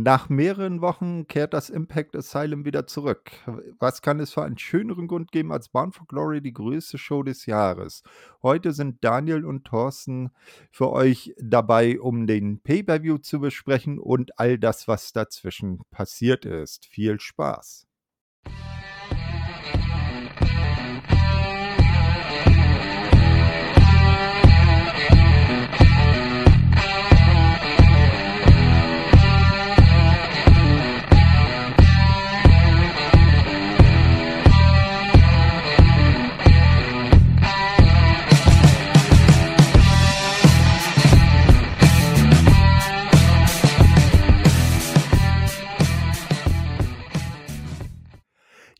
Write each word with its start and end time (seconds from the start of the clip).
Nach 0.00 0.28
mehreren 0.28 0.80
Wochen 0.80 1.26
kehrt 1.26 1.52
das 1.52 1.70
Impact 1.70 2.14
Asylum 2.14 2.64
wieder 2.64 2.86
zurück. 2.86 3.32
Was 3.80 4.00
kann 4.00 4.20
es 4.20 4.32
für 4.32 4.44
einen 4.44 4.56
schöneren 4.56 5.08
Grund 5.08 5.32
geben 5.32 5.50
als 5.50 5.70
Bound 5.70 5.92
for 5.96 6.06
Glory, 6.06 6.40
die 6.40 6.52
größte 6.52 6.98
Show 6.98 7.24
des 7.24 7.46
Jahres? 7.46 8.04
Heute 8.40 8.70
sind 8.70 9.02
Daniel 9.02 9.44
und 9.44 9.64
Thorsten 9.64 10.30
für 10.70 10.92
euch 10.92 11.34
dabei, 11.40 11.98
um 11.98 12.28
den 12.28 12.60
Pay-per-View 12.60 13.18
zu 13.18 13.40
besprechen 13.40 13.98
und 13.98 14.38
all 14.38 14.56
das, 14.56 14.86
was 14.86 15.12
dazwischen 15.12 15.80
passiert 15.90 16.44
ist. 16.44 16.86
Viel 16.86 17.18
Spaß. 17.18 17.87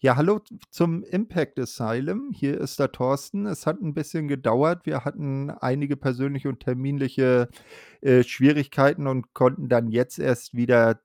Ja, 0.09 0.17
hallo 0.17 0.41
zum 0.71 1.03
Impact 1.03 1.59
Asylum. 1.59 2.31
Hier 2.33 2.59
ist 2.59 2.79
der 2.79 2.91
Thorsten. 2.91 3.45
Es 3.45 3.67
hat 3.67 3.83
ein 3.83 3.93
bisschen 3.93 4.27
gedauert. 4.27 4.87
Wir 4.87 5.05
hatten 5.05 5.51
einige 5.51 5.99
persönliche 5.99 6.49
und 6.49 6.61
terminliche 6.61 7.51
äh, 8.01 8.23
Schwierigkeiten 8.23 9.07
und 9.07 9.35
konnten 9.35 9.69
dann 9.69 9.89
jetzt 9.89 10.19
erst 10.19 10.55
wieder 10.55 11.03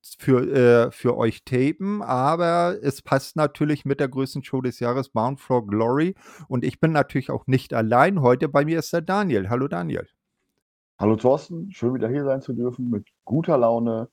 für, 0.00 0.86
äh, 0.86 0.90
für 0.90 1.18
euch 1.18 1.44
tapen. 1.44 2.00
Aber 2.00 2.78
es 2.80 3.02
passt 3.02 3.36
natürlich 3.36 3.84
mit 3.84 4.00
der 4.00 4.08
größten 4.08 4.42
Show 4.42 4.62
des 4.62 4.80
Jahres, 4.80 5.10
Bound 5.10 5.38
for 5.38 5.66
Glory. 5.66 6.14
Und 6.48 6.64
ich 6.64 6.80
bin 6.80 6.92
natürlich 6.92 7.28
auch 7.28 7.46
nicht 7.46 7.74
allein. 7.74 8.22
Heute 8.22 8.48
bei 8.48 8.64
mir 8.64 8.78
ist 8.78 8.90
der 8.94 9.02
Daniel. 9.02 9.50
Hallo 9.50 9.68
Daniel. 9.68 10.08
Hallo 10.98 11.16
Thorsten, 11.16 11.70
schön 11.72 11.92
wieder 11.92 12.08
hier 12.08 12.24
sein 12.24 12.40
zu 12.40 12.54
dürfen 12.54 12.88
mit 12.88 13.06
guter 13.26 13.58
Laune 13.58 14.08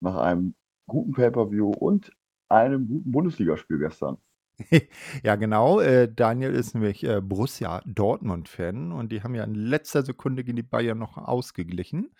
nach 0.00 0.16
einem 0.16 0.54
guten 0.86 1.12
Pay-per-View 1.12 1.70
und 1.70 2.12
einem 2.50 2.88
guten 2.88 3.10
Bundesligaspiel 3.10 3.78
gestern. 3.78 4.18
ja, 5.22 5.36
genau. 5.36 5.80
Äh, 5.80 6.12
Daniel 6.12 6.52
ist 6.52 6.74
nämlich 6.74 7.04
äh, 7.04 7.20
Borussia 7.20 7.82
Dortmund-Fan 7.86 8.92
und 8.92 9.12
die 9.12 9.22
haben 9.22 9.34
ja 9.34 9.44
in 9.44 9.54
letzter 9.54 10.02
Sekunde 10.02 10.44
gegen 10.44 10.56
die 10.56 10.62
Bayern 10.62 10.98
noch 10.98 11.16
ausgeglichen. 11.16 12.10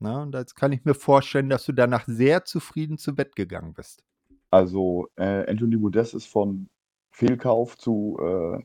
Na, 0.00 0.22
und 0.22 0.34
jetzt 0.34 0.54
kann 0.54 0.72
ich 0.72 0.84
mir 0.84 0.94
vorstellen, 0.94 1.48
dass 1.48 1.64
du 1.64 1.72
danach 1.72 2.04
sehr 2.06 2.44
zufrieden 2.44 2.98
zu 2.98 3.14
Bett 3.14 3.34
gegangen 3.34 3.74
bist. 3.74 4.04
Also, 4.50 5.08
äh, 5.16 5.50
Anthony 5.50 5.76
Modest 5.76 6.14
ist 6.14 6.26
von 6.26 6.68
Fehlkauf 7.10 7.76
zu 7.76 8.16
äh, 8.20 8.62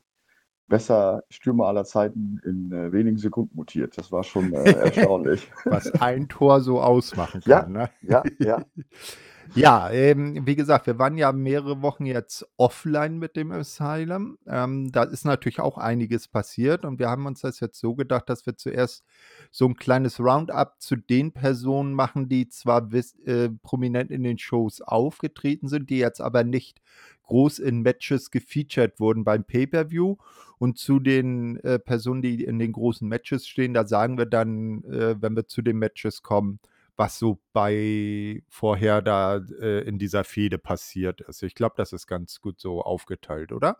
besser 0.67 1.23
Stürmer 1.29 1.67
aller 1.67 1.85
Zeiten 1.85 2.39
in 2.45 2.71
äh, 2.71 2.91
wenigen 2.91 3.17
Sekunden 3.17 3.55
mutiert. 3.55 3.97
Das 3.97 4.11
war 4.11 4.23
schon 4.23 4.53
äh, 4.53 4.71
erstaunlich. 4.71 5.51
Was 5.65 5.91
ein 5.91 6.27
Tor 6.29 6.61
so 6.61 6.81
ausmachen 6.81 7.41
kann. 7.41 7.49
Ja, 7.49 7.67
ne? 7.67 7.89
ja, 8.01 8.23
ja. 8.39 8.63
Ja, 9.55 9.91
ähm, 9.91 10.47
wie 10.47 10.55
gesagt, 10.55 10.87
wir 10.87 10.97
waren 10.97 11.17
ja 11.17 11.31
mehrere 11.31 11.81
Wochen 11.81 12.05
jetzt 12.05 12.47
offline 12.57 13.19
mit 13.19 13.35
dem 13.35 13.51
Asylum. 13.51 14.37
Ähm, 14.47 14.91
da 14.91 15.03
ist 15.03 15.25
natürlich 15.25 15.59
auch 15.59 15.77
einiges 15.77 16.27
passiert 16.27 16.85
und 16.85 16.97
wir 16.97 17.09
haben 17.09 17.25
uns 17.25 17.41
das 17.41 17.59
jetzt 17.59 17.79
so 17.79 17.93
gedacht, 17.93 18.29
dass 18.29 18.45
wir 18.45 18.57
zuerst 18.57 19.03
so 19.51 19.67
ein 19.67 19.75
kleines 19.75 20.19
Roundup 20.19 20.75
zu 20.79 20.95
den 20.95 21.33
Personen 21.33 21.93
machen, 21.93 22.29
die 22.29 22.47
zwar 22.47 22.89
äh, 22.93 23.49
prominent 23.61 24.11
in 24.11 24.23
den 24.23 24.37
Shows 24.37 24.81
aufgetreten 24.81 25.67
sind, 25.67 25.89
die 25.89 25.99
jetzt 25.99 26.21
aber 26.21 26.43
nicht 26.43 26.81
groß 27.23 27.59
in 27.59 27.81
Matches 27.81 28.31
gefeatured 28.31 28.99
wurden 28.99 29.23
beim 29.23 29.43
Pay-per-View 29.43 30.17
und 30.57 30.77
zu 30.77 30.99
den 30.99 31.57
äh, 31.57 31.79
Personen, 31.79 32.21
die 32.21 32.43
in 32.43 32.59
den 32.59 32.71
großen 32.71 33.07
Matches 33.07 33.47
stehen, 33.47 33.73
da 33.73 33.85
sagen 33.85 34.17
wir 34.17 34.25
dann, 34.25 34.83
äh, 34.85 35.21
wenn 35.21 35.35
wir 35.35 35.47
zu 35.47 35.61
den 35.61 35.77
Matches 35.77 36.23
kommen, 36.23 36.59
was 36.95 37.17
so 37.17 37.39
bei 37.53 38.43
vorher 38.49 39.01
da 39.01 39.37
äh, 39.37 39.81
in 39.87 39.97
dieser 39.97 40.23
Fehde 40.23 40.57
passiert 40.57 41.21
ist. 41.21 41.43
Ich 41.43 41.55
glaube, 41.55 41.75
das 41.77 41.93
ist 41.93 42.07
ganz 42.07 42.39
gut 42.41 42.59
so 42.59 42.81
aufgeteilt, 42.81 43.51
oder? 43.51 43.77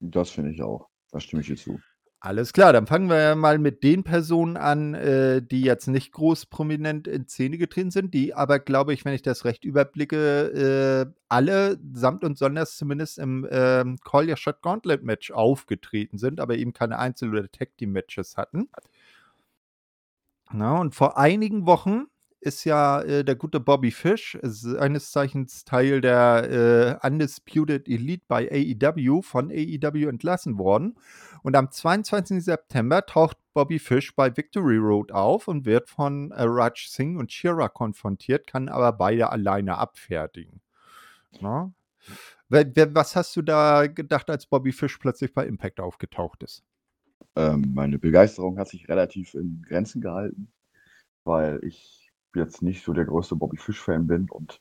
Das 0.00 0.30
finde 0.30 0.50
ich 0.50 0.62
auch. 0.62 0.88
Da 1.12 1.20
stimme 1.20 1.42
ich 1.42 1.48
dir 1.48 1.56
zu. 1.56 1.80
Alles 2.18 2.52
klar, 2.52 2.72
dann 2.72 2.86
fangen 2.86 3.08
wir 3.08 3.36
mal 3.36 3.58
mit 3.58 3.84
den 3.84 4.02
Personen 4.02 4.56
an, 4.56 4.94
äh, 4.94 5.42
die 5.42 5.60
jetzt 5.60 5.86
nicht 5.86 6.12
groß 6.12 6.46
prominent 6.46 7.06
in 7.06 7.28
Szene 7.28 7.58
getreten 7.58 7.90
sind, 7.90 8.14
die 8.14 8.34
aber, 8.34 8.58
glaube 8.58 8.94
ich, 8.94 9.04
wenn 9.04 9.12
ich 9.12 9.22
das 9.22 9.44
recht 9.44 9.64
überblicke, 9.64 11.06
äh, 11.06 11.14
alle 11.28 11.78
samt 11.92 12.24
und 12.24 12.36
sonders 12.36 12.76
zumindest 12.78 13.18
im 13.18 13.44
äh, 13.44 13.84
Call 14.02 14.28
Your 14.28 14.36
Shot 14.36 14.62
Gauntlet 14.62 15.04
Match 15.04 15.30
aufgetreten 15.30 16.18
sind, 16.18 16.40
aber 16.40 16.56
eben 16.56 16.72
keine 16.72 16.98
Einzel- 16.98 17.30
oder 17.30 17.48
Tag 17.50 17.76
Team 17.76 17.92
Matches 17.92 18.36
hatten. 18.36 18.70
Na, 20.50 20.78
und 20.78 20.94
vor 20.94 21.18
einigen 21.18 21.66
Wochen 21.66 22.06
ist 22.46 22.64
ja 22.64 23.02
äh, 23.02 23.24
der 23.24 23.34
gute 23.34 23.60
Bobby 23.60 23.90
Fish, 23.90 24.38
seines 24.42 25.10
Zeichens 25.10 25.64
Teil 25.64 26.00
der 26.00 27.00
äh, 27.02 27.06
Undisputed 27.06 27.88
Elite 27.88 28.24
bei 28.28 28.48
AEW, 28.50 29.22
von 29.22 29.50
AEW 29.50 30.08
entlassen 30.08 30.56
worden. 30.56 30.96
Und 31.42 31.56
am 31.56 31.70
22. 31.70 32.44
September 32.44 33.04
taucht 33.04 33.36
Bobby 33.52 33.78
Fish 33.78 34.14
bei 34.14 34.34
Victory 34.36 34.78
Road 34.78 35.12
auf 35.12 35.48
und 35.48 35.66
wird 35.66 35.90
von 35.90 36.30
äh, 36.30 36.42
Raj 36.42 36.88
Singh 36.88 37.18
und 37.18 37.32
Shira 37.32 37.68
konfrontiert, 37.68 38.46
kann 38.46 38.68
aber 38.68 38.92
beide 38.92 39.30
alleine 39.30 39.78
abfertigen. 39.78 40.60
Na? 41.40 41.72
Was 42.48 43.16
hast 43.16 43.34
du 43.34 43.42
da 43.42 43.88
gedacht, 43.88 44.30
als 44.30 44.46
Bobby 44.46 44.70
Fish 44.70 44.98
plötzlich 44.98 45.34
bei 45.34 45.46
Impact 45.46 45.80
aufgetaucht 45.80 46.44
ist? 46.44 46.64
Ähm, 47.34 47.72
meine 47.74 47.98
Begeisterung 47.98 48.58
hat 48.58 48.68
sich 48.68 48.88
relativ 48.88 49.34
in 49.34 49.62
Grenzen 49.66 50.00
gehalten, 50.00 50.52
weil 51.24 51.58
ich 51.64 52.05
jetzt 52.34 52.62
nicht 52.62 52.84
so 52.84 52.92
der 52.92 53.04
größte 53.04 53.36
Bobby 53.36 53.56
Fish-Fan 53.56 54.06
bin. 54.06 54.28
Und 54.30 54.58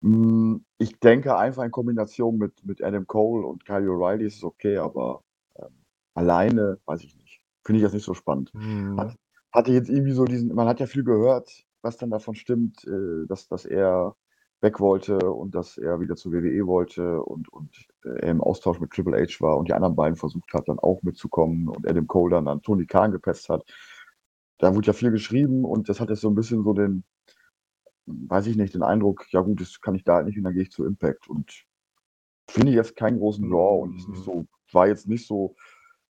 mh, 0.00 0.14
hm, 0.14 0.64
ich 0.78 0.98
denke 1.00 1.36
einfach 1.36 1.64
in 1.64 1.70
Kombination 1.70 2.38
mit, 2.38 2.64
mit 2.64 2.82
Adam 2.82 3.06
Cole 3.06 3.46
und 3.46 3.64
Kyle 3.64 3.88
O'Reilly 3.88 4.26
ist 4.26 4.36
es 4.36 4.44
okay, 4.44 4.78
aber 4.78 5.22
ähm, 5.56 5.82
alleine 6.14 6.78
weiß 6.86 7.02
ich 7.04 7.16
nicht. 7.16 7.40
Finde 7.64 7.78
ich 7.78 7.84
das 7.84 7.92
nicht 7.92 8.04
so 8.04 8.14
spannend. 8.14 8.52
Mhm. 8.54 8.98
Hat, 8.98 9.16
hatte 9.52 9.72
jetzt 9.72 9.88
irgendwie 9.88 10.12
so 10.12 10.24
diesen, 10.24 10.54
man 10.54 10.68
hat 10.68 10.80
ja 10.80 10.86
viel 10.86 11.04
gehört, 11.04 11.64
was 11.82 11.96
dann 11.96 12.10
davon 12.10 12.34
stimmt, 12.34 12.84
äh, 12.86 13.26
dass, 13.26 13.48
dass 13.48 13.64
er 13.64 14.16
weg 14.62 14.80
wollte 14.80 15.18
und 15.18 15.54
dass 15.54 15.76
er 15.76 16.00
wieder 16.00 16.16
zur 16.16 16.32
WWE 16.32 16.66
wollte 16.66 17.22
und, 17.22 17.52
und 17.52 17.76
äh, 18.04 18.20
er 18.20 18.30
im 18.30 18.40
Austausch 18.40 18.80
mit 18.80 18.90
Triple 18.90 19.20
H 19.20 19.40
war 19.40 19.58
und 19.58 19.68
die 19.68 19.74
anderen 19.74 19.96
beiden 19.96 20.16
versucht 20.16 20.52
hat, 20.54 20.68
dann 20.68 20.78
auch 20.78 21.02
mitzukommen 21.02 21.68
und 21.68 21.88
Adam 21.88 22.06
Cole 22.06 22.34
dann 22.34 22.48
an 22.48 22.62
Tony 22.62 22.86
Khan 22.86 23.12
gepetzt 23.12 23.48
hat 23.48 23.64
da 24.58 24.74
wurde 24.74 24.86
ja 24.88 24.92
viel 24.92 25.10
geschrieben 25.10 25.64
und 25.64 25.88
das 25.88 26.00
hat 26.00 26.10
jetzt 26.10 26.20
so 26.20 26.28
ein 26.28 26.34
bisschen 26.34 26.62
so 26.62 26.72
den, 26.72 27.04
weiß 28.06 28.46
ich 28.46 28.56
nicht, 28.56 28.74
den 28.74 28.82
Eindruck, 28.82 29.26
ja 29.32 29.40
gut, 29.40 29.60
das 29.60 29.80
kann 29.80 29.94
ich 29.94 30.04
da 30.04 30.14
halt 30.16 30.26
nicht 30.26 30.38
und 30.38 30.44
dann 30.44 30.54
gehe 30.54 30.62
ich 30.62 30.70
zu 30.70 30.84
Impact 30.84 31.28
und 31.28 31.64
finde 32.48 32.70
ich 32.70 32.76
jetzt 32.76 32.96
keinen 32.96 33.18
großen 33.18 33.48
Draw 33.48 33.82
und 33.82 33.96
ist 33.96 34.08
nicht 34.08 34.22
so, 34.22 34.46
war 34.72 34.86
jetzt 34.86 35.08
nicht 35.08 35.26
so, 35.26 35.56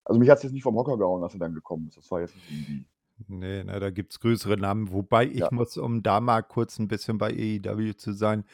also 0.05 0.21
mich 0.21 0.31
hat 0.31 0.39
es 0.39 0.45
jetzt 0.45 0.53
nicht 0.53 0.63
vom 0.63 0.77
Hocker 0.77 0.99
gehauen, 0.99 1.23
dass 1.23 1.35
er 1.35 1.41
dann 1.41 1.55
gekommen 1.55 1.89
ist. 1.89 1.97
Das 1.97 2.11
war 2.11 2.21
jetzt 2.21 2.35
nicht 2.37 2.51
irgendwie 2.51 2.87
Nee, 3.29 3.65
na, 3.65 3.79
da 3.81 3.91
gibt 3.91 4.13
es 4.13 4.21
größere 4.21 4.57
Namen. 4.59 4.93
Wobei 4.93 5.27
ich 5.27 5.39
Ja. 5.41 5.49
muss, 5.51 5.77
um 5.79 6.03
da 6.03 6.21
mal 6.21 6.43
kurz 6.43 6.79
ein 6.79 6.89
bisschen 6.89 7.17
bei 7.19 7.31
AEW 7.31 7.95
zu 7.97 8.13
sein, 8.13 8.45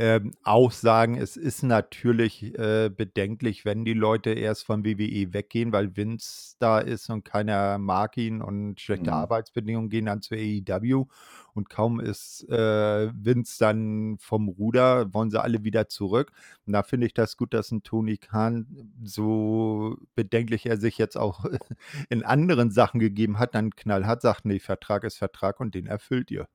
ähm, 0.00 0.32
auch 0.44 0.70
sagen, 0.70 1.16
es 1.16 1.36
ist 1.36 1.64
natürlich 1.64 2.56
äh, 2.56 2.88
bedenklich, 2.88 3.64
wenn 3.64 3.84
die 3.84 3.94
Leute 3.94 4.30
erst 4.30 4.64
von 4.64 4.84
WWE 4.84 5.32
weggehen, 5.32 5.72
weil 5.72 5.96
Vince 5.96 6.54
da 6.60 6.78
ist 6.78 7.10
und 7.10 7.24
keiner 7.24 7.78
mag 7.78 8.16
ihn 8.16 8.40
und 8.40 8.80
schlechte 8.80 9.10
Mhm. 9.10 9.16
Arbeitsbedingungen 9.16 9.90
gehen 9.90 10.06
dann 10.06 10.22
zu 10.22 10.36
AEW. 10.36 11.06
Und 11.52 11.68
kaum 11.68 11.98
ist 11.98 12.48
äh, 12.48 13.10
Vince 13.12 13.58
dann 13.58 14.18
vom 14.20 14.48
Ruder, 14.48 15.12
wollen 15.12 15.30
sie 15.32 15.42
alle 15.42 15.64
wieder 15.64 15.88
zurück. 15.88 16.30
Und 16.64 16.74
da 16.74 16.84
finde 16.84 17.08
ich 17.08 17.14
das 17.14 17.36
gut, 17.36 17.52
dass 17.52 17.72
ein 17.72 17.82
Tony 17.82 18.18
Khan, 18.18 18.92
so 19.02 19.96
bedenklich 20.14 20.66
er 20.66 20.76
sich 20.76 20.96
jetzt 20.98 21.16
auch 21.16 21.44
in 22.08 22.22
anderen 22.24 22.70
Sachen 22.70 23.00
gegeben 23.00 23.40
hat, 23.40 23.56
dann 23.56 23.70
knallhart 23.74 24.22
sagt, 24.22 24.44
nee, 24.44 24.60
Vertrag 24.60 25.02
ist 25.02 25.16
Vertrag 25.18 25.58
und 25.58 25.74
den 25.74 25.86
erfüllt 25.86 26.30
ihr. 26.30 26.46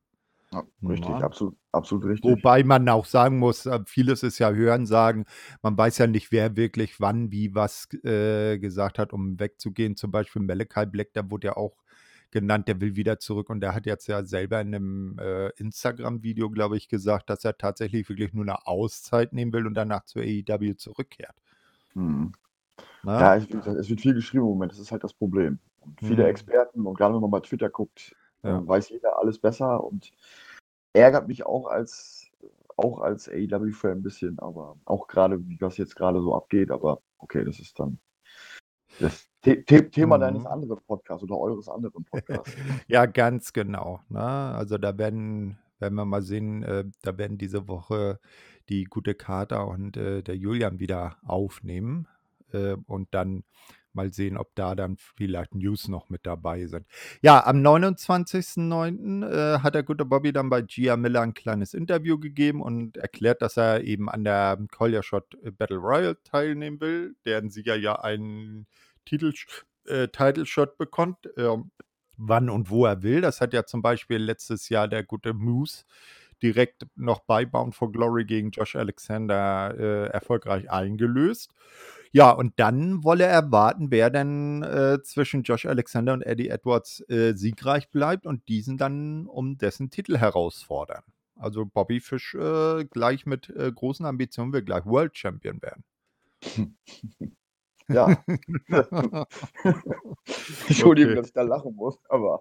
Ja, 0.54 0.88
richtig, 0.88 1.10
ja. 1.10 1.18
absolut, 1.20 1.56
absolut 1.72 2.04
richtig. 2.04 2.30
Wobei 2.30 2.62
man 2.62 2.88
auch 2.88 3.06
sagen 3.06 3.38
muss, 3.38 3.66
äh, 3.66 3.80
vieles 3.86 4.22
ist 4.22 4.38
ja 4.38 4.52
Hörensagen. 4.52 5.24
Man 5.62 5.76
weiß 5.76 5.98
ja 5.98 6.06
nicht, 6.06 6.30
wer 6.30 6.56
wirklich 6.56 7.00
wann, 7.00 7.32
wie, 7.32 7.54
was 7.54 7.88
äh, 8.04 8.58
gesagt 8.58 8.98
hat, 8.98 9.12
um 9.12 9.40
wegzugehen. 9.40 9.96
Zum 9.96 10.12
Beispiel 10.12 10.42
Malachi 10.42 10.86
Black, 10.86 11.08
da 11.12 11.28
wurde 11.28 11.48
ja 11.48 11.56
auch 11.56 11.82
genannt, 12.30 12.68
der 12.68 12.80
will 12.80 12.94
wieder 12.94 13.18
zurück 13.18 13.50
und 13.50 13.60
der 13.60 13.74
hat 13.74 13.86
jetzt 13.86 14.06
ja 14.06 14.24
selber 14.24 14.60
in 14.60 14.74
einem 14.74 15.18
äh, 15.18 15.48
Instagram-Video, 15.56 16.50
glaube 16.50 16.76
ich, 16.76 16.88
gesagt, 16.88 17.30
dass 17.30 17.44
er 17.44 17.58
tatsächlich 17.58 18.08
wirklich 18.08 18.32
nur 18.32 18.44
eine 18.44 18.66
Auszeit 18.66 19.32
nehmen 19.32 19.52
will 19.52 19.66
und 19.66 19.74
danach 19.74 20.04
zur 20.04 20.22
AEW 20.22 20.74
zurückkehrt. 20.76 21.34
Hm. 21.94 22.32
Ja, 23.04 23.36
es, 23.36 23.48
es, 23.50 23.88
wird 23.88 24.00
viel 24.00 24.14
geschrieben 24.14 24.44
im 24.44 24.50
Moment, 24.50 24.72
das 24.72 24.78
ist 24.78 24.92
halt 24.92 25.04
das 25.04 25.12
Problem. 25.12 25.58
Und 25.80 26.00
viele 26.00 26.24
hm. 26.24 26.30
Experten 26.30 26.86
und 26.86 26.96
gerade 26.96 27.14
wenn 27.14 27.20
man 27.20 27.30
bei 27.30 27.40
Twitter 27.40 27.68
guckt, 27.68 28.16
ja. 28.44 28.58
äh, 28.58 28.68
weiß 28.68 28.90
jeder 28.90 29.18
alles 29.18 29.38
besser 29.38 29.82
und 29.82 30.12
ärgert 30.92 31.28
mich 31.28 31.44
auch 31.44 31.66
als, 31.66 32.30
auch 32.76 33.00
als 33.00 33.28
AEW-Fan 33.28 33.98
ein 33.98 34.02
bisschen, 34.02 34.38
aber 34.38 34.76
auch 34.84 35.06
gerade, 35.08 35.46
wie 35.48 35.56
das 35.56 35.76
jetzt 35.76 35.96
gerade 35.96 36.20
so 36.20 36.34
abgeht, 36.34 36.70
aber 36.70 37.00
okay, 37.18 37.44
das 37.44 37.58
ist 37.58 37.78
dann 37.78 37.98
das 39.00 39.28
The 39.44 39.62
The 39.68 39.90
Thema 39.90 40.18
deines 40.18 40.42
Mhm. 40.42 40.46
anderen 40.46 40.80
Podcasts 40.86 41.22
oder 41.22 41.36
eures 41.36 41.68
anderen 41.68 42.04
Podcasts. 42.04 42.54
Ja, 42.88 43.06
ganz 43.06 43.52
genau, 43.52 44.00
ne? 44.08 44.20
Also, 44.20 44.78
da 44.78 44.96
werden 44.96 45.58
werden 45.80 45.96
wir 45.96 46.04
mal 46.04 46.22
sehen, 46.22 46.62
äh, 46.62 46.84
da 47.02 47.18
werden 47.18 47.36
diese 47.36 47.68
Woche 47.68 48.18
die 48.68 48.84
gute 48.84 49.14
Kater 49.14 49.66
und, 49.68 49.96
äh, 49.96 50.22
der 50.22 50.36
Julian 50.36 50.78
wieder 50.78 51.18
aufnehmen, 51.26 52.08
äh, 52.52 52.76
und 52.86 53.08
dann 53.12 53.44
mal 53.94 54.12
sehen, 54.12 54.36
ob 54.36 54.54
da 54.54 54.74
dann 54.74 54.96
vielleicht 54.96 55.54
News 55.54 55.88
noch 55.88 56.10
mit 56.10 56.26
dabei 56.26 56.66
sind. 56.66 56.86
Ja, 57.22 57.44
am 57.46 57.62
29.09., 57.62 59.22
äh, 59.22 59.58
hat 59.60 59.74
der 59.74 59.82
gute 59.82 60.04
Bobby 60.04 60.32
dann 60.32 60.50
bei 60.50 60.62
Gia 60.62 60.96
Miller 60.96 61.22
'n 61.22 61.34
kleines 61.34 61.74
Interview 61.74 62.18
gegeben 62.18 62.62
und 62.62 62.96
erklärt, 62.96 63.42
dass 63.42 63.56
er 63.56 63.82
eben 63.84 64.08
an 64.08 64.24
der 64.24 64.58
Call 64.70 64.94
Your 64.94 65.02
Shot 65.02 65.36
Battle 65.58 65.78
Royal 65.78 66.16
teilnehmen 66.24 66.80
will, 66.80 67.16
deren 67.24 67.50
Sieger 67.50 67.76
ja 67.76 67.96
einen 68.00 68.66
Titelsch 69.04 69.46
äh, 69.86 70.08
Title 70.08 70.46
Shot 70.46 70.78
bekommt, 70.78 71.28
ähm, 71.36 71.70
wann 72.16 72.48
und 72.50 72.70
wo 72.70 72.86
er 72.86 73.02
will. 73.02 73.20
Das 73.20 73.40
hat 73.40 73.52
ja 73.52 73.64
zum 73.66 73.82
Beispiel 73.82 74.18
letztes 74.18 74.68
Jahr 74.68 74.88
der 74.88 75.02
gute 75.04 75.34
Moose 75.34 75.84
direkt 76.44 76.86
noch 76.96 77.20
bei 77.20 77.46
Bound 77.46 77.74
for 77.74 77.92
Glory 77.92 78.26
gegen 78.26 78.52
Josh 78.52 78.76
Alexander, 78.76 79.74
äh, 79.78 80.08
erfolgreich 80.10 80.70
eingelöst. 80.70 81.52
Ja, 82.12 82.30
und 82.30 82.54
dann 82.60 83.02
wolle 83.04 83.24
er 83.24 83.50
warten, 83.50 83.90
wer 83.90 84.10
denn, 84.10 84.62
äh, 84.62 85.02
zwischen 85.02 85.42
Josh 85.42 85.66
Alexander 85.66 86.12
und 86.12 86.22
Eddie 86.22 86.50
Edwards, 86.50 87.00
äh, 87.08 87.34
siegreich 87.34 87.90
bleibt 87.90 88.26
und 88.26 88.48
diesen 88.48 88.78
dann 88.78 89.26
um 89.26 89.58
dessen 89.58 89.90
Titel 89.90 90.16
herausfordern. 90.18 91.02
Also, 91.36 91.66
Bobby 91.66 92.00
Fish, 92.00 92.34
äh, 92.36 92.84
gleich 92.84 93.26
mit, 93.26 93.50
äh, 93.50 93.72
großen 93.72 94.06
Ambitionen 94.06 94.52
will 94.52 94.62
gleich 94.62 94.86
World 94.86 95.16
Champion 95.18 95.60
werden. 95.62 95.84
Ja. 97.88 98.16
Entschuldigung, 100.68 101.12
Okay. 101.12 101.14
dass 101.14 101.26
ich 101.28 101.32
da 101.32 101.42
lachen 101.42 101.74
muss, 101.76 101.98
aber 102.08 102.40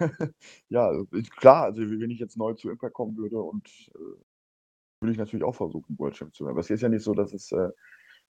ja, 0.68 0.90
ist 1.12 1.36
klar, 1.36 1.64
also 1.64 1.82
wenn 1.82 2.10
ich 2.10 2.18
jetzt 2.18 2.36
neu 2.36 2.54
zu 2.54 2.70
Impact 2.70 2.94
kommen 2.94 3.16
würde 3.16 3.38
und, 3.40 3.68
äh, 3.94 3.98
würde 5.00 5.12
ich 5.12 5.18
natürlich 5.18 5.44
auch 5.44 5.54
versuchen, 5.54 5.98
World 5.98 6.14
Champ 6.14 6.34
zu 6.34 6.44
werden. 6.44 6.54
Aber 6.54 6.60
es 6.60 6.70
ist 6.70 6.82
ja 6.82 6.88
nicht 6.88 7.04
so, 7.04 7.14
dass 7.14 7.32
es, 7.34 7.52
äh 7.52 7.70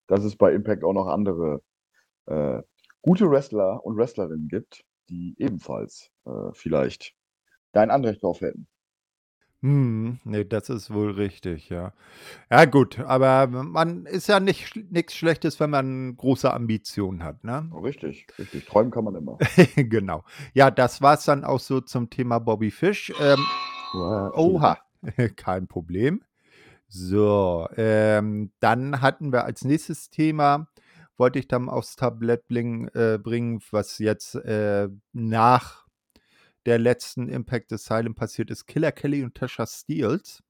dass 0.09 0.25
es 0.25 0.37
bei 0.37 0.53
Impact 0.55 0.85
auch 0.85 0.93
noch 0.93 1.07
andere, 1.09 1.63
äh, 2.27 2.63
gute 3.03 3.31
Wrestler 3.31 3.85
und 3.85 3.97
Wrestlerinnen 3.97 4.49
gibt, 4.49 4.85
die 5.11 5.35
ebenfalls, 5.39 6.11
äh, 6.27 6.53
vielleicht 6.53 7.15
da 7.73 7.83
ein 7.83 7.91
Anrecht 7.91 8.23
drauf 8.23 8.41
hätten. 8.43 8.69
Mhm. 9.65 10.19
Ne, 10.25 10.45
das 10.45 10.69
ist 10.69 10.93
wohl 10.93 11.13
richtig, 11.13 11.71
ja. 11.71 11.95
Ja 12.51 12.67
gut, 12.67 12.99
aber 12.99 13.47
man 13.47 14.05
ist 14.05 14.29
ja 14.29 14.39
nicht 14.39 14.77
nix 14.91 15.15
Schlechtes, 15.15 15.59
wenn 15.59 15.71
man 15.71 16.19
große 16.19 16.53
Ambitionen 16.53 17.25
hat, 17.25 17.45
ne? 17.45 17.71
Richtig, 17.83 18.27
richtig. 18.39 18.67
Träumen 18.67 18.91
kann 18.91 19.05
man 19.05 19.15
immer. 19.15 19.39
Genau. 19.77 20.23
Ja, 20.53 20.71
das 20.71 21.01
war's 21.01 21.25
dann 21.25 21.45
auch 21.45 21.61
so 21.61 21.81
zum 21.81 22.11
Thema 22.11 22.41
Bobby 22.41 22.71
Fish. 22.71 23.11
Ähm, 23.19 23.43
oha, 23.95 24.77
kein 25.37 25.67
Problem. 25.67 26.23
So, 26.89 27.67
ähm, 27.79 28.53
dann 28.61 29.01
hatten 29.01 29.33
wir 29.33 29.47
als 29.47 29.65
nächstes 29.65 30.11
Thema 30.11 30.69
wollte 31.17 31.39
ich 31.39 31.49
dann 31.49 31.69
aufs 31.69 31.97
Tablett 31.97 32.49
bling 32.49 32.89
äh, 32.89 33.19
bringen, 33.23 33.63
was 33.71 33.99
jetzt, 33.99 34.35
äh, 34.35 34.89
nach 35.13 35.84
der 36.67 36.79
letzten 36.79 37.29
Impact 37.29 37.73
Asylum 37.73 38.15
passiert 38.15 38.51
ist. 38.51 38.67
Killer 38.67 38.93
Kelly 38.93 39.23
und 39.23 39.35
Tasha 39.35 39.67
Steelz. 39.67 40.43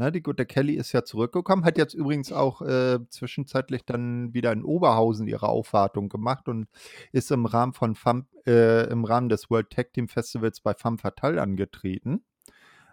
Ne, 0.00 0.10
die 0.10 0.22
gute 0.22 0.46
Kelly 0.46 0.76
ist 0.76 0.92
ja 0.92 1.04
zurückgekommen, 1.04 1.66
hat 1.66 1.76
jetzt 1.76 1.92
übrigens 1.92 2.32
auch, 2.32 2.62
äh, 2.62 3.00
zwischenzeitlich 3.10 3.84
dann 3.84 4.32
wieder 4.32 4.50
in 4.50 4.64
Oberhausen 4.64 5.28
ihre 5.28 5.50
Aufwartung 5.50 6.08
gemacht 6.08 6.48
und 6.48 6.68
ist 7.12 7.30
im 7.30 7.44
Rahmen 7.44 7.74
von 7.74 7.94
Femme 7.94 8.24
äh, 8.46 8.88
im 8.90 9.04
Rahmen 9.04 9.28
des 9.28 9.50
World 9.50 9.68
Tag 9.68 9.92
Team 9.92 10.08
Festivals 10.08 10.60
bei 10.60 10.72
Femme 10.72 10.96
Fatale 10.96 11.42
angetreten. 11.42 12.24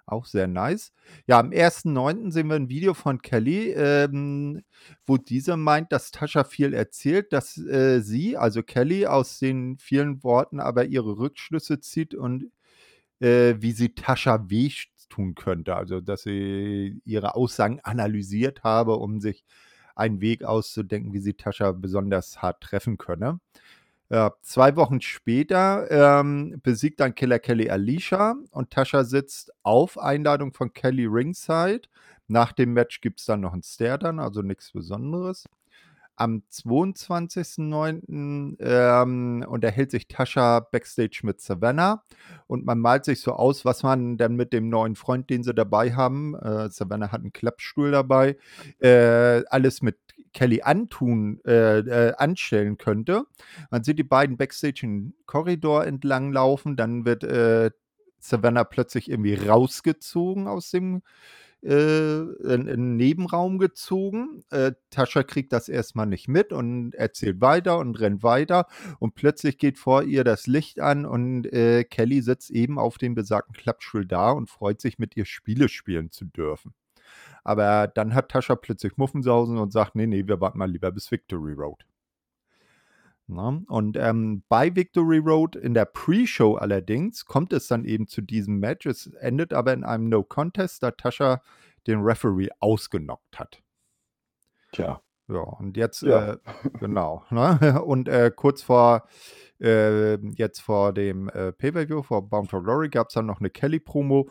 Auch 0.10 0.26
sehr 0.26 0.48
nice. 0.48 0.94
Ja, 1.28 1.38
am 1.38 1.52
1.9. 1.52 2.32
sehen 2.32 2.48
wir 2.48 2.56
'n 2.56 2.70
Video 2.70 2.94
von 2.94 3.22
Kelly, 3.22 3.72
ähm, 3.74 4.62
wo 5.06 5.18
diese 5.18 5.58
meint, 5.58 5.92
dass 5.92 6.12
Tasha 6.12 6.46
viel 6.46 6.74
erzählt, 6.74 7.34
dass, 7.34 7.58
äh, 7.58 8.00
sie, 8.00 8.38
also 8.38 8.64
Kelly, 8.64 9.06
aus 9.06 9.38
den 9.40 9.78
vielen 9.78 10.24
Worten 10.24 10.62
aber 10.62 10.86
ihre 10.86 11.18
Rückschlüsse 11.18 11.82
zieht 11.82 12.16
und, 12.16 12.46
äh, 13.22 13.56
wie 13.60 13.74
sie 13.74 13.96
Tasha 13.96 14.50
wehtun 14.50 15.36
könnte. 15.36 15.76
Also, 15.76 16.02
dass 16.02 16.24
sie 16.24 17.02
ihre 17.06 17.36
Aussagen 17.36 17.80
analysiert 17.84 18.64
habe, 18.64 18.96
um 18.98 19.22
sich 19.22 19.46
einen 19.96 20.22
Weg 20.22 20.44
auszudenken, 20.44 21.14
wie 21.14 21.20
sie 21.20 21.36
Tasha 21.36 21.72
besonders 21.74 22.42
hart 22.42 22.62
treffen 22.64 22.98
könne. 22.98 23.40
Ja, 24.12 24.32
2 24.42 24.78
Wochen 24.78 25.02
später, 25.02 25.92
ähm, 26.22 26.62
besiegt 26.64 27.02
dann 27.02 27.14
Killer 27.14 27.40
Kelly 27.40 27.70
Alicia 27.70 28.36
und 28.52 28.72
Tasha 28.72 29.04
sitzt 29.04 29.52
auf 29.64 29.98
Einladung 30.00 30.54
von 30.54 30.72
Kelly 30.72 31.06
ringside. 31.08 31.90
Nach 32.28 32.54
dem 32.54 32.72
Match 32.72 33.02
gibt's 33.02 33.26
dann 33.26 33.42
noch 33.42 33.54
'n 33.54 33.64
Stare-Down, 33.64 34.20
also 34.20 34.42
nix 34.42 34.72
Besonderes. 34.72 35.48
Am 36.20 36.42
22.9., 36.52 38.58
ähm, 38.60 39.46
unterhält 39.48 39.92
sich 39.92 40.08
Tasha 40.08 40.62
backstage 40.62 41.20
mit 41.24 41.40
Savannah 41.42 42.04
und 42.48 42.66
man 42.66 42.80
malt 42.80 43.06
sich 43.06 43.22
so 43.22 43.34
aus, 43.34 43.66
was 43.66 43.84
man 43.84 44.18
denn 44.18 44.36
mit 44.36 44.52
dem 44.52 44.68
neuen 44.70 44.96
Freund, 44.96 45.30
den 45.30 45.44
sie 45.44 45.54
dabei 45.54 45.94
haben 45.94 46.34
äh, 46.36 46.70
Savannah 46.72 47.12
hat 47.12 47.22
'n 47.24 47.34
Klappstuhl 47.34 47.92
dabei, 47.92 48.36
äh, 48.80 49.44
alles 49.50 49.82
mit 49.84 49.98
Kelly 50.34 50.62
antun 50.64 51.40
äh, 51.46 51.80
äh, 51.80 52.14
anstellen 52.18 52.78
könnte. 52.80 53.24
Man 53.72 53.84
sieht 53.84 54.00
die 54.00 54.04
beiden 54.04 54.38
backstage 54.38 54.82
'n 54.88 55.14
Korridor 55.28 55.86
entlang 55.86 56.32
laufen, 56.34 56.76
dann 56.78 57.06
wird, 57.06 57.24
äh, 57.24 57.70
Savannah 58.20 58.64
plötzlich 58.64 59.10
irgendwie 59.12 59.36
rausgezogen 59.36 60.48
aus 60.48 60.72
dem 60.72 61.04
äh, 61.68 62.20
in 62.54 62.68
in 62.68 62.70
'n 62.70 62.96
Nebenraum 62.98 63.60
gezogen. 63.60 64.44
Äh, 64.52 64.74
Tasha 64.92 65.24
kriegt 65.24 65.54
das 65.54 65.70
erst 65.70 65.96
mal 65.96 66.06
nicht 66.08 66.28
mit 66.28 66.54
und 66.54 66.96
erzählt 66.96 67.42
weiter 67.42 67.80
und 67.80 68.00
rennt 68.00 68.24
weiter 68.24 68.68
und 69.00 69.16
plötzlich 69.16 69.58
geht 69.60 69.78
vor 69.78 70.04
ihr 70.04 70.24
das 70.24 70.48
Licht 70.48 70.80
an 70.80 71.06
und, 71.06 71.46
äh, 71.54 71.84
Kelly 71.84 72.22
sitzt 72.22 72.52
eben 72.52 72.80
auf 72.80 72.98
dem 72.98 73.16
besagten 73.16 73.54
Klappstuhl 73.56 74.06
da 74.08 74.32
und 74.32 74.50
freut 74.50 74.82
sich, 74.82 75.00
mit 75.00 75.18
ihr 75.18 75.26
Spiele 75.26 75.70
spielen 75.70 76.12
zu 76.12 76.26
dürfen. 76.26 76.74
Aber 77.44 77.88
dann 77.88 78.16
hat 78.16 78.30
Tasha 78.32 78.56
plötzlich 78.56 78.98
Muffensausen 78.98 79.58
und 79.58 79.74
sagt: 79.74 79.96
„Ne, 79.96 80.08
ne, 80.08 80.28
wir 80.28 80.42
warten 80.42 80.60
mal 80.60 80.72
lieber 80.72 80.92
bis 80.92 81.12
Victory 81.12 81.54
Road.“ 81.54 81.86
Ne? 83.30 83.64
Und, 83.68 83.98
ähm, 83.98 84.44
bei 84.48 84.74
Victory 84.76 85.18
Road 85.18 85.56
in 85.58 85.74
der 85.74 85.84
Pre-Show 85.86 86.56
allerdings 86.56 87.26
kommt 87.26 87.52
es 87.52 87.68
dann 87.68 87.84
eben 87.84 88.08
zu 88.08 88.22
diesem 88.22 88.60
Match. 88.60 88.86
Es 88.86 89.08
endet 89.08 89.54
aber 89.54 89.74
in 89.74 89.84
einem 89.84 90.08
No 90.08 90.24
Contest, 90.24 90.82
da 90.84 90.92
Tasha 90.92 91.42
den 91.88 92.00
Referee 92.02 92.50
ausgenockt 92.60 93.38
hat. 93.38 93.62
Tja. 94.74 95.02
Ja, 95.30 95.40
und 95.40 95.76
jetzt, 95.78 96.04
Ja. 96.04 96.34
äh 96.34 96.38
genau, 96.80 97.24
ne? 97.32 97.60
Und, 97.86 98.08
äh, 98.08 98.32
kurz 98.34 98.62
vor 98.64 99.08
äh, 99.60 100.16
jetzt 100.36 100.62
vor 100.62 100.94
dem, 100.94 101.30
äh, 101.30 101.52
Pay-per-View, 101.52 102.04
vor 102.04 102.30
Bound 102.30 102.50
for 102.50 102.64
Glory, 102.64 102.90
gab's 102.90 103.14
dann 103.16 103.26
noch 103.26 103.40
'ne 103.42 103.50
Kelly-Promo, 103.50 104.30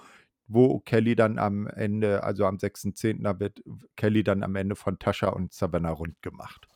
wo 0.49 0.79
Kelly 0.81 1.17
dann 1.17 1.39
am 1.39 1.67
Ende 1.67 2.23
also 2.23 2.47
am 2.47 2.59
6.10., 2.59 3.25
da 3.25 3.39
wird 3.41 3.63
Kelly 3.97 4.23
dann 4.25 4.43
am 4.43 4.55
Ende 4.57 4.77
von 4.77 4.99
Tasha 4.99 5.29
und 5.29 5.53
Savannah 5.53 5.91
rund 5.91 6.23
gemacht. 6.23 6.69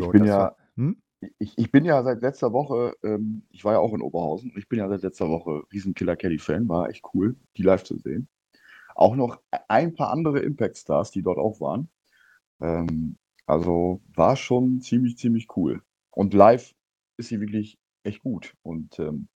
Ich 0.00 0.10
bin 0.10 0.22
das 0.22 0.28
ja 0.28 0.38
war 0.38 0.56
hm? 0.76 1.02
ich 1.38 1.58
ich 1.58 1.70
bin 1.72 1.84
ja 1.84 2.02
seit 2.02 2.22
letzter 2.22 2.52
Woche 2.52 2.94
ähm, 3.02 3.42
ich 3.50 3.64
war 3.64 3.74
ja 3.74 3.78
auch 3.80 3.92
in 3.94 4.02
Oberhausen 4.02 4.52
ich 4.56 4.68
bin 4.68 4.78
ja 4.78 4.88
seit 4.88 5.02
letzter 5.02 5.28
Woche 5.28 5.62
riesen 5.72 5.94
Killer 5.94 6.16
Kelly-Fan, 6.16 6.68
war 6.68 6.88
echt 6.90 7.04
cool, 7.14 7.36
die 7.56 7.62
live 7.62 7.84
zu 7.84 7.96
sehen. 7.98 8.28
Auch 8.96 9.16
noch 9.16 9.40
ein 9.68 9.94
paar 9.94 10.10
andere 10.12 10.40
Impact-Stars, 10.40 11.10
die 11.12 11.22
dort 11.22 11.38
auch 11.38 11.60
waren. 11.60 11.88
Ähm, 12.60 13.16
also, 13.46 14.00
war 14.14 14.36
schon 14.36 14.80
ziemlich, 14.82 15.18
ziemlich 15.18 15.48
cool. 15.56 15.82
Und 16.12 16.34
live 16.34 16.74
ist 17.18 17.28
sie 17.30 17.40
wirklich 17.40 17.78
echt 18.04 18.22
gut. 18.22 18.54
Und, 18.62 18.98
ähm, 19.00 19.28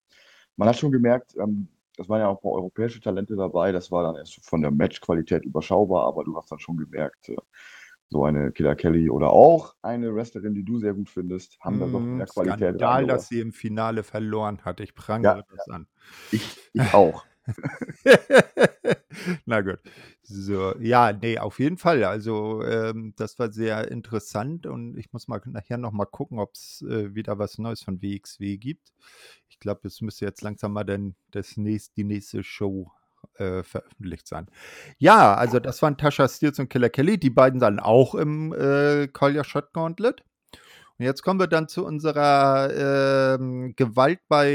man 0.56 0.68
hat 0.68 0.78
schon 0.78 0.92
gemerkt, 0.92 1.36
ähm, 1.38 1.68
es 1.98 2.08
waren 2.08 2.20
ja 2.20 2.28
auch 2.28 2.38
'n 2.38 2.42
paar 2.42 2.52
europäische 2.52 3.00
Talente 3.00 3.36
dabei, 3.36 3.72
das 3.72 3.90
war 3.92 4.04
dann 4.04 4.16
erst 4.16 4.44
von 4.46 4.62
der 4.62 4.70
Matchqualität 4.72 5.44
überschaubar, 5.44 6.06
aber 6.06 6.24
du 6.24 6.36
hast 6.36 6.52
dann 6.52 6.60
schon 6.60 6.76
gemerkt, 6.78 7.28
äh, 7.30 7.36
so 8.14 8.24
eine 8.24 8.52
Killer 8.52 8.76
Kelly 8.76 9.10
oder 9.10 9.30
auch 9.30 9.74
eine 9.82 10.14
Wrestlerin, 10.14 10.54
die 10.54 10.64
du 10.64 10.78
sehr 10.78 10.94
gut 10.94 11.10
findest, 11.10 11.58
haben 11.60 11.80
da 11.80 11.88
doch 11.88 12.06
Mhm, 12.06 12.16
mehr 12.16 12.28
Qualität 12.28 12.78
Skandal, 12.78 13.06
dass 13.06 13.28
sie 13.28 13.40
im 13.40 13.52
Finale 13.52 14.02
verloren 14.04 14.64
hat. 14.64 14.80
Ich 14.80 14.94
Ja, 15.20 15.34
prangere 15.34 15.44
ja. 15.56 15.56
das 15.56 15.68
an. 15.68 15.88
Ich 16.30 16.60
ich 16.72 16.92
auch. 16.94 17.26
Na 19.46 19.60
gut. 19.60 19.78
So, 20.22 20.74
ja, 20.80 21.12
nee, 21.12 21.38
auf 21.38 21.58
jeden 21.58 21.78
Fall. 21.78 22.04
Also, 22.04 22.62
ähm, 22.64 23.14
das 23.16 23.38
war 23.38 23.52
sehr 23.52 23.90
interessant 23.90 24.66
und 24.66 24.96
ich 24.98 25.12
muss 25.12 25.28
mal 25.28 25.40
nachher 25.46 25.78
noch 25.78 25.92
mal 25.92 26.06
gucken, 26.06 26.38
ob 26.38 26.54
es 26.54 26.82
äh, 26.88 27.14
wieder 27.14 27.38
was 27.38 27.58
Neues 27.58 27.82
von 27.82 28.02
WXW 28.02 28.56
gibt. 28.58 28.92
Ich 29.48 29.58
glaube, 29.60 29.86
es 29.88 30.00
müsste 30.00 30.24
jetzt 30.24 30.42
langsam 30.42 30.72
mal 30.72 30.84
dann 30.84 31.14
das 31.30 31.56
nächst, 31.56 31.96
die 31.96 32.04
nächste 32.04 32.42
Show 32.42 32.90
äh, 33.34 33.62
veröffentlicht 33.62 34.26
sein. 34.28 34.46
Ja, 34.98 35.34
also 35.34 35.58
das 35.58 35.82
waren 35.82 35.96
Tasha 35.96 36.28
Steels 36.28 36.58
und 36.58 36.68
Killer 36.68 36.90
Kelly, 36.90 37.18
die 37.18 37.30
beiden 37.30 37.60
dann 37.60 37.80
auch 37.80 38.14
im 38.14 38.52
äh, 38.52 39.08
Collier 39.08 39.44
Shot 39.44 39.72
Gauntlet. 39.72 40.22
Und 40.98 41.04
jetzt 41.04 41.22
kommen 41.22 41.40
wir 41.40 41.48
dann 41.48 41.68
zu 41.68 41.84
unserer 41.84 43.34
ähm, 43.34 43.74
Gewalt 43.76 44.20
bei 44.28 44.48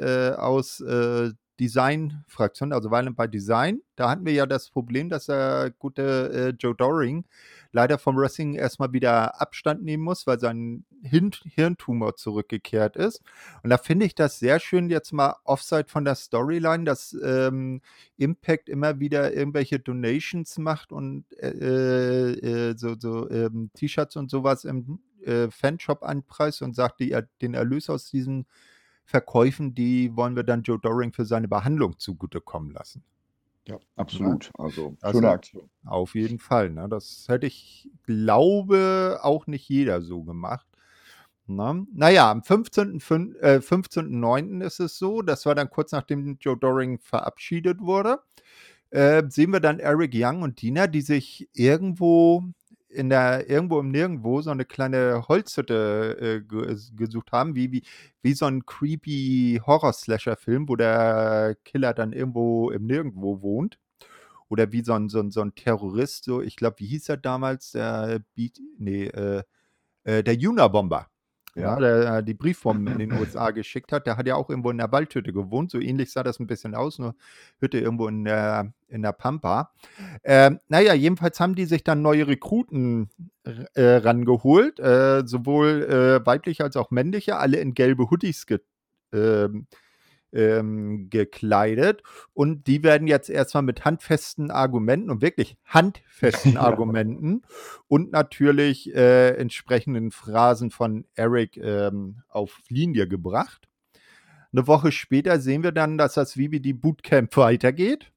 äh, 0.00 0.32
aus 0.36 0.80
äh, 0.80 1.30
Design-Fraktion, 1.60 2.72
also 2.72 2.90
Violent 2.90 3.16
by 3.16 3.28
Design. 3.28 3.82
Da 3.96 4.10
hatten 4.10 4.24
wir 4.24 4.32
ja 4.32 4.46
das 4.46 4.70
Problem, 4.70 5.10
dass 5.10 5.26
der 5.26 5.72
gute 5.78 6.32
äh, 6.32 6.48
Joe 6.58 6.74
Doring 6.74 7.24
leider 7.72 7.98
vom 7.98 8.16
Wrestling 8.16 8.54
erstmal 8.54 8.92
wieder 8.92 9.40
Abstand 9.40 9.82
nehmen 9.82 10.02
muss, 10.02 10.26
weil 10.26 10.38
sein 10.38 10.84
Hin 11.02 11.32
Hirntumor 11.44 12.16
zurückgekehrt 12.16 12.96
ist. 12.96 13.22
Und 13.62 13.70
da 13.70 13.78
finde 13.78 14.06
ich 14.06 14.14
das 14.14 14.38
sehr 14.38 14.60
schön 14.60 14.90
jetzt 14.90 15.12
mal 15.12 15.36
offside 15.44 15.88
von 15.88 16.04
der 16.04 16.14
Storyline, 16.14 16.84
dass 16.84 17.16
ähm, 17.24 17.80
Impact 18.16 18.68
immer 18.68 19.00
wieder 19.00 19.34
irgendwelche 19.34 19.80
Donations 19.80 20.58
macht 20.58 20.92
und 20.92 21.24
äh, 21.40 22.32
äh, 22.32 22.76
so, 22.76 22.94
so 22.98 23.28
ähm, 23.30 23.70
T-Shirts 23.74 24.16
und 24.16 24.30
sowas 24.30 24.64
im 24.64 25.00
äh, 25.24 25.50
Fanshop 25.50 26.02
anpreist 26.02 26.62
und 26.62 26.74
sagt, 26.74 27.00
die, 27.00 27.18
den 27.40 27.54
Erlös 27.54 27.88
aus 27.88 28.10
diesen 28.10 28.46
Verkäufen, 29.04 29.74
die 29.74 30.14
wollen 30.16 30.36
wir 30.36 30.44
dann 30.44 30.62
Joe 30.62 30.78
Doring 30.78 31.12
für 31.12 31.24
seine 31.24 31.48
Behandlung 31.48 31.98
zugutekommen 31.98 32.70
lassen. 32.70 33.02
Ja, 33.68 33.78
absolut. 33.96 34.46
Ja. 34.46 34.64
Also, 34.64 34.96
also 35.00 35.18
schöne 35.18 35.30
Aktion. 35.30 35.70
Auf 35.84 36.14
jeden 36.14 36.38
Fall. 36.38 36.70
Ne? 36.70 36.88
Das 36.88 37.26
hätte 37.28 37.46
ich, 37.46 37.88
glaube, 38.04 39.20
auch 39.22 39.46
nicht 39.46 39.68
jeder 39.68 40.02
so 40.02 40.22
gemacht. 40.24 40.66
Na? 41.46 41.74
Ne? 41.74 41.86
Naja, 41.92 42.30
am 42.30 42.40
15.09. 42.40 43.36
Äh, 43.38 43.60
15 43.60 44.60
ist 44.62 44.80
es 44.80 44.98
so, 44.98 45.22
das 45.22 45.46
war 45.46 45.54
dann 45.54 45.70
kurz 45.70 45.92
nachdem 45.92 46.38
Joe 46.40 46.56
Doring 46.56 46.98
verabschiedet 46.98 47.80
wurde, 47.80 48.20
äh, 48.90 49.22
sehen 49.28 49.52
wir 49.52 49.60
dann 49.60 49.78
Eric 49.78 50.12
Young 50.14 50.42
und 50.42 50.60
Dina, 50.60 50.86
die 50.86 51.00
sich 51.00 51.48
irgendwo 51.52 52.44
in 52.92 53.08
der 53.08 53.48
irgendwo 53.48 53.80
im 53.80 53.90
Nirgendwo 53.90 54.40
so 54.42 54.50
eine 54.50 54.64
kleine 54.64 55.24
Holzhütte 55.28 56.44
äh, 56.50 56.94
gesucht 56.96 57.32
haben, 57.32 57.54
wie, 57.54 57.72
wie, 57.72 57.82
wie 58.22 58.34
so 58.34 58.46
ein 58.46 58.66
creepy 58.66 59.60
Horror-Slasher-Film, 59.66 60.68
wo 60.68 60.76
der 60.76 61.56
Killer 61.64 61.94
dann 61.94 62.12
irgendwo 62.12 62.70
im 62.70 62.86
Nirgendwo 62.86 63.42
wohnt. 63.42 63.78
Oder 64.48 64.70
wie 64.72 64.84
so 64.84 64.92
ein, 64.92 65.08
so 65.08 65.20
ein, 65.20 65.30
so 65.30 65.40
ein 65.40 65.54
Terrorist, 65.54 66.24
so, 66.24 66.42
ich 66.42 66.56
glaube, 66.56 66.80
wie 66.80 66.86
hieß 66.86 67.08
er 67.08 67.16
damals? 67.16 67.72
Der 67.72 68.20
Beat, 68.34 68.60
nee, 68.78 69.06
äh, 69.06 69.42
äh, 70.04 70.22
der 70.22 70.36
Unabomber 70.48 71.08
ja, 71.54 71.78
der 71.78 72.18
äh, 72.18 72.24
die 72.24 72.34
Briefbomben 72.34 72.86
in 72.88 72.98
den 72.98 73.12
USA 73.12 73.50
geschickt 73.50 73.92
hat, 73.92 74.06
der 74.06 74.16
hat 74.16 74.26
ja 74.26 74.36
auch 74.36 74.48
irgendwo 74.48 74.70
in 74.70 74.78
der 74.78 74.90
Waldhütte 74.90 75.32
gewohnt. 75.32 75.70
So 75.70 75.78
ähnlich 75.78 76.10
sah 76.10 76.22
das 76.22 76.40
ein 76.40 76.46
bisschen 76.46 76.74
aus, 76.74 76.98
nur 76.98 77.14
Hütte 77.60 77.78
irgendwo 77.78 78.08
in 78.08 78.24
der, 78.24 78.72
in 78.88 79.02
der 79.02 79.12
Pampa. 79.12 79.72
Ähm, 80.24 80.60
naja, 80.68 80.94
jedenfalls 80.94 81.40
haben 81.40 81.54
die 81.54 81.66
sich 81.66 81.84
dann 81.84 82.02
neue 82.02 82.26
Rekruten 82.26 83.10
äh, 83.74 83.82
rangeholt, 83.82 84.80
äh, 84.80 85.22
sowohl 85.26 85.82
äh, 86.22 86.26
weibliche 86.26 86.64
als 86.64 86.76
auch 86.76 86.90
männliche, 86.90 87.36
alle 87.36 87.58
in 87.58 87.74
gelbe 87.74 88.10
Hoodies 88.10 88.46
ge 88.46 88.60
ähm, 90.32 91.08
gekleidet. 91.10 92.02
Und 92.32 92.66
die 92.66 92.82
werden 92.82 93.06
jetzt 93.06 93.30
erstmal 93.30 93.62
mit 93.62 93.84
handfesten 93.84 94.50
Argumenten 94.50 95.10
und 95.10 95.22
wirklich 95.22 95.56
handfesten 95.64 96.56
Argumenten 96.58 97.42
und 97.88 98.12
natürlich 98.12 98.94
äh, 98.94 99.30
entsprechenden 99.36 100.10
Phrasen 100.10 100.70
von 100.70 101.04
Eric 101.14 101.56
ähm, 101.56 102.22
auf 102.28 102.58
Linie 102.68 103.08
gebracht. 103.08 103.68
Eine 104.52 104.66
Woche 104.66 104.92
später 104.92 105.40
sehen 105.40 105.62
wir 105.62 105.72
dann, 105.72 105.96
dass 105.96 106.14
das 106.14 106.32
VBD 106.32 106.72
Bootcamp 106.74 107.36
weitergeht. 107.36 108.12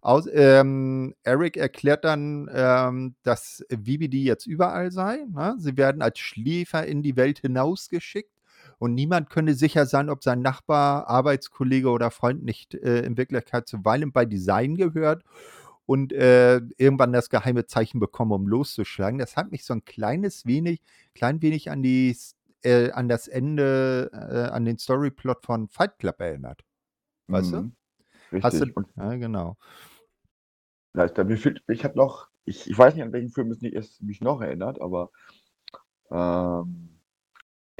Aus, 0.00 0.28
ähm, 0.32 1.14
Eric 1.22 1.56
erklärt 1.56 2.04
dann, 2.04 2.50
ähm, 2.52 3.14
dass 3.22 3.64
VBD 3.70 4.18
jetzt 4.18 4.46
überall 4.46 4.90
sei. 4.90 5.24
Ne? 5.32 5.54
Sie 5.58 5.76
werden 5.76 6.02
als 6.02 6.18
Schläfer 6.18 6.86
in 6.86 7.02
die 7.02 7.16
Welt 7.16 7.38
hinausgeschickt 7.38 8.32
und 8.80 8.94
niemand 8.94 9.28
könne 9.28 9.52
sicher 9.52 9.84
sein, 9.84 10.08
ob 10.08 10.24
sein 10.24 10.40
Nachbar, 10.40 11.06
Arbeitskollege 11.06 11.90
oder 11.90 12.10
Freund 12.10 12.42
nicht 12.42 12.74
äh, 12.74 13.02
in 13.02 13.18
Wirklichkeit 13.18 13.68
zuweilen 13.68 14.10
bei 14.10 14.24
Design 14.24 14.74
gehört 14.74 15.22
und 15.84 16.14
äh, 16.14 16.62
irgendwann 16.78 17.12
das 17.12 17.28
geheime 17.28 17.66
Zeichen 17.66 18.00
bekommen, 18.00 18.32
um 18.32 18.48
loszuschlagen. 18.48 19.18
Das 19.18 19.36
hat 19.36 19.52
mich 19.52 19.66
so 19.66 19.74
ein 19.74 19.84
kleines 19.84 20.46
wenig, 20.46 20.80
klein 21.14 21.42
wenig 21.42 21.70
an 21.70 21.82
die 21.82 22.16
äh, 22.62 22.90
an 22.92 23.10
das 23.10 23.28
Ende, 23.28 24.10
äh, 24.14 24.50
an 24.50 24.64
den 24.64 24.78
Storyplot 24.78 25.44
von 25.44 25.68
Fight 25.68 25.98
Club 25.98 26.18
erinnert. 26.18 26.64
Weißt 27.26 27.52
mhm. 27.52 27.74
du? 28.30 28.36
Richtig. 28.36 28.44
Hast 28.44 28.60
du, 28.60 28.84
ja, 28.96 29.16
genau. 29.16 29.58
Ich, 31.68 31.84
habe 31.84 31.96
noch, 31.96 32.28
ich, 32.46 32.70
ich 32.70 32.78
weiß 32.78 32.94
nicht, 32.94 33.04
an 33.04 33.12
welchen 33.12 33.30
Film 33.30 33.50
es 33.50 34.00
mich 34.00 34.22
noch 34.22 34.40
erinnert, 34.40 34.80
aber 34.80 35.10
ähm, 36.10 36.89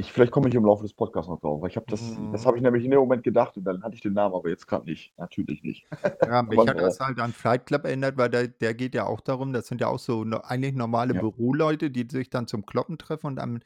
ich, 0.01 0.13
vielleicht 0.13 0.33
komme 0.33 0.49
ich 0.49 0.55
im 0.55 0.65
Laufe 0.65 0.83
des 0.83 0.93
Podcasts 0.93 1.29
noch 1.29 1.41
drauf. 1.41 1.63
Ich 1.69 1.77
habe 1.77 1.87
das, 1.89 2.01
mm. 2.01 2.33
das 2.33 2.47
habe 2.47 2.57
ich 2.57 2.63
nämlich 2.63 2.85
in 2.85 2.91
dem 2.91 3.01
Moment 3.01 3.23
gedacht 3.23 3.57
und 3.57 3.65
dann 3.65 3.83
hatte 3.83 3.95
ich 3.95 4.01
den 4.01 4.15
Namen, 4.15 4.35
aber 4.35 4.49
jetzt 4.49 4.67
gerade 4.67 4.87
nicht. 4.87 5.17
Natürlich 5.19 5.63
nicht. 5.63 5.87
Ja, 6.31 6.43
mich 6.43 6.59
hat 6.59 6.81
das 6.81 7.01
halt 7.01 7.19
an 7.19 7.33
Flight 7.33 7.67
Club 7.67 7.85
erinnert, 7.85 8.17
weil 8.17 8.31
der, 8.31 8.49
der 8.49 8.75
geht 8.75 8.95
ja 8.95 9.07
auch 9.07 9.21
darum, 9.21 9.53
das 9.53 9.67
sind 9.67 9.81
ja 9.81 9.89
auch 9.89 9.99
so 9.99 10.25
no, 10.25 10.39
eigentlich 10.39 10.75
normale 10.75 11.15
ja. 11.15 11.21
Büroleute, 11.21 11.91
die 11.91 12.07
sich 12.11 12.31
dann 12.31 12.47
zum 12.47 12.65
Kloppen 12.65 12.99
treffen 12.99 13.27
und 13.27 13.41
am 13.41 13.61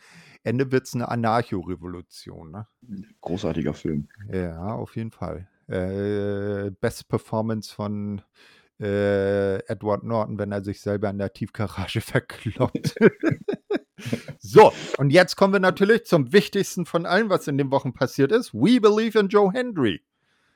Ende 0.44 0.72
wird 0.72 0.86
es 0.86 0.94
eine 0.94 1.08
Anarcho-Revolution. 1.08 2.50
Ne? 2.50 2.66
Großartiger 3.20 3.74
Film. 3.74 4.08
Ja, 4.32 4.74
auf 4.74 4.96
jeden 4.96 5.10
Fall. 5.10 5.48
Äh, 5.68 6.70
Best 6.80 7.08
Performance 7.08 7.74
von 7.74 8.22
äh, 8.80 9.58
Edward 9.66 10.04
Norton, 10.04 10.38
wenn 10.38 10.52
er 10.52 10.62
sich 10.62 10.80
selber 10.80 11.10
in 11.10 11.18
der 11.18 11.32
Tiefgarage 11.32 12.00
verkloppt. 12.00 12.94
So, 14.38 14.72
und 14.98 15.10
jetzt 15.10 15.36
kommen 15.36 15.52
wir 15.52 15.60
natürlich 15.60 16.04
zum 16.04 16.32
wichtigsten 16.32 16.86
von 16.86 17.06
allem, 17.06 17.30
was 17.30 17.48
in 17.48 17.58
den 17.58 17.70
Wochen 17.70 17.92
passiert 17.94 18.30
ist. 18.30 18.52
We 18.52 18.80
believe 18.80 19.18
in 19.18 19.28
Joe 19.28 19.50
Hendry. 19.52 20.02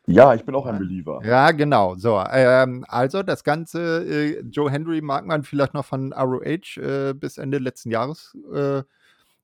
Ja, 0.06 0.34
ich 0.34 0.44
bin 0.44 0.54
auch 0.54 0.64
ein 0.64 0.78
Believer. 0.78 1.20
Ja, 1.22 1.50
genau. 1.50 1.94
So, 1.96 2.18
ähm, 2.30 2.84
also 2.88 3.22
das 3.22 3.44
Ganze, 3.44 4.04
äh, 4.06 4.40
Joe 4.40 4.70
Hendry 4.70 5.02
mag 5.02 5.26
man 5.26 5.42
vielleicht 5.42 5.74
noch 5.74 5.84
von 5.84 6.14
ROH 6.14 6.78
äh, 6.78 7.12
bis 7.12 7.36
Ende 7.36 7.58
letzten 7.58 7.90
Jahres 7.90 8.34
äh, 8.52 8.82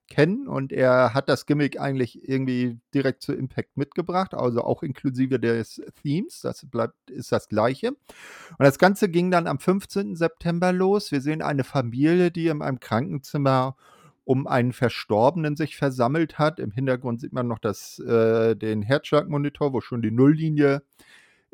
kennen 0.08 0.48
und 0.48 0.72
er 0.72 1.12
hat 1.14 1.28
das 1.28 1.46
Gimmick 1.46 1.80
eigentlich 1.80 2.26
irgendwie 2.28 2.78
direkt 2.94 3.22
zu 3.22 3.32
Impact 3.32 3.76
mitgebracht, 3.76 4.34
also 4.34 4.62
auch 4.62 4.82
inklusive 4.82 5.38
des 5.38 5.82
Themes, 6.02 6.40
das 6.40 6.66
bleibt, 6.66 7.10
ist 7.10 7.32
das 7.32 7.48
gleiche. 7.48 7.88
Und 7.88 8.60
das 8.60 8.78
Ganze 8.78 9.08
ging 9.08 9.30
dann 9.30 9.46
am 9.46 9.58
15. 9.58 10.16
September 10.16 10.72
los. 10.72 11.10
Wir 11.10 11.20
sehen 11.20 11.42
eine 11.42 11.64
Familie, 11.64 12.30
die 12.30 12.48
in 12.48 12.62
einem 12.62 12.80
Krankenzimmer 12.80 13.76
um 14.24 14.46
einen 14.46 14.72
Verstorbenen 14.72 15.56
sich 15.56 15.76
versammelt 15.76 16.38
hat. 16.38 16.58
Im 16.58 16.70
Hintergrund 16.70 17.20
sieht 17.20 17.32
man 17.32 17.46
noch 17.46 17.58
das, 17.58 17.98
äh, 17.98 18.56
den 18.56 18.82
Herzschlagmonitor, 18.82 19.72
wo 19.72 19.80
schon 19.80 20.02
die 20.02 20.10
Nulllinie 20.10 20.76
äh, 20.76 20.80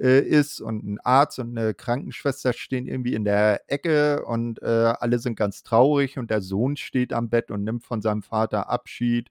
ist 0.01 0.61
und 0.61 0.83
ein 0.85 0.99
Arzt 1.01 1.39
und 1.39 1.57
eine 1.57 1.75
Krankenschwester 1.75 2.53
stehen 2.53 2.87
irgendwie 2.87 3.15
in 3.15 3.25
der 3.25 3.71
Ecke 3.71 4.25
und 4.25 4.63
äh, 4.63 4.95
alle 4.99 5.19
sind 5.19 5.37
ganz 5.37 5.63
traurig 5.63 6.19
und 6.19 6.31
der 6.31 6.41
Sohn 6.41 6.77
steht 6.77 7.13
am 7.13 7.29
Bett 7.29 7.51
und 7.51 7.65
nimmt 7.65 7.85
von 7.85 8.01
seinem 8.01 8.23
Vater 8.23 8.71
Abschied 8.71 9.31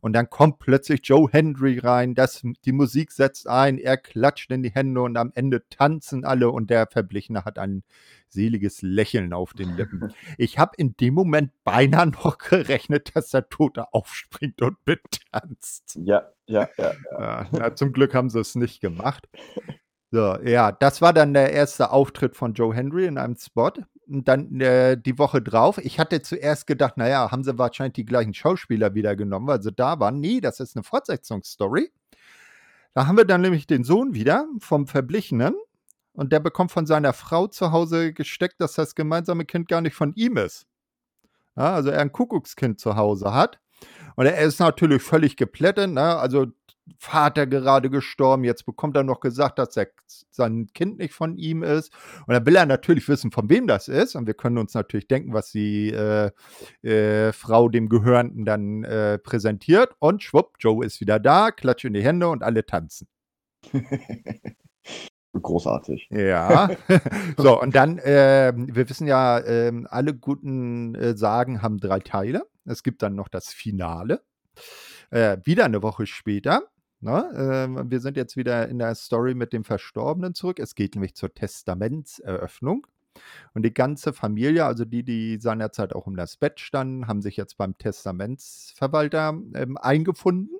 und 0.00 0.14
dann 0.14 0.30
kommt 0.30 0.58
plötzlich 0.58 1.00
Joe 1.04 1.28
Hendry 1.30 1.78
rein, 1.78 2.14
das, 2.14 2.42
die 2.64 2.72
Musik 2.72 3.12
setzt 3.12 3.46
ein, 3.46 3.76
er 3.76 3.98
klatscht 3.98 4.50
in 4.50 4.62
die 4.62 4.70
Hände 4.70 5.02
und 5.02 5.16
am 5.18 5.32
Ende 5.34 5.68
tanzen 5.68 6.24
alle 6.24 6.50
und 6.50 6.70
der 6.70 6.86
Verblichene 6.86 7.44
hat 7.44 7.58
ein 7.58 7.82
seliges 8.28 8.82
Lächeln 8.82 9.32
auf 9.32 9.52
den 9.52 9.76
Lippen. 9.76 10.12
Ich 10.38 10.58
habe 10.58 10.72
in 10.76 10.96
dem 10.96 11.14
Moment 11.14 11.52
beinahe 11.64 12.06
noch 12.06 12.38
gerechnet, 12.38 13.14
dass 13.14 13.30
der 13.30 13.48
Tote 13.48 13.92
aufspringt 13.92 14.62
und 14.62 14.76
betanzt. 14.84 15.98
Ja, 16.02 16.30
ja, 16.46 16.68
ja. 16.76 16.92
ja. 17.18 17.48
ja 17.52 17.74
zum 17.74 17.92
Glück 17.92 18.14
haben 18.14 18.30
sie 18.30 18.40
es 18.40 18.54
nicht 18.54 18.80
gemacht. 18.80 19.28
So, 20.16 20.38
ja, 20.44 20.72
das 20.72 21.02
war 21.02 21.12
dann 21.12 21.34
der 21.34 21.52
erste 21.52 21.90
Auftritt 21.90 22.36
von 22.36 22.54
Joe 22.54 22.74
Henry 22.74 23.04
in 23.04 23.18
einem 23.18 23.36
Spot. 23.36 23.72
Und 24.08 24.26
dann 24.26 24.62
äh, 24.62 24.96
die 24.96 25.18
Woche 25.18 25.42
drauf, 25.42 25.76
ich 25.76 25.98
hatte 26.00 26.22
zuerst 26.22 26.66
gedacht, 26.66 26.96
naja, 26.96 27.30
haben 27.30 27.44
sie 27.44 27.58
wahrscheinlich 27.58 27.92
die 27.96 28.06
gleichen 28.06 28.32
Schauspieler 28.32 28.94
wieder 28.94 29.14
genommen, 29.14 29.46
weil 29.46 29.60
sie 29.60 29.72
da 29.72 30.00
waren. 30.00 30.18
Nee, 30.18 30.40
das 30.40 30.58
ist 30.58 30.74
eine 30.74 30.84
Fortsetzungsstory. 30.84 31.92
Da 32.94 33.06
haben 33.06 33.18
wir 33.18 33.26
dann 33.26 33.42
nämlich 33.42 33.66
den 33.66 33.84
Sohn 33.84 34.14
wieder 34.14 34.46
vom 34.58 34.86
Verblichenen 34.86 35.54
und 36.14 36.32
der 36.32 36.40
bekommt 36.40 36.72
von 36.72 36.86
seiner 36.86 37.12
Frau 37.12 37.46
zu 37.46 37.70
Hause 37.70 38.14
gesteckt, 38.14 38.58
dass 38.58 38.72
das 38.72 38.94
gemeinsame 38.94 39.44
Kind 39.44 39.68
gar 39.68 39.82
nicht 39.82 39.96
von 39.96 40.14
ihm 40.14 40.38
ist. 40.38 40.66
Ja, 41.56 41.74
also 41.74 41.90
er 41.90 42.00
ein 42.00 42.12
Kuckuckskind 42.12 42.80
zu 42.80 42.96
Hause 42.96 43.34
hat. 43.34 43.60
Und 44.14 44.24
er 44.24 44.38
ist 44.38 44.60
natürlich 44.60 45.02
völlig 45.02 45.36
geplättet. 45.36 45.90
Ne? 45.90 46.16
Also 46.16 46.46
Vater 46.98 47.46
gerade 47.46 47.90
gestorben, 47.90 48.44
jetzt 48.44 48.64
bekommt 48.64 48.96
er 48.96 49.02
noch 49.02 49.20
gesagt, 49.20 49.58
dass 49.58 49.76
er, 49.76 49.88
sein 50.30 50.68
Kind 50.72 50.98
nicht 50.98 51.14
von 51.14 51.36
ihm 51.36 51.62
ist. 51.62 51.92
Und 52.26 52.34
dann 52.34 52.46
will 52.46 52.56
er 52.56 52.66
natürlich 52.66 53.08
wissen, 53.08 53.32
von 53.32 53.50
wem 53.50 53.66
das 53.66 53.88
ist. 53.88 54.14
Und 54.14 54.26
wir 54.26 54.34
können 54.34 54.58
uns 54.58 54.74
natürlich 54.74 55.08
denken, 55.08 55.32
was 55.32 55.50
die 55.50 55.90
äh, 55.90 56.30
äh, 56.82 57.32
Frau 57.32 57.68
dem 57.68 57.88
Gehörnten 57.88 58.44
dann 58.44 58.84
äh, 58.84 59.18
präsentiert. 59.18 59.94
Und 59.98 60.22
schwupp, 60.22 60.56
Joe 60.58 60.84
ist 60.84 61.00
wieder 61.00 61.18
da, 61.18 61.50
klatscht 61.50 61.84
in 61.84 61.94
die 61.94 62.04
Hände 62.04 62.28
und 62.28 62.42
alle 62.42 62.64
tanzen. 62.64 63.08
Großartig. 65.42 66.08
Ja. 66.10 66.70
so, 67.36 67.60
und 67.60 67.74
dann, 67.74 67.98
äh, 67.98 68.52
wir 68.56 68.88
wissen 68.88 69.06
ja, 69.06 69.38
äh, 69.38 69.72
alle 69.86 70.14
guten 70.14 70.94
äh, 70.94 71.16
Sagen 71.16 71.62
haben 71.62 71.78
drei 71.78 72.00
Teile. 72.00 72.46
Es 72.64 72.82
gibt 72.82 73.02
dann 73.02 73.14
noch 73.14 73.28
das 73.28 73.48
Finale. 73.48 74.22
Äh, 75.10 75.38
wieder 75.44 75.64
eine 75.64 75.82
Woche 75.82 76.06
später. 76.06 76.62
Ne? 77.00 77.68
Äh, 77.78 77.90
wir 77.90 78.00
sind 78.00 78.16
jetzt 78.16 78.36
wieder 78.36 78.68
in 78.68 78.78
der 78.78 78.94
Story 78.94 79.34
mit 79.34 79.52
dem 79.52 79.64
Verstorbenen 79.64 80.34
zurück. 80.34 80.58
Es 80.58 80.74
geht 80.74 80.94
nämlich 80.94 81.14
zur 81.14 81.32
Testamentseröffnung. 81.32 82.86
Und 83.54 83.62
die 83.64 83.72
ganze 83.72 84.12
Familie, 84.12 84.66
also 84.66 84.84
die, 84.84 85.02
die 85.02 85.38
seinerzeit 85.40 85.94
auch 85.94 86.06
um 86.06 86.16
das 86.16 86.36
Bett 86.36 86.60
standen, 86.60 87.06
haben 87.06 87.22
sich 87.22 87.36
jetzt 87.36 87.56
beim 87.56 87.78
Testamentsverwalter 87.78 89.40
ähm, 89.54 89.78
eingefunden 89.78 90.50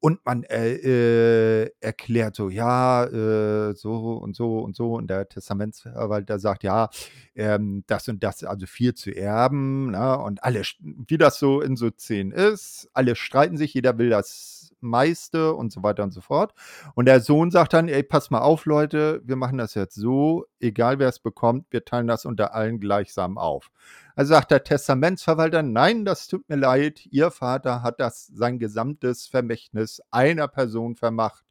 und 0.00 0.24
man 0.24 0.44
äh, 0.44 1.64
äh, 1.64 1.70
erklärt 1.80 2.34
so, 2.34 2.48
ja, 2.48 3.04
äh, 3.04 3.74
so 3.74 4.14
und 4.14 4.34
so 4.34 4.60
und 4.60 4.74
so. 4.74 4.94
Und 4.94 5.08
der 5.08 5.28
Testamentsverwalter 5.28 6.38
sagt, 6.38 6.62
ja, 6.62 6.88
ähm, 7.34 7.84
das 7.86 8.08
und 8.08 8.24
das, 8.24 8.42
also 8.42 8.66
viel 8.66 8.94
zu 8.94 9.14
erben. 9.14 9.90
Ne? 9.90 10.18
Und 10.18 10.42
alle, 10.42 10.62
wie 10.80 11.18
das 11.18 11.38
so 11.38 11.60
in 11.60 11.76
so 11.76 11.90
Szenen 11.90 12.32
ist, 12.32 12.88
alle 12.94 13.14
streiten 13.14 13.58
sich, 13.58 13.74
jeder 13.74 13.98
will 13.98 14.08
das 14.08 14.59
meiste 14.82 15.54
und 15.54 15.72
so 15.72 15.82
weiter 15.82 16.02
und 16.02 16.12
so 16.12 16.20
fort. 16.20 16.54
Und 16.94 17.06
der 17.06 17.20
Sohn 17.20 17.50
sagt 17.50 17.72
dann, 17.72 17.88
ey, 17.88 18.02
pass 18.02 18.30
mal 18.30 18.40
auf, 18.40 18.66
Leute, 18.66 19.20
wir 19.24 19.36
machen 19.36 19.58
das 19.58 19.74
jetzt 19.74 19.94
so, 19.94 20.46
egal 20.60 20.98
wer 20.98 21.08
es 21.08 21.18
bekommt, 21.18 21.66
wir 21.70 21.84
teilen 21.84 22.06
das 22.06 22.24
unter 22.24 22.54
allen 22.54 22.80
gleichsam 22.80 23.38
auf. 23.38 23.70
Also 24.14 24.34
sagt 24.34 24.50
der 24.50 24.64
Testamentsverwalter, 24.64 25.62
nein, 25.62 26.04
das 26.04 26.26
tut 26.26 26.48
mir 26.48 26.56
leid, 26.56 27.06
Ihr 27.10 27.30
Vater 27.30 27.82
hat 27.82 28.00
das 28.00 28.26
sein 28.26 28.58
gesamtes 28.58 29.26
Vermächtnis 29.26 30.02
einer 30.10 30.48
Person 30.48 30.96
vermacht. 30.96 31.44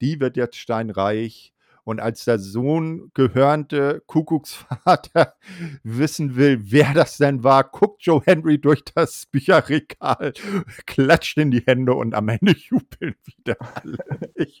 Die 0.00 0.20
wird 0.20 0.36
jetzt 0.36 0.56
steinreich 0.56 1.51
und 1.84 2.00
als 2.00 2.24
der 2.24 2.38
Sohn 2.38 3.10
gehörnte 3.14 4.02
Kuckucksvater 4.06 5.34
wissen 5.82 6.36
will, 6.36 6.58
wer 6.70 6.94
das 6.94 7.18
denn 7.18 7.42
war, 7.42 7.64
guckt 7.64 8.02
Joe 8.02 8.22
Henry 8.24 8.60
durch 8.60 8.84
das 8.84 9.26
Bücherregal, 9.26 10.32
klatscht 10.86 11.38
in 11.38 11.50
die 11.50 11.62
Hände 11.66 11.94
und 11.94 12.14
am 12.14 12.28
Ende 12.28 12.52
jubeln 12.56 13.14
wieder 13.24 13.56
alle. 13.74 13.98
Ich, 14.34 14.60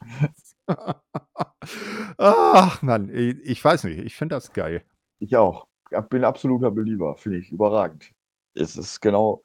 Ach 2.18 2.82
Mann, 2.82 3.08
ich, 3.14 3.36
ich 3.42 3.64
weiß 3.64 3.84
nicht, 3.84 3.98
ich 3.98 4.16
finde 4.16 4.36
das 4.36 4.52
geil. 4.52 4.84
Ich 5.18 5.36
auch. 5.36 5.66
Ich 5.90 6.00
bin 6.08 6.24
absoluter 6.24 6.70
Belieber, 6.70 7.16
finde 7.16 7.38
ich 7.38 7.52
überragend. 7.52 8.12
Es 8.54 8.76
ist 8.76 9.00
genau, 9.00 9.44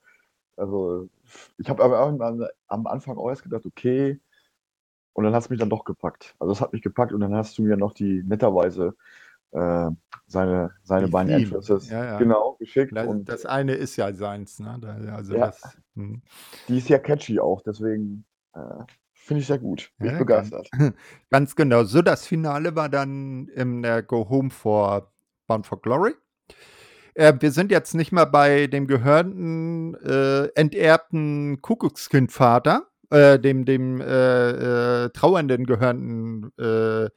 also 0.55 1.09
ich 1.57 1.69
habe 1.69 1.83
aber 1.83 1.99
am 2.67 2.87
Anfang 2.87 3.17
auch 3.17 3.29
erst 3.29 3.43
gedacht, 3.43 3.65
okay, 3.65 4.19
und 5.17 5.23
dann 5.23 5.33
hat 5.33 5.43
es 5.43 5.49
mich 5.49 5.59
dann 5.59 5.71
doch 5.71 5.83
gepackt. 5.83 6.35
Also 6.37 6.53
es 6.53 6.61
hat 6.61 6.73
mich 6.73 6.83
gepackt 6.83 7.11
und 7.11 7.21
dann 7.21 7.33
hast 7.33 7.57
du 7.57 7.63
mir 7.63 7.75
noch 7.75 7.93
die 7.93 8.21
netterweise 8.23 8.95
äh, 9.51 9.89
seine, 10.27 10.71
seine 10.83 11.07
beiden 11.07 11.33
Entrances 11.33 11.89
ja, 11.89 12.05
ja. 12.05 12.17
genau 12.19 12.55
geschickt. 12.59 12.95
Das, 12.95 13.07
und 13.07 13.27
das 13.27 13.47
eine 13.47 13.73
ist 13.73 13.95
ja 13.95 14.13
seins, 14.13 14.59
ne? 14.59 14.79
Also 15.15 15.33
ja, 15.33 15.47
das, 15.47 15.75
hm. 15.95 16.21
die 16.67 16.77
ist 16.77 16.89
ja 16.89 16.99
catchy 16.99 17.39
auch, 17.39 17.63
deswegen 17.63 18.25
äh, 18.53 18.59
finde 19.15 19.41
ich 19.41 19.47
sehr 19.47 19.57
gut. 19.57 19.89
Bin 19.97 20.11
ich 20.11 20.19
begeistert. 20.19 20.69
Ganz, 20.69 20.93
ganz, 21.31 21.55
genau. 21.55 21.83
So, 21.83 22.03
das 22.03 22.27
Finale 22.27 22.75
war 22.75 22.87
dann 22.87 23.47
im 23.55 23.83
äh, 23.83 24.03
Go 24.03 24.29
Home 24.29 24.51
for 24.51 25.11
Bound 25.47 25.65
for 25.65 25.81
Glory. 25.81 26.13
Äh, 27.15 27.33
wir 27.39 27.51
sind 27.51 27.71
jetzt 27.71 27.95
nicht 27.95 28.11
mehr 28.11 28.27
bei 28.27 28.67
dem 28.67 28.85
gehörnten, 28.85 29.95
äh, 29.95 30.45
enterbten 30.53 31.59
Kuckuckskindvater, 31.63 32.87
äh, 33.09 33.39
dem, 33.39 33.65
dem 33.65 34.01
äh, 34.01 35.05
äh, 35.05 35.09
trauernden 35.09 35.65
gehörenden 35.65 36.51
äh, 36.57 37.09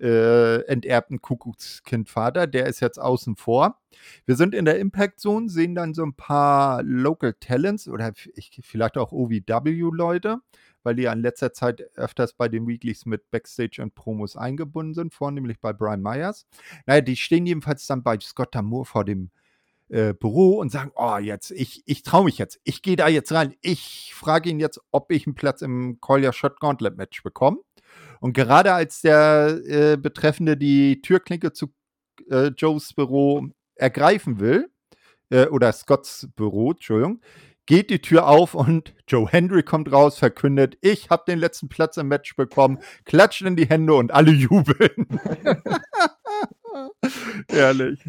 äh, 0.00 0.62
enterbten 0.66 1.20
Kuckuckskindvater, 1.22 2.46
der 2.46 2.66
ist 2.66 2.80
jetzt 2.80 2.98
außen 2.98 3.36
vor. 3.36 3.80
Wir 4.26 4.36
sind 4.36 4.54
in 4.54 4.64
der 4.64 4.78
Impact 4.78 5.20
Zone, 5.20 5.48
sehen 5.48 5.74
dann 5.74 5.94
so 5.94 6.04
ein 6.04 6.14
paar 6.14 6.82
Local 6.82 7.34
Talents 7.40 7.88
oder 7.88 8.12
ich, 8.34 8.60
vielleicht 8.62 8.98
auch 8.98 9.12
OVW-Leute, 9.12 10.38
weil 10.82 10.96
die 10.96 11.04
ja 11.04 11.12
in 11.12 11.20
letzter 11.20 11.52
Zeit 11.52 11.80
öfters 11.96 12.34
bei 12.34 12.48
den 12.48 12.66
Weeklies 12.66 13.06
mit 13.06 13.30
Backstage 13.30 13.82
und 13.82 13.94
Promos 13.94 14.36
eingebunden 14.36 14.94
sind, 14.94 15.14
vornehmlich 15.14 15.60
bei 15.60 15.72
Brian 15.72 16.02
Myers. 16.02 16.46
Naja, 16.84 17.00
die 17.00 17.16
stehen 17.16 17.46
jedenfalls 17.46 17.86
dann 17.86 18.02
bei 18.02 18.18
Scott 18.20 18.54
Damour 18.54 18.84
vor 18.84 19.04
dem 19.04 19.30
äh, 19.88 20.14
Büro 20.14 20.58
und 20.58 20.70
sagen, 20.70 20.92
oh, 20.94 21.18
jetzt, 21.18 21.50
ich, 21.50 21.82
ich 21.86 22.02
traue 22.02 22.24
mich 22.24 22.38
jetzt, 22.38 22.60
ich 22.64 22.82
gehe 22.82 22.96
da 22.96 23.08
jetzt 23.08 23.32
rein, 23.32 23.54
ich 23.60 24.12
frage 24.14 24.50
ihn 24.50 24.60
jetzt, 24.60 24.80
ob 24.90 25.12
ich 25.12 25.26
einen 25.26 25.34
Platz 25.34 25.62
im 25.62 26.00
Collier 26.00 26.32
Shot 26.32 26.60
Gauntlet 26.60 26.96
Match 26.96 27.22
bekomme. 27.22 27.58
Und 28.20 28.32
gerade 28.32 28.72
als 28.72 29.00
der 29.02 29.60
äh, 29.66 29.96
Betreffende 29.96 30.56
die 30.56 31.02
Türklinke 31.02 31.52
zu 31.52 31.72
äh, 32.30 32.48
Joes 32.56 32.94
Büro 32.94 33.48
ergreifen 33.74 34.40
will, 34.40 34.70
äh, 35.30 35.46
oder 35.46 35.72
Scotts 35.72 36.28
Büro, 36.36 36.72
Entschuldigung, 36.72 37.20
geht 37.66 37.90
die 37.90 38.00
Tür 38.00 38.28
auf 38.28 38.54
und 38.54 38.94
Joe 39.08 39.28
Hendry 39.28 39.62
kommt 39.62 39.90
raus, 39.92 40.18
verkündet, 40.18 40.78
ich 40.80 41.10
habe 41.10 41.24
den 41.26 41.38
letzten 41.38 41.68
Platz 41.68 41.96
im 41.96 42.08
Match 42.08 42.36
bekommen, 42.36 42.78
klatscht 43.04 43.42
in 43.42 43.56
die 43.56 43.68
Hände 43.68 43.94
und 43.94 44.12
alle 44.12 44.30
jubeln. 44.32 45.20
Ehrlich. 47.48 48.00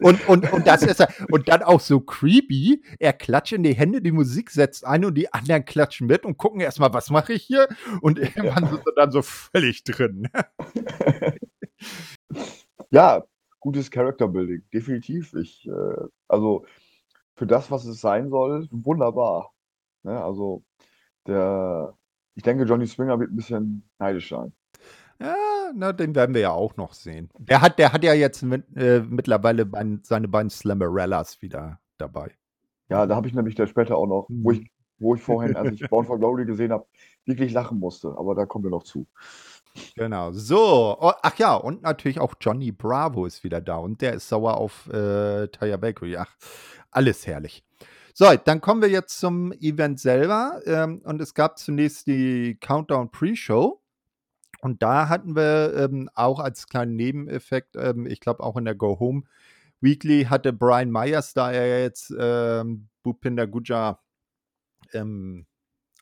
Und, 0.00 0.28
und, 0.28 0.52
und 0.52 0.66
das 0.66 0.82
ist 0.82 1.00
er. 1.00 1.08
Und 1.30 1.48
dann 1.48 1.62
auch 1.62 1.80
so 1.80 2.00
creepy. 2.00 2.82
Er 2.98 3.12
klatscht 3.12 3.52
in 3.52 3.62
die 3.62 3.74
Hände, 3.74 4.00
die 4.00 4.12
Musik 4.12 4.50
setzt 4.50 4.86
ein 4.86 5.04
und 5.04 5.14
die 5.14 5.32
anderen 5.32 5.64
klatschen 5.64 6.06
mit 6.06 6.24
und 6.24 6.36
gucken 6.36 6.60
erstmal, 6.60 6.92
was 6.92 7.10
mache 7.10 7.32
ich 7.32 7.42
hier? 7.42 7.68
Und 8.00 8.18
irgendwann 8.18 8.64
ja. 8.64 8.70
sind 8.70 8.82
sie 8.84 8.92
dann 8.96 9.10
so 9.10 9.22
völlig 9.22 9.84
drin. 9.84 10.28
ja, 12.90 13.24
gutes 13.60 13.90
Character 13.90 14.28
Building, 14.28 14.62
definitiv. 14.72 15.34
Ich, 15.34 15.66
äh, 15.66 16.06
also 16.28 16.64
für 17.36 17.46
das, 17.46 17.70
was 17.70 17.84
es 17.84 18.00
sein 18.00 18.30
soll, 18.30 18.68
wunderbar. 18.70 19.52
Ne? 20.02 20.22
Also 20.22 20.64
der, 21.26 21.96
ich 22.34 22.42
denke, 22.42 22.64
Johnny 22.64 22.86
Swinger 22.86 23.18
wird 23.20 23.30
ein 23.30 23.36
bisschen 23.36 23.88
neidisch 23.98 24.28
sein. 24.28 24.52
Ja, 25.20 25.34
na, 25.74 25.92
den 25.92 26.14
werden 26.14 26.34
wir 26.34 26.42
ja 26.42 26.52
auch 26.52 26.76
noch 26.76 26.92
sehen. 26.92 27.28
Der 27.38 27.60
hat, 27.60 27.78
der 27.78 27.92
hat 27.92 28.04
ja 28.04 28.14
jetzt 28.14 28.42
mit, 28.42 28.64
äh, 28.76 29.00
mittlerweile 29.00 29.66
bein, 29.66 30.00
seine 30.04 30.28
beiden 30.28 30.50
Slammerellas 30.50 31.42
wieder 31.42 31.80
dabei. 31.98 32.30
Ja, 32.88 33.06
da 33.06 33.16
habe 33.16 33.26
ich 33.28 33.34
nämlich 33.34 33.54
dann 33.54 33.66
später 33.66 33.96
auch 33.96 34.06
noch, 34.06 34.26
wo 34.28 34.52
ich, 34.52 34.70
wo 34.98 35.14
ich 35.14 35.22
vorhin, 35.22 35.56
als 35.56 35.72
ich 35.72 35.80
Born 35.90 36.06
for 36.06 36.18
Glory 36.18 36.46
gesehen 36.46 36.72
habe, 36.72 36.86
wirklich 37.24 37.52
lachen 37.52 37.78
musste. 37.78 38.14
Aber 38.16 38.34
da 38.34 38.46
kommen 38.46 38.64
wir 38.64 38.70
noch 38.70 38.84
zu. 38.84 39.06
Genau. 39.96 40.32
So. 40.32 40.96
Oh, 41.00 41.12
ach 41.22 41.36
ja, 41.38 41.54
und 41.54 41.82
natürlich 41.82 42.20
auch 42.20 42.34
Johnny 42.40 42.72
Bravo 42.72 43.26
ist 43.26 43.44
wieder 43.44 43.60
da. 43.60 43.76
Und 43.76 44.00
der 44.00 44.14
ist 44.14 44.28
sauer 44.28 44.56
auf 44.56 44.86
äh, 44.88 45.48
Taya 45.48 45.76
Bakery. 45.76 46.16
Ach, 46.16 46.34
alles 46.90 47.26
herrlich. 47.26 47.64
So, 48.14 48.26
dann 48.44 48.60
kommen 48.60 48.82
wir 48.82 48.88
jetzt 48.88 49.18
zum 49.18 49.52
Event 49.52 50.00
selber. 50.00 50.60
Ähm, 50.64 51.02
und 51.04 51.20
es 51.20 51.34
gab 51.34 51.58
zunächst 51.58 52.06
die 52.06 52.56
Countdown 52.60 53.10
Pre-Show. 53.10 53.80
Und 54.60 54.82
da 54.82 55.08
hatten 55.08 55.36
wir 55.36 55.74
ähm, 55.76 56.10
auch 56.14 56.40
als 56.40 56.66
kleinen 56.66 56.96
Nebeneffekt, 56.96 57.76
ähm, 57.76 58.06
ich 58.06 58.20
glaube 58.20 58.42
auch 58.42 58.56
in 58.56 58.64
der 58.64 58.74
Go 58.74 58.98
Home 58.98 59.22
Weekly 59.80 60.24
hatte 60.24 60.52
Brian 60.52 60.90
Myers, 60.90 61.34
da 61.34 61.52
er 61.52 61.82
jetzt 61.82 62.12
ähm, 62.18 62.88
Bupinder 63.02 63.46
Guja 63.46 64.00
ähm, 64.92 65.46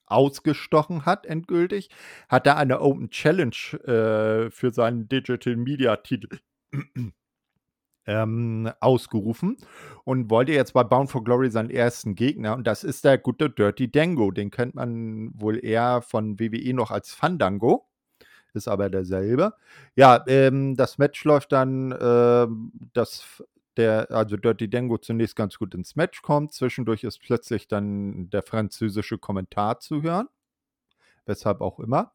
ausgestochen 0.07 1.05
hat, 1.05 1.27
endgültig, 1.27 1.90
hat 2.29 2.47
er 2.47 2.57
eine 2.57 2.81
Open 2.81 3.11
Challenge 3.11 3.57
äh, 3.85 4.51
für 4.51 4.71
seinen 4.73 5.09
Digital 5.09 5.57
Media 5.57 5.97
Titel 5.97 6.38
ähm, 8.07 8.71
ausgerufen 8.81 9.57
und 10.05 10.31
wollte 10.31 10.53
jetzt 10.53 10.73
bei 10.73 10.85
Bound 10.85 11.11
for 11.11 11.25
Glory 11.25 11.51
seinen 11.51 11.71
ersten 11.71 12.14
Gegner 12.14 12.57
und 12.57 12.66
das 12.66 12.85
ist 12.85 13.05
der 13.05 13.19
gute 13.19 13.51
Dirty 13.51 13.90
Dango. 13.90 14.31
Den 14.31 14.51
kennt 14.51 14.75
man 14.75 15.31
wohl 15.35 15.62
eher 15.62 16.03
von 16.03 16.38
WWE 16.38 16.73
noch 16.73 16.90
als 16.90 17.12
Fandango 17.12 17.88
ist 18.57 18.69
aber 18.69 18.90
derselbe. 18.90 19.55
Ja, 19.95 20.25
ähm, 20.27 20.77
das 20.77 20.99
Match 20.99 21.23
läuft 21.25 21.53
dann, 21.53 21.92
äh, 21.92 22.47
dass 22.92 23.42
der, 23.77 24.11
also 24.11 24.37
Dirty 24.37 24.69
Dango 24.69 24.99
zunächst 24.99 25.37
ganz 25.37 25.59
gut 25.59 25.75
ins 25.75 25.97
Match 25.97 26.23
kommt. 26.23 26.53
Zwischendurch 26.53 27.05
ist 27.05 27.21
plötzlich 27.21 27.69
dann 27.69 28.31
der 28.31 28.42
französische 28.42 29.19
Kommentar 29.19 29.81
zu 29.81 30.03
hören. 30.03 30.29
Weshalb 31.27 31.61
auch 31.61 31.79
immer. 31.81 32.12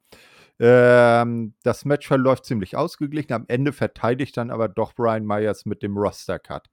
Ähm, 0.60 1.54
das 1.64 1.86
Match 1.86 2.08
verläuft 2.08 2.46
ziemlich 2.46 2.78
ausgeglichen. 2.78 3.34
Am 3.34 3.46
Ende 3.48 3.74
verteidigt 3.74 4.38
dann 4.38 4.52
aber 4.52 4.68
doch 4.70 4.94
Brian 4.94 5.26
Myers 5.26 5.66
mit 5.66 5.84
dem 5.84 5.98
Roster-Cut. 5.98 6.70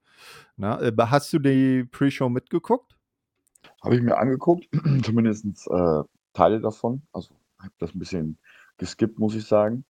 Äh, 0.61 0.91
hast 0.97 1.33
du 1.33 1.39
die 1.39 1.83
Pre-Show 1.85 2.29
mitgeguckt? 2.29 2.95
Habe 3.83 3.95
ich 3.95 4.01
mir 4.01 4.17
angeguckt, 4.17 4.67
zumindest 5.03 5.45
äh, 5.67 6.03
Teile 6.33 6.61
davon. 6.61 7.01
Also 7.13 7.31
habe 7.59 7.73
das 7.79 7.93
ein 7.93 7.99
bisschen 7.99 8.37
geskippt, 8.79 9.19
muss 9.19 9.35
ich 9.35 9.45
sagen. 9.45 9.85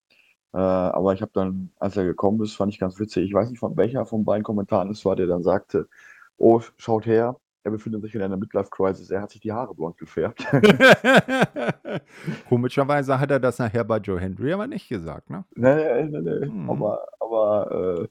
Äh, 0.54 0.58
aber 0.60 1.13
ich 1.13 1.21
habe 1.21 1.32
dann, 1.34 1.71
als 1.80 1.97
er 1.97 2.06
gekommen 2.06 2.41
ist, 2.43 2.56
fand 2.56 2.73
ich 2.73 2.80
ganz 2.80 2.99
witzig. 2.99 3.25
Ich 3.28 3.34
weiß 3.34 3.49
nicht, 3.49 3.60
von 3.60 3.78
welcher 3.78 4.06
von 4.06 4.25
beiden 4.25 4.43
Kommentaren 4.43 4.89
es 4.91 5.06
war, 5.06 5.15
der 5.15 5.28
dann 5.28 5.43
sagte: 5.43 5.88
„Oh, 6.38 6.62
schaut 6.78 7.06
her, 7.06 7.38
er 7.63 7.71
befindet 7.71 8.02
sich 8.04 8.15
in 8.15 8.21
einer 8.21 8.38
Midlife-Crisis. 8.38 9.12
Er 9.12 9.21
hat 9.21 9.32
sich 9.32 9.41
die 9.41 9.52
Haare 9.54 9.75
blond 9.75 9.97
gefärbt.“ 9.97 10.45
Komischerweise 12.49 13.19
hat 13.19 13.32
er 13.32 13.39
das 13.39 13.60
nachher 13.60 13.84
bei 13.84 13.97
Joe 13.97 14.19
Hendry 14.19 14.54
aber 14.54 14.67
nicht 14.67 14.89
gesagt, 14.89 15.30
ne? 15.30 15.45
Ne, 15.56 16.08
ne, 16.10 16.21
ne, 16.21 16.47
Mhm. 16.47 16.69
aber 16.69 17.06
aber, 17.19 18.08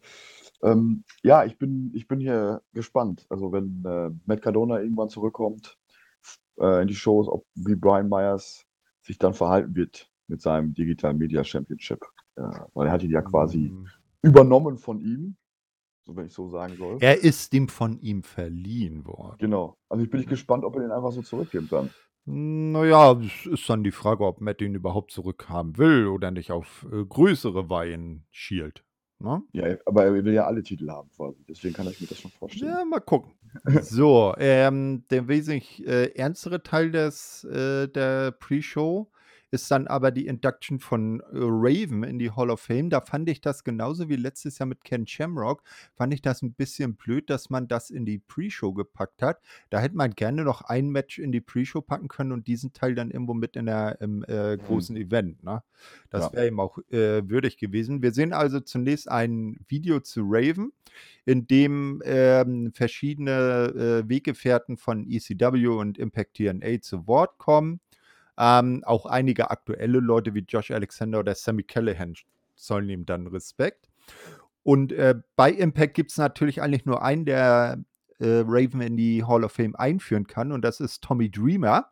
äh, 0.62 0.69
ähm, 0.69 1.05
ja, 1.23 1.45
ich 1.45 1.59
bin 1.59 1.91
ich 1.95 2.07
bin 2.09 2.21
hier 2.21 2.62
gespannt. 2.73 3.27
Also, 3.31 3.53
wenn, 3.53 3.83
äh, 3.87 4.11
Matt 4.27 4.43
Cardona 4.43 4.81
irgendwann 4.81 5.09
zurückkommt, 5.09 5.79
äh, 6.61 6.83
in 6.83 6.88
die 6.88 6.95
Shows, 6.95 7.29
ob 7.29 7.45
wie 7.55 7.75
Brian 7.77 8.09
Myers 8.09 8.67
sich 9.03 9.19
dann 9.19 9.35
verhalten 9.35 9.75
wird 9.77 10.08
mit 10.29 10.41
seinem 10.43 10.75
Digital 10.75 11.14
Media 11.14 11.43
Championship. 11.45 12.01
Ja, 12.37 12.69
weil 12.75 12.87
er 12.87 12.93
hat 12.93 13.03
ihn 13.03 13.11
ja 13.11 13.23
quasi 13.23 13.69
Hm. 13.69 13.88
übernommen 14.23 14.79
von 14.79 15.01
ihm, 15.01 15.37
so 16.05 16.14
wenn 16.17 16.27
ich 16.27 16.33
so 16.33 16.49
sagen 16.49 16.77
soll. 16.77 16.99
Er 17.01 17.23
ist 17.23 17.53
ihm 17.55 17.69
von 17.69 17.99
ihm 18.01 18.23
verliehen 18.23 19.05
worden. 19.07 19.37
Genau. 19.38 19.77
Also, 19.88 20.05
ich 20.05 20.11
bin 20.11 20.19
nicht 20.21 20.27
Mhm. 20.29 20.31
gespannt, 20.31 20.64
ob 20.64 20.77
er 20.77 20.83
den 20.83 20.93
einfach 20.93 21.12
so 21.12 21.23
zurückgibt 21.23 21.73
dann. 21.73 21.91
Na 22.31 22.85
ja, 22.85 23.12
es 23.12 23.47
ist 23.47 23.69
dann 23.71 23.83
die 23.83 23.91
Frage, 23.91 24.25
ob 24.25 24.41
Matt 24.43 24.61
ihn 24.61 24.75
überhaupt 24.75 25.11
zurückhaben 25.12 25.79
will 25.79 26.07
oder 26.09 26.31
nicht 26.31 26.53
auf, 26.53 26.87
äh, 26.93 27.03
größere 27.05 27.71
Weihen 27.71 28.27
schielt, 28.31 28.85
ne? 29.19 29.43
Ja, 29.53 29.64
aber 29.87 30.05
er 30.05 30.12
will 30.12 30.35
ja 30.35 30.45
alle 30.47 30.62
Titel 30.62 30.91
haben 30.91 31.09
quasi. 31.17 31.43
Deswegen 31.49 31.73
kann 31.75 31.88
ich 31.88 32.01
mir 32.03 32.07
das 32.07 32.21
schon 32.21 32.31
vorstellen. 32.33 32.71
Ja, 32.71 32.85
mal 32.85 33.01
gucken. 33.01 33.33
So, 33.83 34.35
ähm, 34.37 35.05
der 35.11 35.27
wesentlich, 35.27 35.85
äh, 35.87 36.09
ernstere 36.14 36.62
Teil 36.62 36.91
des 36.91 37.45
äh, 37.45 37.88
der 37.88 38.33
Pre-Show 38.33 39.11
ist 39.50 39.70
dann 39.70 39.87
aber 39.87 40.11
die 40.11 40.26
Induction 40.26 40.78
von, 40.80 41.20
äh, 41.20 41.24
Raven 41.32 42.02
in 42.04 42.18
die 42.18 42.30
Hall 42.30 42.50
of 42.50 42.61
Fame. 42.61 42.90
Da 42.90 43.00
fand 43.00 43.28
ich 43.30 43.40
das 43.40 43.64
genauso 43.64 44.08
wie 44.08 44.16
letztes 44.16 44.58
Jahr 44.58 44.66
mit 44.66 44.84
Ken 44.84 45.06
Shamrock, 45.06 45.62
fand 45.94 46.12
ich 46.14 46.22
das 46.22 46.42
'n 46.42 46.52
bisschen 46.54 46.96
blöd, 46.96 47.30
dass 47.30 47.50
man 47.50 47.68
das 47.68 47.90
in 47.90 48.04
die 48.06 48.18
Pre-Show 48.18 48.72
gepackt 48.74 49.22
hat. 49.22 49.40
Da 49.70 49.80
hätte 49.80 49.96
man 49.96 50.12
gerne 50.12 50.44
noch 50.44 50.62
ein 50.62 50.90
Match 50.90 51.18
in 51.18 51.32
die 51.32 51.40
Pre-Show 51.40 51.80
packen 51.82 52.08
können 52.08 52.32
und 52.32 52.46
diesen 52.46 52.72
Teil 52.72 52.94
dann 52.94 53.11
irgendwo 53.11 53.34
mit 53.34 53.56
in 53.56 53.66
der 53.66 54.00
im, 54.00 54.24
äh, 54.24 54.56
Mhm. 54.56 54.58
großen 54.58 54.96
Event, 54.96 55.42
ne? 55.44 55.62
Das 56.11 56.24
Ja. 56.24 56.32
wäre 56.32 56.48
ihm 56.48 56.61
auch, 56.61 56.78
äh, 56.90 57.28
würdig 57.28 57.56
gewesen. 57.58 58.02
Wir 58.02 58.12
sehen 58.12 58.32
also 58.32 58.61
zunächst 58.61 59.11
ein 59.11 59.56
Video 59.68 60.00
zu 60.00 60.22
Raven, 60.24 60.72
in 61.26 61.46
dem, 61.46 62.02
ähm, 62.04 62.72
verschiedene, 62.74 64.02
äh, 64.04 64.08
Weggefährten 64.08 64.76
von 64.76 65.04
ECW 65.08 65.68
und 65.68 65.98
Impact 65.98 66.34
TNA 66.34 66.80
zu 66.80 67.06
Wort 67.06 67.38
kommen. 67.38 67.80
Ähm, 68.38 68.83
auch 68.85 69.07
einige 69.07 69.51
aktuelle 69.51 70.01
Leute 70.01 70.35
wie 70.35 70.44
Josh 70.48 70.70
Alexander 70.70 71.20
oder 71.20 71.35
Sami 71.35 71.64
Callihan 71.64 72.14
zollen 72.57 72.88
ihm 72.90 73.07
dann 73.07 73.27
Respekt. 73.27 73.88
Und, 74.64 74.92
äh, 74.92 75.16
bei 75.37 75.51
Impact 75.53 75.94
gibt's 75.94 76.18
natürlich 76.18 76.62
eigentlich 76.62 76.87
nur 76.87 77.03
einen, 77.03 77.24
der, 77.27 77.79
äh, 78.20 78.42
Raven 78.46 78.81
in 78.83 78.96
die 78.96 79.24
Hall 79.24 79.44
of 79.44 79.53
Fame 79.53 79.77
einführen 79.77 80.27
kann 80.27 80.53
und 80.53 80.62
das 80.64 80.81
ist 80.81 81.03
Tommy 81.05 81.31
Dreamer, 81.31 81.90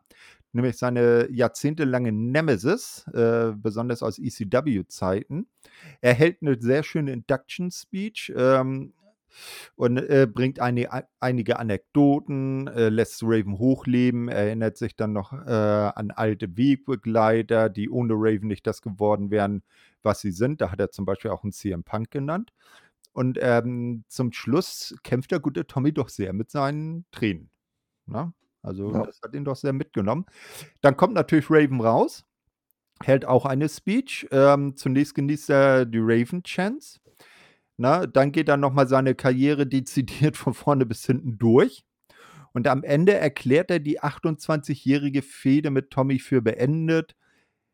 nämlich 0.53 0.77
seine 0.77 1.29
jahrzehntelange 1.31 2.11
Nemesis, 2.11 3.05
äh, 3.13 3.53
besonders 3.55 4.03
aus 4.03 4.19
ECW-Zeiten. 4.19 5.47
Er 6.01 6.13
hält 6.15 6.41
'ne 6.41 6.57
sehr 6.59 6.83
schöne 6.83 7.11
Induction 7.13 7.71
Speech, 7.71 8.33
ähm, 8.35 8.93
und, 9.75 9.97
äh, 9.97 10.27
bringt 10.31 10.59
eini 10.61 10.87
ei 10.87 11.03
einige 11.19 11.59
Anekdoten, 11.59 12.67
äh, 12.67 12.89
lässt 12.89 13.23
Raven 13.23 13.57
hochleben, 13.59 14.29
erinnert 14.29 14.77
sich 14.77 14.95
dann 14.95 15.13
noch, 15.13 15.33
äh, 15.33 15.49
an 15.51 16.11
alte 16.11 16.57
Wegbegleiter, 16.57 17.69
die 17.69 17.89
ohne 17.89 18.13
Raven 18.15 18.47
nicht 18.47 18.67
das 18.67 18.81
geworden 18.81 19.31
wären, 19.31 19.63
was 20.03 20.21
sie 20.21 20.31
sind. 20.31 20.61
Da 20.61 20.71
hat 20.71 20.79
er 20.79 20.91
zum 20.91 21.05
Beispiel 21.05 21.31
auch 21.31 21.43
'n 21.43 21.51
CM 21.51 21.83
Punk 21.83 22.11
genannt. 22.11 22.53
Und, 23.13 23.39
ähm, 23.41 24.05
zum 24.09 24.31
Schluss 24.33 24.95
kämpft 25.03 25.31
der 25.31 25.39
gute 25.41 25.67
Tommy 25.67 25.93
doch 25.93 26.09
sehr 26.09 26.33
mit 26.33 26.51
seinen 26.51 27.05
Tränen, 27.11 27.49
ne? 28.07 28.33
Also, 28.63 28.93
Ja. 28.93 29.01
das 29.01 29.21
hat 29.23 29.35
ihn 29.35 29.45
doch 29.45 29.55
sehr 29.57 29.73
mitgenommen. 29.73 30.25
Dann 30.81 30.97
kommt 30.97 31.15
natürlich 31.15 31.49
Raven 31.51 31.81
raus, 31.81 32.25
hält 33.03 33.25
auch 33.25 33.45
eine 33.45 33.69
Speech. 33.69 34.27
Ähm, 34.31 34.75
zunächst 34.77 35.15
genießt 35.15 35.49
er 35.51 35.85
die 35.85 35.99
Raven 36.01 36.43
Chants, 36.43 36.99
ne? 37.77 38.07
Dann 38.11 38.31
geht 38.31 38.49
er 38.49 38.57
noch 38.57 38.73
mal 38.73 38.87
seine 38.87 39.15
Karriere 39.15 39.67
dezidiert 39.67 40.37
von 40.37 40.53
vorne 40.53 40.85
bis 40.85 41.05
hinten 41.05 41.37
durch. 41.37 41.85
Und 42.53 42.67
am 42.67 42.83
Ende 42.83 43.13
erklärt 43.13 43.69
er 43.69 43.79
die 43.79 44.01
28-jährige 44.01 45.21
Fehde 45.21 45.69
mit 45.69 45.91
Tommy 45.91 46.17
für 46.17 46.41
beendet, 46.41 47.15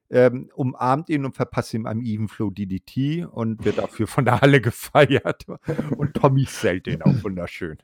ähm, 0.09 0.49
umarmt 0.55 1.09
ihn 1.09 1.25
und 1.25 1.35
verpasst 1.35 1.73
ihm 1.73 1.85
einen 1.85 2.01
Even 2.01 2.27
Flow 2.27 2.49
DDT 2.49 3.25
und 3.25 3.63
wird 3.63 3.77
dafür 3.77 4.07
von 4.07 4.25
der 4.25 4.41
Halle 4.41 4.61
gefeiert. 4.61 5.45
Und 5.97 6.13
Tommy 6.15 6.45
zählt 6.45 6.85
den 6.85 7.01
auch 7.01 7.23
wunderschön. 7.23 7.77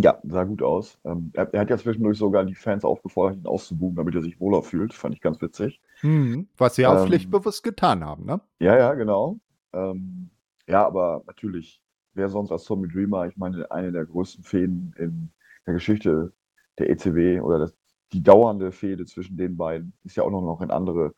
Ja, 0.00 0.18
sah 0.24 0.44
gut 0.44 0.62
aus. 0.62 0.98
Ähm, 1.04 1.30
er 1.34 1.52
er 1.52 1.60
hat 1.60 1.70
ja 1.70 1.76
zwischendurch 1.76 2.18
sogar 2.18 2.44
die 2.44 2.54
Fans 2.54 2.84
aufgefordert, 2.84 3.38
ihn 3.38 3.46
auszubuhen, 3.46 3.94
damit 3.94 4.14
er 4.14 4.22
sich 4.22 4.40
wohler 4.40 4.62
fühlt. 4.62 4.94
Fand 4.94 5.14
ich 5.14 5.20
ganz 5.20 5.40
witzig. 5.42 5.80
Mhm. 6.02 6.48
Was 6.56 6.74
sie 6.76 6.86
auch 6.86 7.00
Ähm 7.02 7.06
pflichtbewusst 7.06 7.62
getan 7.62 8.04
haben, 8.04 8.24
ne? 8.24 8.40
Ja, 8.58 8.76
ja, 8.76 8.94
genau. 8.94 9.38
Ähm, 9.74 10.30
ja, 10.66 10.86
aber 10.86 11.22
natürlich, 11.26 11.82
wer 12.14 12.28
sonst 12.28 12.52
als 12.52 12.64
Tommy 12.64 12.88
Dreamer? 12.88 13.26
Ich 13.26 13.36
meine, 13.36 13.70
eine 13.70 13.92
der 13.92 14.06
größten 14.06 14.44
Fehden 14.44 14.94
in 14.98 15.32
der 15.66 15.74
Geschichte 15.74 16.32
der 16.78 16.90
ECW 16.90 17.40
oder 17.40 17.58
das 17.58 17.76
die 18.12 18.22
dauernde 18.22 18.72
Fehde 18.72 19.06
zwischen 19.06 19.38
den 19.38 19.56
beiden 19.56 19.94
ist 20.04 20.16
ja 20.16 20.22
auch 20.22 20.30
noch 20.30 20.42
noch 20.42 20.60
in 20.60 20.70
andere, 20.70 21.14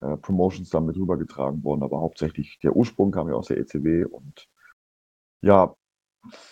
äh, 0.00 0.16
Promotions 0.18 0.68
dann 0.70 0.86
mit 0.86 0.96
rübergetragen 0.96 1.64
worden, 1.64 1.82
aber 1.82 2.00
hauptsächlich 2.00 2.58
der 2.62 2.76
Ursprung 2.76 3.10
kam 3.10 3.28
ja 3.28 3.34
aus 3.34 3.48
der 3.48 3.58
ECW 3.58 4.04
und 4.04 4.48
ja, 5.42 5.74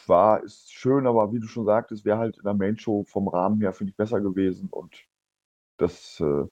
war 0.07 0.43
ist 0.43 0.73
schön, 0.73 1.07
aber 1.07 1.33
wie 1.33 1.41
du 1.41 1.47
schon 1.47 1.67
sagtest, 1.67 2.05
wäre 2.05 2.19
halt 2.19 2.39
in 2.39 2.45
der 2.45 2.55
Main 2.55 2.79
Show 2.79 3.05
vom 3.05 3.29
Rahmen 3.29 3.61
her, 3.61 3.73
finde 3.73 3.91
ich, 3.91 3.97
besser 3.97 4.21
gewesen 4.21 4.69
und 4.71 5.05
das, 5.79 6.21
äh, 6.21 6.45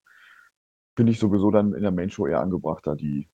finde 0.97 1.13
ich 1.13 1.19
sowieso 1.19 1.51
dann 1.51 1.75
in 1.75 1.83
der 1.83 1.93
Main 1.93 2.11
Show 2.11 2.27
eher 2.27 2.41
angebrachter, 2.41 2.97
die 2.97 3.29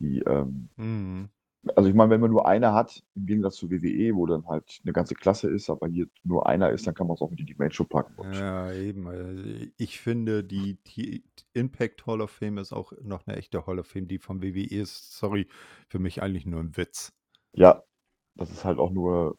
die, 0.00 0.20
ähm 0.20 0.70
Mhm. 0.76 1.28
Also, 1.76 1.88
ich 1.88 1.94
meine, 1.94 2.10
wenn 2.10 2.20
man 2.20 2.30
nur 2.30 2.46
eine 2.48 2.72
hat, 2.72 3.02
im 3.14 3.26
Gegensatz 3.26 3.56
zu 3.56 3.70
WWE, 3.70 4.14
wo 4.16 4.26
dann 4.26 4.46
halt 4.46 4.80
'ne 4.84 4.92
ganze 4.92 5.14
Klasse 5.14 5.48
ist, 5.50 5.68
aber 5.70 5.88
hier 5.88 6.06
nur 6.24 6.46
einer 6.46 6.70
ist, 6.70 6.86
dann 6.86 6.94
kann 6.94 7.06
man's 7.06 7.20
auch 7.22 7.30
mit 7.30 7.40
in 7.40 7.46
die 7.46 7.54
Main 7.56 7.70
Show 7.72 7.84
packen 7.84 8.16
Ja, 8.22 8.72
eben. 8.72 9.06
Also, 9.08 9.42
ich 9.78 9.98
finde, 10.00 10.44
die 10.44 10.76
die 10.84 11.24
Impact 11.54 12.06
Hall 12.06 12.20
of 12.20 12.30
Fame 12.30 12.58
ist 12.58 12.72
auch 12.72 12.92
noch 13.02 13.26
'ne 13.26 13.36
echte 13.36 13.66
Hall 13.66 13.78
of 13.78 13.86
Fame. 13.86 14.08
Die 14.08 14.18
von 14.18 14.42
WWE 14.42 14.66
ist, 14.82 15.16
sorry, 15.18 15.48
für 15.88 15.98
mich 15.98 16.22
eigentlich 16.22 16.44
nur 16.44 16.60
'n 16.60 16.76
Witz. 16.76 17.12
Ja, 17.54 17.82
das 18.36 18.50
ist 18.50 18.64
halt 18.64 18.78
auch 18.78 18.90
nur 18.90 19.36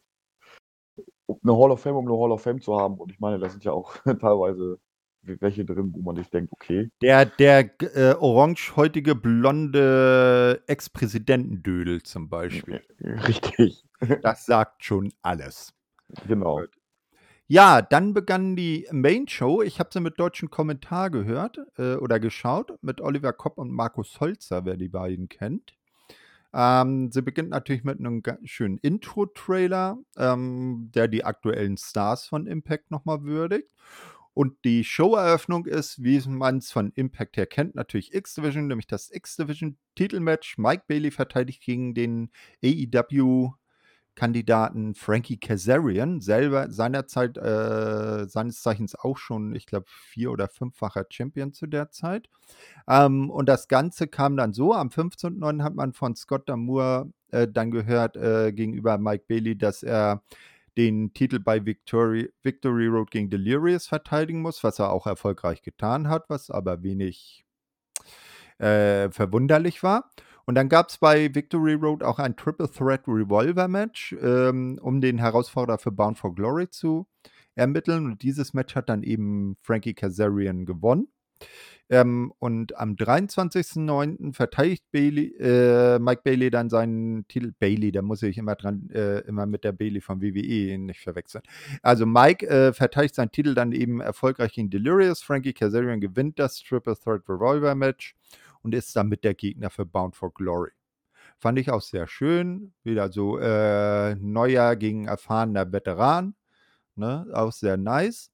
'ne 1.44 1.52
Hall 1.56 1.70
of 1.72 1.80
Fame, 1.80 1.96
um 1.96 2.04
'ne 2.06 2.12
Hall 2.18 2.32
of 2.32 2.42
Fame 2.42 2.60
zu 2.60 2.76
haben 2.78 2.98
und 2.98 3.10
ich 3.12 3.20
meine, 3.20 3.38
da 3.38 3.48
sind 3.48 3.64
ja 3.64 3.72
auch 3.72 3.94
teilweise 4.20 4.78
welche 5.22 5.64
drin, 5.64 5.92
wo 5.94 6.02
man 6.02 6.16
sich 6.16 6.28
denkt: 6.30 6.52
„Okay.“ 6.52 6.90
Der 7.00 7.24
der 7.26 7.70
äh, 7.96 8.14
orangehäutige, 8.14 9.14
blonde 9.14 10.62
Ex-Präsidentendödel 10.66 12.02
zum 12.02 12.28
Beispiel. 12.28 12.82
Richtig. 13.00 13.84
Das 14.22 14.46
sagt 14.46 14.84
schon 14.84 15.12
alles. 15.22 15.72
Genau. 16.26 16.60
Ja, 17.46 17.82
dann 17.82 18.14
begann 18.14 18.56
die 18.56 18.88
Main 18.90 19.28
Show. 19.28 19.62
Ich 19.62 19.78
habe 19.78 19.90
sie 19.92 20.00
mit 20.00 20.18
deutschem 20.18 20.50
Kommentar 20.50 21.10
gehört, 21.10 21.58
äh, 21.78 21.94
oder 21.94 22.18
geschaut 22.18 22.72
mit 22.82 23.00
Oliver 23.00 23.32
Kopp 23.32 23.58
und 23.58 23.70
Markus 23.70 24.18
Holzer, 24.20 24.64
wer 24.64 24.76
die 24.76 24.88
beiden 24.88 25.28
kennt. 25.28 25.74
Ähm, 26.54 27.10
sie 27.12 27.22
beginnt 27.22 27.50
natürlich 27.50 27.84
mit 27.84 28.00
'nem 28.00 28.22
ga 28.22 28.38
schönen 28.44 28.78
Intro-Trailer, 28.78 29.98
ähm, 30.18 30.90
der 30.94 31.08
die 31.08 31.24
aktuellen 31.24 31.76
Stars 31.78 32.26
von 32.26 32.46
Impact 32.46 32.90
noch 32.90 33.04
mal 33.04 33.22
würdigt. 33.24 33.72
Und 34.34 34.64
die 34.64 34.82
Showeröffnung 34.82 35.66
ist, 35.66 36.02
wie 36.02 36.18
man's 36.26 36.72
von 36.72 36.90
Impact 36.94 37.36
her 37.36 37.44
kennt, 37.46 37.74
natürlich 37.74 38.14
X-Division, 38.14 38.66
nämlich 38.66 38.86
das 38.86 39.10
X-Division-Titelmatch. 39.10 40.56
Mike 40.56 40.84
Bailey 40.88 41.10
verteidigt 41.10 41.62
gegen 41.62 41.92
den 41.92 42.30
AEW-Kandidaten 42.64 44.94
Frankie 44.94 45.38
Kazarian, 45.38 46.22
selber 46.22 46.70
seinerzeit 46.70 47.36
äh, 47.36 48.26
seines 48.26 48.62
Zeichens 48.62 48.94
auch 48.94 49.18
schon, 49.18 49.54
ich 49.54 49.66
glaube, 49.66 49.84
vier 49.86 50.30
oder 50.30 50.48
fünffacher 50.48 51.04
Champion 51.10 51.52
zu 51.52 51.66
der 51.66 51.90
Zeit. 51.90 52.30
Ähm, 52.88 53.28
und 53.28 53.50
das 53.50 53.68
Ganze 53.68 54.06
kam 54.06 54.38
dann 54.38 54.54
so: 54.54 54.72
Am 54.72 54.88
15.09. 54.88 55.62
hat 55.62 55.74
man 55.74 55.92
von 55.92 56.16
Scott 56.16 56.48
D'Amore, 56.48 57.10
äh, 57.32 57.48
dann 57.48 57.70
gehört, 57.70 58.16
äh, 58.16 58.50
gegenüber 58.52 58.96
Mike 58.96 59.24
Bailey, 59.28 59.58
dass 59.58 59.82
er 59.82 60.22
den 60.76 61.12
Titel 61.12 61.38
bei 61.38 61.64
Victory 61.64 62.32
Victory 62.42 62.86
Road 62.86 63.10
gegen 63.10 63.30
Delirious 63.30 63.86
verteidigen 63.86 64.42
muss, 64.42 64.64
was 64.64 64.78
er 64.78 64.90
auch 64.90 65.06
erfolgreich 65.06 65.62
getan 65.62 66.08
hat, 66.08 66.28
was 66.28 66.50
aber 66.50 66.82
wenig 66.82 67.44
äh, 68.58 69.10
verwunderlich 69.10 69.82
war. 69.82 70.10
Und 70.44 70.56
dann 70.56 70.68
gab's 70.68 70.98
bei 70.98 71.34
Victory 71.34 71.74
Road 71.74 72.02
auch 72.02 72.18
ein 72.18 72.36
Triple 72.36 72.70
Threat 72.70 73.06
Revolver 73.06 73.68
Match, 73.68 74.14
ähm, 74.20 74.78
um 74.82 75.00
den 75.00 75.18
Herausforderer 75.18 75.78
für 75.78 75.92
Bound 75.92 76.18
for 76.18 76.34
Glory 76.34 76.68
zu 76.68 77.06
ermitteln. 77.54 78.06
Und 78.06 78.22
dieses 78.22 78.54
Match 78.54 78.74
hat 78.74 78.88
dann 78.88 79.02
eben 79.02 79.56
Frankie 79.62 79.94
Kazarian 79.94 80.64
gewonnen. 80.64 81.08
Ähm, 81.92 82.32
und 82.38 82.74
am 82.78 82.94
23.09. 82.94 84.32
verteidigt 84.32 84.84
Bailey, 84.92 85.34
äh, 85.38 85.98
Mike 85.98 86.22
Bailey 86.24 86.50
dann 86.50 86.70
seinen 86.70 87.28
Titel. 87.28 87.52
Bailey, 87.58 87.92
da 87.92 88.00
muss 88.00 88.22
ich 88.22 88.38
immer 88.38 88.54
dran, 88.54 88.88
äh, 88.90 89.18
immer 89.20 89.44
mit 89.44 89.62
der 89.62 89.72
Bailey 89.72 90.00
von 90.00 90.22
WWE 90.22 90.78
nicht 90.78 91.00
verwechseln. 91.00 91.42
Also 91.82 92.06
Mike 92.06 92.48
äh, 92.48 92.72
verteidigt 92.72 93.14
seinen 93.14 93.30
Titel 93.30 93.54
dann 93.54 93.72
eben 93.72 94.00
erfolgreich 94.00 94.54
gegen 94.54 94.70
Delirious. 94.70 95.22
Frankie 95.22 95.52
Kazarian 95.52 96.00
gewinnt 96.00 96.38
das 96.38 96.62
Triple 96.62 96.96
Threat 96.96 97.28
Revolver 97.28 97.74
Match 97.74 98.16
und 98.62 98.74
ist 98.74 98.96
damit 98.96 99.22
der 99.22 99.34
Gegner 99.34 99.68
für 99.68 99.84
Bound 99.84 100.16
for 100.16 100.32
Glory. 100.32 100.70
Fand 101.38 101.58
ich 101.58 101.70
auch 101.70 101.82
sehr 101.82 102.06
schön. 102.06 102.72
Wieder 102.84 103.12
so 103.12 103.38
äh, 103.38 104.14
neuer 104.14 104.76
gegen 104.76 105.08
erfahrener 105.08 105.70
Veteran. 105.70 106.34
Ne? 106.94 107.26
Auch 107.34 107.52
sehr 107.52 107.76
nice. 107.76 108.31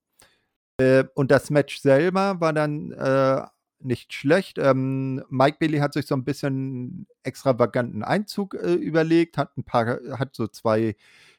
Äh, 0.79 1.05
und 1.15 1.31
das 1.31 1.51
Match 1.51 1.81
selber 1.81 2.41
war 2.41 2.53
dann 2.53 2.93
äh, 2.93 3.43
nicht 3.81 4.13
schlecht. 4.13 4.59
Ähm, 4.59 5.23
Mike 5.29 5.59
Bailey 5.61 5.79
hat 5.79 5.93
sich 5.93 6.07
so 6.07 6.15
ein 6.15 6.25
bisschen 6.25 7.07
extravaganten 7.23 8.03
Einzug 8.03 8.55
äh, 8.55 8.75
überlegt, 8.75 9.39
hat 9.39 9.57
ein 9.57 9.65
paar, 9.65 9.99
hat 10.19 10.35
so 10.35 10.47
zwei 10.49 10.97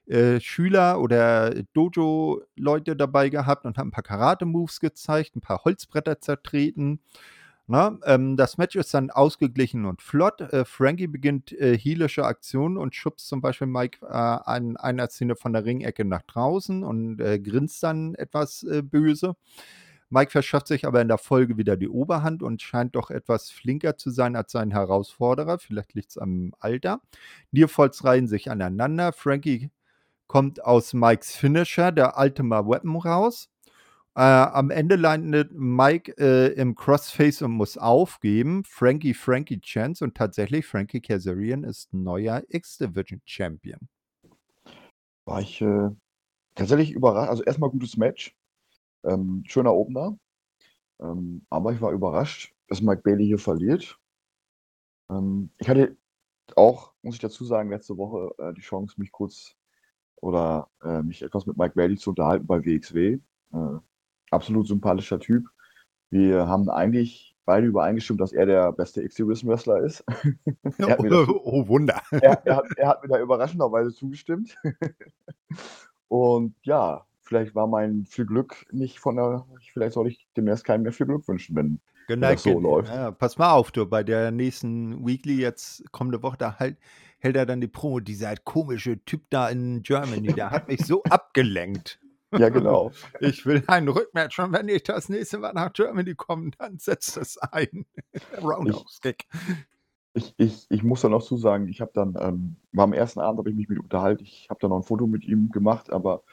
äh, 0.08 0.39
Schüler 0.39 0.99
oder 0.99 1.54
Dojo-Leute 1.73 2.95
dabei 2.95 3.30
gehabt 3.30 3.65
und 3.65 3.78
hat 3.78 3.86
ein 3.86 3.91
paar 3.91 4.04
Karate-Moves 4.04 4.80
gezeigt, 4.80 5.36
ein 5.36 5.41
paar 5.41 5.63
Holzbretter 5.65 6.19
zertreten. 6.19 6.99
Na, 7.71 7.99
ähm, 8.05 8.36
das 8.36 8.58
Match 8.58 8.75
ist 8.75 8.95
dann 8.95 9.12
ausgeglichen 9.12 9.86
und 9.86 10.01
flott. 10.01 10.41
Äh, 10.41 10.65
Frankie 10.65 11.05
beginnt 11.05 11.51
äh, 11.51 11.77
heelische 11.77 12.25
Aktionen 12.25 12.77
und 12.77 12.95
schubst 12.95 13.27
zum 13.27 13.41
Beispiel 13.41 13.67
Mike 13.67 14.03
äh, 14.03 14.08
an 14.12 14.75
einer 14.75 15.08
Szene 15.08 15.36
von 15.36 15.53
der 15.53 15.65
Ringecke 15.65 16.03
nach 16.03 16.23
draußen 16.23 16.84
und 16.84 17.21
äh, 17.21 17.38
grinst 17.39 17.84
dann 17.84 18.15
etwas 18.15 18.63
äh, 18.63 18.82
böse. 18.82 19.36
Mike 20.10 20.32
verschafft 20.32 20.65
sich 20.65 20.88
aber 20.88 20.99
in 20.99 21.10
der 21.10 21.19
Folge 21.19 21.58
wieder 21.58 21.77
die 21.77 21.89
Oberhand 21.89 22.41
und 22.41 22.63
scheint 22.63 22.95
doch 22.95 23.12
etwas 23.12 23.51
flinker 23.51 23.97
zu 23.97 24.10
sein 24.10 24.36
als 24.36 24.51
sein 24.51 24.71
Herausforderer. 24.71 25.60
Vielleicht 25.60 25.93
liegt 25.93 26.10
es 26.10 26.17
am 26.17 26.55
Alter. 26.60 27.01
Nearfalls 27.51 28.03
reihen 28.03 28.27
sich 28.27 28.49
aneinander. 28.49 29.13
Frankie 29.13 29.69
kommt 30.25 30.65
aus 30.65 30.95
Mikes 30.95 31.36
Finisher, 31.36 31.91
der 31.91 32.17
Ultima 32.17 32.65
Weapon, 32.67 32.95
raus. 32.95 33.47
Äh, 34.15 34.22
am 34.22 34.69
Ende 34.69 34.95
landet 34.95 35.52
Mike 35.54 36.15
äh, 36.17 36.54
im 36.54 36.76
Crossface 36.76 37.41
und 37.43 37.52
muss 37.52 37.78
aufgeben. 37.78 38.63
Frankie 38.65 39.13
Frankie 39.13 39.62
Chance 39.62 40.04
und 40.04 40.15
tatsächlich 40.15 40.65
Frankie 40.65 41.00
Kazarian 41.00 41.63
ist 41.63 41.93
neuer 41.93 42.43
X-Division 42.50 43.22
Champion. 43.26 43.80
War 45.26 45.41
ich 45.41 45.62
äh, 45.62 45.89
tatsächlich 46.56 46.91
überrascht. 46.91 47.30
Also 47.30 47.43
erstmal 47.43 47.69
gutes 47.69 47.98
Match. 47.98 48.36
Ähm, 49.04 49.43
schöner 49.45 49.74
Opener. 49.74 50.17
Ähm, 51.00 51.45
aber 51.50 51.72
ich 51.72 51.82
war 51.82 51.91
überrascht, 51.91 52.54
dass 52.67 52.82
Mike 52.82 53.02
Bailey 53.04 53.26
hier 53.26 53.39
verliert. 53.39 53.98
Ähm, 55.10 55.52
ich 55.58 55.69
hatte 55.69 55.95
auch, 56.56 56.93
muss 57.02 57.15
ich 57.15 57.22
dazu 57.22 57.45
sagen, 57.45 57.69
letzte 57.69 57.98
Woche 57.98 58.34
äh, 58.39 58.54
die 58.54 58.62
Chance, 58.62 58.95
mich 58.98 59.12
kurz 59.12 59.56
oder 60.17 60.69
äh, 60.84 61.02
mich 61.02 61.22
etwas 61.22 61.45
mit 61.45 61.58
Mike 61.58 61.76
Bailey 61.76 61.98
zu 61.98 62.10
unterhalten 62.10 62.48
bei 62.48 62.63
WXW. 62.65 63.19
Äh, 63.54 63.58
absolut 64.32 64.68
sympathischer 64.68 65.20
Typ. 65.20 65.48
Wir 66.10 66.48
haben 66.48 66.70
eigentlich 66.70 67.36
beide 67.46 67.65
übereingestimmt, 67.68 68.22
dass 68.22 68.32
er 68.32 68.46
der 68.46 68.72
beste 68.72 69.02
X-Division-Wrestler 69.02 69.80
ist. 69.80 70.04
oh, 70.80 71.42
oh, 71.44 71.68
Wunder. 71.68 72.00
er, 72.12 72.46
er, 72.46 72.58
hat, 72.58 72.65
er, 72.78 72.88
hat, 72.88 73.02
mir 73.02 73.10
da 73.10 73.20
überraschenderweise 73.20 73.92
zugestimmt. 73.92 74.56
Und 76.08 76.56
ja, 76.62 77.06
vielleicht 77.22 77.56
war 77.56 77.68
mein 77.68 78.06
viel 78.06 78.26
Glück 78.26 78.65
nicht 78.72 79.00
von 79.00 79.15
der, 79.15 79.46
vielleicht 79.74 79.94
soll 79.94 80.08
ich 80.08 80.28
demnächst 80.38 80.63
keinem 80.63 80.84
mehr 80.84 80.92
viel 80.92 81.08
Glück 81.08 81.28
wünschen, 81.28 81.56
wenn, 81.56 81.80
genau, 82.08 82.32
das 82.32 82.44
so 82.44 82.60
läuft. 82.60 82.89
Ja, 82.89 83.12
pass 83.12 83.38
mal 83.38 83.54
auf, 83.54 83.72
du, 83.72 83.86
bei 83.86 84.04
der 84.04 84.32
nächsten 84.32 85.06
Weekly 85.06 85.39
jetzt 85.39 85.92
kommende 85.92 86.22
Woche, 86.22 86.38
da 86.38 86.60
halt, 86.60 86.78
hält 87.20 87.36
er 87.36 87.46
dann 87.46 87.62
die 87.62 87.68
Promo, 87.68 88.00
dieser 88.00 88.36
komische 88.36 89.04
Typ 89.06 89.24
da 89.30 89.50
in 89.50 89.82
Germany, 89.84 90.34
der 90.34 90.52
hat 90.52 90.68
mich 90.68 90.86
so 90.86 91.02
abgelenkt. 91.10 92.00
Ja, 92.38 92.50
genau. 92.50 92.92
Ich 93.20 93.46
will 93.46 93.63
ein 93.68 93.88
Rückmatch 93.88 94.39
und 94.39 94.54
wenn 94.54 94.68
ich 94.70 94.84
das 94.84 95.10
nächste 95.10 95.39
Mal 95.39 95.54
nach 95.54 95.74
Germany 95.74 96.15
komme, 96.15 96.52
dann 96.58 96.78
setzt 96.78 97.18
es 97.18 97.38
ein. 97.38 97.86
Roundhouse-Kick. 98.42 99.26
Ich, 100.13 100.34
ich, 100.38 100.65
ich 100.70 100.84
muss 100.84 101.02
dann 101.02 101.13
auch 101.13 101.24
zu 101.24 101.38
sagen, 101.38 101.68
ich 101.68 101.82
habe 101.82 101.92
dann, 101.94 102.15
ähm, 102.20 102.56
war 102.72 102.84
am 102.84 102.94
ersten 102.94 103.20
Abend, 103.20 103.39
habe 103.39 103.50
ich 103.50 103.56
mich 103.56 103.70
mit 103.70 103.80
unterhalten, 103.80 104.24
ich 104.24 104.48
habe 104.50 104.60
dann 104.60 104.72
noch 104.72 104.78
ein 104.78 104.84
Foto 104.84 105.08
mit 105.08 105.24
ihm 105.24 105.50
gemacht, 105.52 105.92
aber 105.92 106.24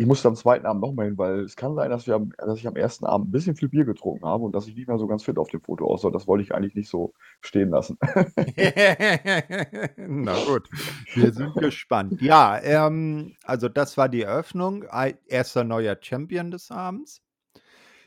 ich 0.00 0.06
musste 0.06 0.28
am 0.28 0.36
zweiten 0.36 0.64
Abend 0.64 0.80
nochmal 0.80 1.06
hin, 1.06 1.18
weil 1.18 1.40
es 1.40 1.56
kann 1.56 1.74
sein, 1.74 1.90
dass, 1.90 2.06
wir 2.06 2.24
dass 2.38 2.56
ich 2.56 2.68
am 2.68 2.76
ersten 2.76 3.04
Abend 3.04 3.28
ein 3.28 3.32
bisschen 3.32 3.56
viel 3.56 3.68
Bier 3.68 3.84
getrunken 3.84 4.24
habe 4.26 4.44
und 4.44 4.54
dass 4.54 4.68
ich 4.68 4.76
nicht 4.76 4.86
mehr 4.86 4.96
so 4.96 5.08
ganz 5.08 5.24
fit 5.24 5.38
auf 5.38 5.50
dem 5.50 5.60
Foto 5.60 5.86
aussah. 5.86 6.10
Das 6.10 6.28
wollte 6.28 6.44
ich 6.44 6.54
eigentlich 6.54 6.76
nicht 6.76 6.88
so 6.88 7.14
stehen 7.40 7.70
lassen. 7.70 7.98
Na 9.96 10.34
gut, 10.46 10.70
wir 11.14 11.32
sind 11.32 11.52
gespannt. 11.56 12.22
Ja, 12.22 12.60
ähm, 12.62 13.34
also 13.42 13.68
das 13.68 13.96
war 13.96 14.08
die 14.08 14.22
Eröffnung. 14.22 14.84
Erster 15.26 15.64
neuer 15.64 15.96
Champion 16.00 16.52
des 16.52 16.70
Abends. 16.70 17.20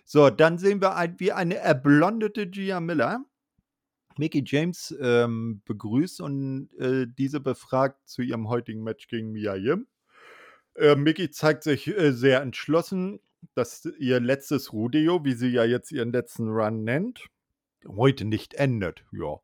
So, 0.06 0.30
dann 0.30 0.58
sehen 0.58 0.82
wir 0.82 0.96
ein, 0.96 1.20
wie 1.20 1.34
eine 1.34 1.58
erblondete 1.58 2.48
Gia 2.48 2.80
Miller 2.80 3.26
Mickey 4.18 4.44
James 4.46 4.96
ähm, 5.02 5.62
begrüßt 5.66 6.22
und 6.22 6.70
äh, 6.78 7.06
diese 7.18 7.40
befragt 7.40 8.08
zu 8.08 8.22
ihrem 8.22 8.48
heutigen 8.48 8.84
Match 8.84 9.08
gegen 9.08 9.32
Mia 9.32 9.56
Yim. 9.56 9.88
Äh, 10.76 10.96
Mickey 10.96 11.30
zeigt 11.32 11.64
sich 11.64 11.88
äh, 11.88 12.12
sehr 12.12 12.42
entschlossen, 12.42 13.20
dass 13.56 13.86
ihr 14.00 14.20
letztes 14.20 14.74
Rodeo, 14.74 15.26
wie 15.26 15.34
sie 15.34 15.50
ja 15.50 15.66
jetzt 15.66 15.92
ihren 15.92 16.12
letzten 16.12 16.50
Run 16.50 16.84
nennt, 16.84 17.28
heute 17.88 18.26
nicht 18.26 18.54
endet. 18.54 19.04
Ja. 19.12 19.40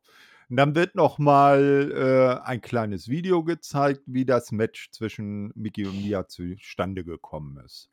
Und 0.50 0.56
dann 0.56 0.74
wird 0.74 0.94
nochmal 0.94 1.92
äh, 1.92 2.46
ein 2.46 2.62
kleines 2.62 3.08
Video 3.08 3.44
gezeigt, 3.44 4.02
wie 4.06 4.24
das 4.24 4.50
Match 4.50 4.90
zwischen 4.92 5.52
Mickey 5.54 5.86
und 5.86 5.96
Mia 5.96 6.26
zustande 6.26 7.04
gekommen 7.04 7.58
ist. 7.64 7.90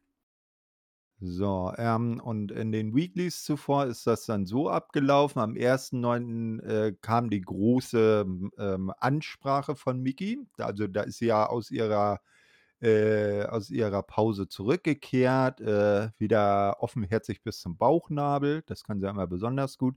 So, 1.20 1.74
ähm, 1.78 2.22
und 2.24 2.52
in 2.52 2.72
den 2.72 2.94
Weeklies 2.94 3.44
zuvor 3.44 3.86
ist 3.86 4.06
das 4.06 4.26
dann 4.26 4.46
so 4.46 4.70
abgelaufen. 4.70 5.42
Am 5.42 5.54
1.9. 5.54 6.62
Äh, 6.62 6.94
kam 7.02 7.30
die 7.30 7.42
große 7.42 8.26
ähm, 8.58 8.94
Ansprache 9.00 9.76
von 9.76 10.02
Mickey. 10.02 10.40
Also 10.58 10.88
da 10.88 11.04
ist 11.04 11.20
sie 11.20 11.28
ja 11.28 11.48
aus 11.48 11.72
ihrer 11.72 12.20
äh, 12.86 13.46
aus 13.46 13.72
ihrer 13.72 14.04
Pause 14.04 14.48
zurückgekehrt, 14.48 15.60
äh, 15.60 16.10
wieder 16.20 16.78
offenherzig 16.82 17.42
bis 17.42 17.60
zum 17.60 17.78
Bauchnabel, 17.78 18.62
das 18.68 18.84
kann 18.84 19.00
sie 19.00 19.08
immer 19.08 19.26
besonders 19.26 19.80
gut, 19.80 19.96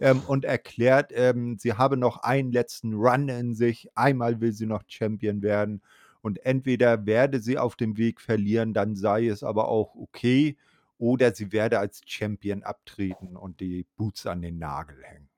ähm, 0.00 0.20
und 0.26 0.44
erklärt, 0.44 1.12
ähm, 1.14 1.56
sie 1.58 1.72
habe 1.72 1.96
noch 1.96 2.18
einen 2.18 2.52
letzten 2.52 2.92
Run 2.92 3.30
in 3.30 3.54
sich, 3.54 3.88
einmal 3.94 4.40
will 4.42 4.52
sie 4.52 4.66
noch 4.66 4.82
Champion 4.86 5.40
werden 5.40 5.80
und 6.20 6.44
entweder 6.44 7.06
werde 7.06 7.40
sie 7.40 7.56
auf 7.56 7.74
dem 7.74 7.96
Weg 7.96 8.20
verlieren, 8.20 8.74
dann 8.74 8.96
sei 8.96 9.28
es 9.28 9.42
aber 9.42 9.68
auch 9.68 9.94
okay, 9.94 10.58
oder 10.98 11.34
sie 11.34 11.52
werde 11.52 11.78
als 11.78 12.02
Champion 12.04 12.62
abtreten 12.62 13.36
und 13.36 13.60
die 13.60 13.86
Boots 13.96 14.26
an 14.26 14.42
den 14.42 14.58
Nagel 14.58 15.02
hängen. 15.02 15.28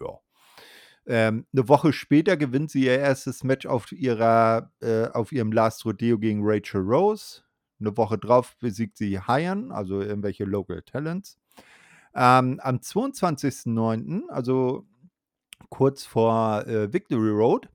Ja. 0.00 0.18
Ähm, 1.06 1.46
eine 1.52 1.68
Woche 1.68 1.92
später 1.92 2.36
gewinnt 2.36 2.70
sie 2.70 2.84
ihr 2.84 2.98
erstes 2.98 3.44
Match 3.44 3.66
auf, 3.66 3.92
ihrer, 3.92 4.72
äh, 4.80 5.06
auf 5.08 5.32
ihrem 5.32 5.52
Last 5.52 5.84
Rodeo 5.84 6.18
gegen 6.18 6.40
Rachel 6.42 6.80
Rose. 6.80 7.42
Eine 7.78 7.96
Woche 7.96 8.18
drauf 8.18 8.56
besiegt 8.58 8.96
sie 8.96 9.20
Hyan, 9.20 9.70
also 9.70 10.00
irgendwelche 10.00 10.44
Local 10.44 10.82
Talents. 10.82 11.38
Ähm, 12.14 12.58
am 12.62 12.76
22.09., 12.78 14.28
also 14.28 14.86
kurz 15.68 16.04
vor 16.04 16.66
äh, 16.66 16.92
Victory 16.92 17.30
Road, 17.30 17.68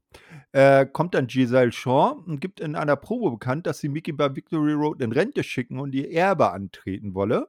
äh, 0.51 0.85
kommt 0.85 1.13
dann 1.13 1.27
Giselle 1.27 1.71
Shaw 1.71 2.21
und 2.25 2.41
gibt 2.41 2.59
in 2.59 2.75
einer 2.75 2.95
Probe 2.95 3.31
bekannt, 3.31 3.67
dass 3.67 3.79
sie 3.79 3.89
Mickey 3.89 4.11
bei 4.11 4.35
Victory 4.35 4.73
Road 4.73 5.01
in 5.01 5.11
Rente 5.11 5.43
schicken 5.43 5.79
und 5.79 5.93
ihr 5.93 6.11
Erbe 6.11 6.51
antreten 6.51 7.13
wolle. 7.13 7.47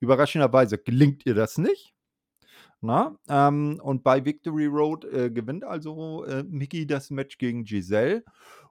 Überraschenderweise 0.00 0.78
gelingt 0.78 1.26
ihr 1.26 1.34
das 1.34 1.58
nicht. 1.58 1.94
Na, 2.80 3.18
ähm, 3.28 3.80
und 3.82 4.04
bei 4.04 4.24
Victory 4.24 4.66
Road 4.66 5.04
äh, 5.04 5.30
gewinnt 5.30 5.64
also 5.64 6.24
äh, 6.24 6.44
Mickey 6.44 6.86
das 6.86 7.10
Match 7.10 7.36
gegen 7.38 7.64
Giselle 7.64 8.22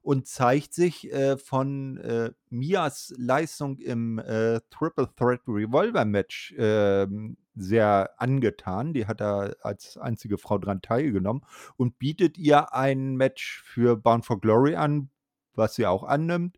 und 0.02 0.28
zeigt 0.28 0.74
sich 0.74 1.12
äh, 1.12 1.36
von 1.36 1.98
äh, 1.98 2.32
Mias 2.50 3.14
Leistung 3.18 3.78
im 3.80 4.18
äh, 4.20 4.62
Triple 4.70 5.10
Threat 5.18 5.42
Revolver 5.46 6.06
Match 6.06 6.56
ähm, 6.58 7.36
sehr 7.56 8.12
angetan. 8.18 8.94
Die 8.94 9.08
hat 9.08 9.20
da 9.20 9.52
als 9.62 9.98
einzige 9.98 10.38
Frau 10.38 10.58
dran 10.58 10.82
teilgenommen 10.82 11.44
und 11.76 12.00
bietet 12.00 12.38
ihr 12.38 12.74
ein 12.74 13.18
Match 13.18 13.62
für 13.66 13.98
Bound 13.98 14.26
for 14.26 14.40
Glory 14.40 14.76
an, 14.76 15.10
was 15.54 15.76
sie 15.76 15.86
auch 15.86 16.04
annimmt. 16.04 16.58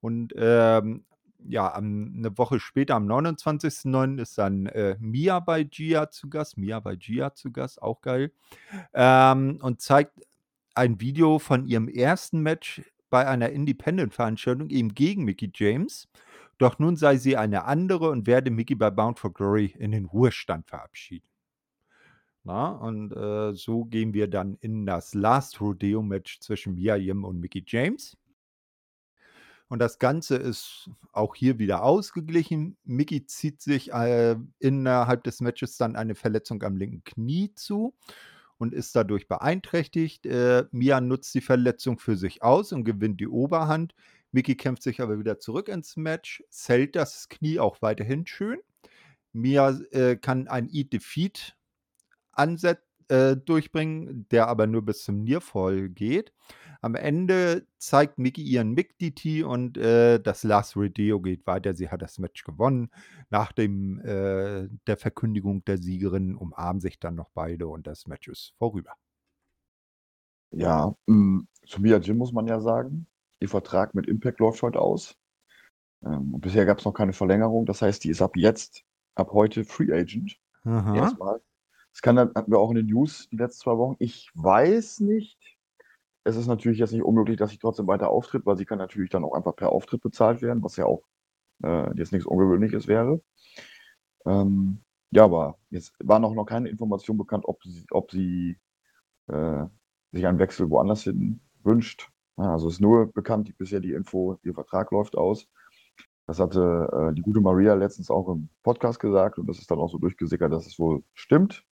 Und 0.00 0.32
ähm, 0.36 1.04
ja, 1.46 1.74
am, 1.74 2.14
eine 2.16 2.36
Woche 2.38 2.60
später, 2.60 2.94
am 2.96 3.06
29.09. 3.06 4.20
ist 4.20 4.38
dann 4.38 4.66
äh, 4.66 4.96
Mia 5.00 5.40
bei 5.40 5.64
Gia 5.64 6.10
zu 6.10 6.28
Gast. 6.28 6.56
Mia 6.56 6.80
bei 6.80 6.96
Gia 6.96 7.34
zu 7.34 7.52
Gast, 7.52 7.82
auch 7.82 8.00
geil. 8.00 8.32
Ähm, 8.92 9.58
und 9.62 9.80
zeigt 9.80 10.20
ein 10.74 11.00
Video 11.00 11.38
von 11.38 11.66
ihrem 11.66 11.88
ersten 11.88 12.40
Match 12.40 12.82
bei 13.10 13.26
einer 13.26 13.50
Independent-Veranstaltung 13.50 14.70
eben 14.70 14.94
gegen 14.94 15.24
Mickey 15.24 15.50
James. 15.54 16.08
Doch 16.58 16.78
nun 16.78 16.96
sei 16.96 17.16
sie 17.16 17.36
eine 17.36 17.64
andere 17.64 18.10
und 18.10 18.26
werde 18.26 18.50
Mickey 18.50 18.74
bei 18.74 18.90
Bound 18.90 19.18
for 19.18 19.32
Glory 19.32 19.74
in 19.78 19.92
den 19.92 20.06
Ruhestand 20.06 20.66
verabschieden. 20.66 21.26
Na, 22.44 22.72
und 22.72 23.12
äh, 23.12 23.54
so 23.54 23.84
gehen 23.84 24.12
wir 24.12 24.28
dann 24.28 24.58
in 24.60 24.84
das 24.84 25.14
Last 25.14 25.60
Rodeo 25.60 26.02
Match 26.02 26.40
zwischen 26.40 26.74
Mia 26.74 26.96
Yim 26.96 27.24
und 27.24 27.40
Mickey 27.40 27.64
James. 27.66 28.16
Und 29.74 29.80
das 29.80 29.98
Ganze 29.98 30.36
ist 30.36 30.88
auch 31.10 31.34
hier 31.34 31.58
wieder 31.58 31.82
ausgeglichen. 31.82 32.76
Mickey 32.84 33.26
zieht 33.26 33.60
sich 33.60 33.92
äh, 33.92 34.36
innerhalb 34.60 35.24
des 35.24 35.40
Matches 35.40 35.76
dann 35.76 35.96
eine 35.96 36.14
Verletzung 36.14 36.62
am 36.62 36.76
linken 36.76 37.02
Knie 37.02 37.52
zu 37.56 37.92
und 38.56 38.72
ist 38.72 38.94
dadurch 38.94 39.26
beeinträchtigt. 39.26 40.26
Äh, 40.26 40.66
Mia 40.70 41.00
nutzt 41.00 41.34
die 41.34 41.40
Verletzung 41.40 41.98
für 41.98 42.16
sich 42.16 42.44
aus 42.44 42.70
und 42.70 42.84
gewinnt 42.84 43.20
die 43.20 43.26
Oberhand. 43.26 43.96
Mickey 44.30 44.54
kämpft 44.54 44.84
sich 44.84 45.00
aber 45.00 45.18
wieder 45.18 45.40
zurück 45.40 45.68
ins 45.68 45.96
Match, 45.96 46.44
zählt 46.50 46.94
das 46.94 47.28
Knie 47.28 47.58
auch 47.58 47.82
weiterhin 47.82 48.28
schön. 48.28 48.60
Mia 49.32 49.70
äh, 49.90 50.14
kann 50.14 50.46
ein 50.46 50.68
Eat 50.70 50.92
Defeat 50.92 51.56
anset 52.30 52.78
äh, 53.08 53.36
durchbringen, 53.36 54.28
der 54.30 54.46
aber 54.46 54.68
nur 54.68 54.82
bis 54.82 55.02
zum 55.02 55.24
Nearfall 55.24 55.88
geht. 55.88 56.32
Am 56.84 56.96
Ende 56.96 57.66
zeigt 57.78 58.18
Mickey 58.18 58.42
ihren 58.42 58.74
Mick 58.74 58.98
DT 58.98 59.42
und 59.42 59.78
äh, 59.78 60.20
das 60.20 60.42
Last 60.42 60.76
Rodeo 60.76 61.18
geht 61.18 61.46
weiter. 61.46 61.72
Sie 61.72 61.88
hat 61.88 62.02
das 62.02 62.18
Match 62.18 62.44
gewonnen. 62.44 62.90
Nach 63.30 63.52
dem, 63.52 64.00
äh, 64.00 64.68
der 64.86 64.98
Verkündigung 64.98 65.64
der 65.64 65.78
Siegerin 65.78 66.36
umarmen 66.36 66.82
sich 66.82 67.00
dann 67.00 67.14
noch 67.14 67.30
beide 67.32 67.68
und 67.68 67.86
das 67.86 68.06
Match 68.06 68.28
ist 68.28 68.52
vorüber. 68.58 68.92
Ja, 70.50 70.94
mh, 71.06 71.16
mm, 71.16 71.48
zu 71.66 71.80
Mia 71.80 71.96
Jim 71.96 72.18
muss 72.18 72.32
man 72.32 72.46
ja 72.46 72.60
sagen, 72.60 73.06
ihr 73.40 73.48
Vertrag 73.48 73.94
mit 73.94 74.06
Impact 74.06 74.40
läuft 74.40 74.60
heute 74.60 74.80
aus. 74.80 75.16
Ähm, 76.04 76.38
bisher 76.38 76.66
gab 76.66 76.80
es 76.80 76.84
noch 76.84 76.92
keine 76.92 77.14
Verlängerung. 77.14 77.64
Das 77.64 77.80
heißt, 77.80 78.04
die 78.04 78.10
ist 78.10 78.20
ab 78.20 78.36
jetzt, 78.36 78.84
ab 79.14 79.32
heute 79.32 79.64
Free 79.64 79.90
Agent. 79.90 80.36
Aha. 80.64 80.94
Erstmal. 80.94 81.40
Das 81.92 82.02
kann 82.02 82.18
hatten 82.18 82.52
wir 82.52 82.58
auch 82.58 82.68
in 82.68 82.76
den 82.76 82.86
News 82.88 83.26
die 83.30 83.36
letzten 83.36 83.62
zwei 83.62 83.78
Wochen. 83.78 83.96
Ich 84.00 84.30
weiß 84.34 85.00
nicht, 85.00 85.53
es 86.24 86.36
ist 86.36 86.46
natürlich 86.46 86.78
jetzt 86.78 86.92
nicht 86.92 87.02
unmöglich, 87.04 87.36
dass 87.36 87.50
sie 87.50 87.58
trotzdem 87.58 87.86
weiter 87.86 88.10
auftritt, 88.10 88.46
weil 88.46 88.56
sie 88.56 88.64
kann 88.64 88.78
natürlich 88.78 89.10
dann 89.10 89.24
auch 89.24 89.34
einfach 89.34 89.54
per 89.54 89.70
Auftritt 89.70 90.02
bezahlt 90.02 90.42
werden, 90.42 90.62
was 90.62 90.76
ja 90.76 90.86
auch 90.86 91.02
äh, 91.62 91.96
jetzt 91.96 92.12
nichts 92.12 92.26
Ungewöhnliches 92.26 92.88
wäre. 92.88 93.22
Ähm, 94.26 94.82
ja, 95.10 95.24
aber 95.24 95.58
jetzt 95.70 95.94
war 96.02 96.18
noch, 96.18 96.34
noch 96.34 96.46
keine 96.46 96.70
Information 96.70 97.18
bekannt, 97.18 97.44
ob 97.46 97.62
sie, 97.62 97.84
ob 97.90 98.10
sie 98.10 98.58
äh, 99.28 99.66
sich 100.12 100.26
einen 100.26 100.38
Wechsel 100.38 100.70
woanders 100.70 101.04
hin 101.04 101.40
wünscht. 101.62 102.10
Also 102.36 102.68
ist 102.68 102.80
nur 102.80 103.12
bekannt, 103.12 103.48
die, 103.48 103.52
bisher 103.52 103.80
die 103.80 103.92
Info, 103.92 104.38
ihr 104.42 104.54
Vertrag 104.54 104.90
läuft 104.90 105.16
aus. 105.16 105.46
Das 106.26 106.40
hatte 106.40 106.88
äh, 106.92 107.14
die 107.14 107.22
gute 107.22 107.40
Maria 107.40 107.74
letztens 107.74 108.10
auch 108.10 108.28
im 108.28 108.48
Podcast 108.62 108.98
gesagt 108.98 109.38
und 109.38 109.46
das 109.46 109.58
ist 109.58 109.70
dann 109.70 109.78
auch 109.78 109.90
so 109.90 109.98
durchgesickert, 109.98 110.52
dass 110.52 110.66
es 110.66 110.78
wohl 110.78 111.04
stimmt. 111.12 111.64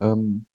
Ähm, 0.00 0.46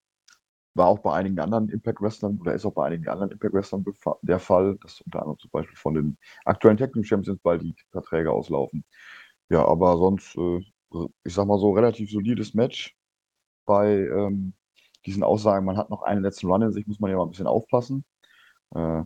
war 0.75 0.87
auch 0.87 0.99
bei 0.99 1.13
einigen 1.13 1.39
anderen 1.39 1.69
Impact 1.69 2.01
Wrestlern 2.01 2.37
oder 2.39 2.53
ist 2.53 2.65
auch 2.65 2.73
bei 2.73 2.85
einigen 2.85 3.07
anderen 3.07 3.31
Impact 3.31 3.53
Wrestlern 3.53 3.85
der 4.21 4.39
Fall, 4.39 4.77
dass 4.81 5.01
unter 5.01 5.19
anderem 5.21 5.39
zum 5.39 5.49
Beispiel 5.51 5.77
von 5.77 5.93
den 5.93 6.17
aktuellen 6.43 6.77
Tag 6.77 6.93
Team 6.93 7.03
Champions 7.03 7.39
bald 7.41 7.63
die 7.63 7.75
Verträge 7.91 8.31
auslaufen. 8.31 8.83
Ja, 9.49 9.65
aber 9.65 9.97
sonst, 9.97 10.35
äh, 10.37 10.61
ich 11.23 11.33
sag 11.33 11.47
mal 11.47 11.59
so, 11.59 11.71
relativ 11.71 12.11
solides 12.11 12.53
Match. 12.53 12.95
Bei 13.65 13.87
ähm, 13.89 14.53
diesen 15.05 15.23
Aussagen, 15.23 15.65
man 15.65 15.77
hat 15.77 15.89
noch 15.89 16.03
einen 16.03 16.21
letzten 16.21 16.47
Run 16.47 16.61
in 16.61 16.71
sich, 16.71 16.85
muss 16.87 16.99
man 16.99 17.09
ja 17.09 17.17
mal 17.17 17.23
ein 17.23 17.31
bisschen 17.31 17.47
aufpassen. 17.47 18.05
Äh, 18.75 19.03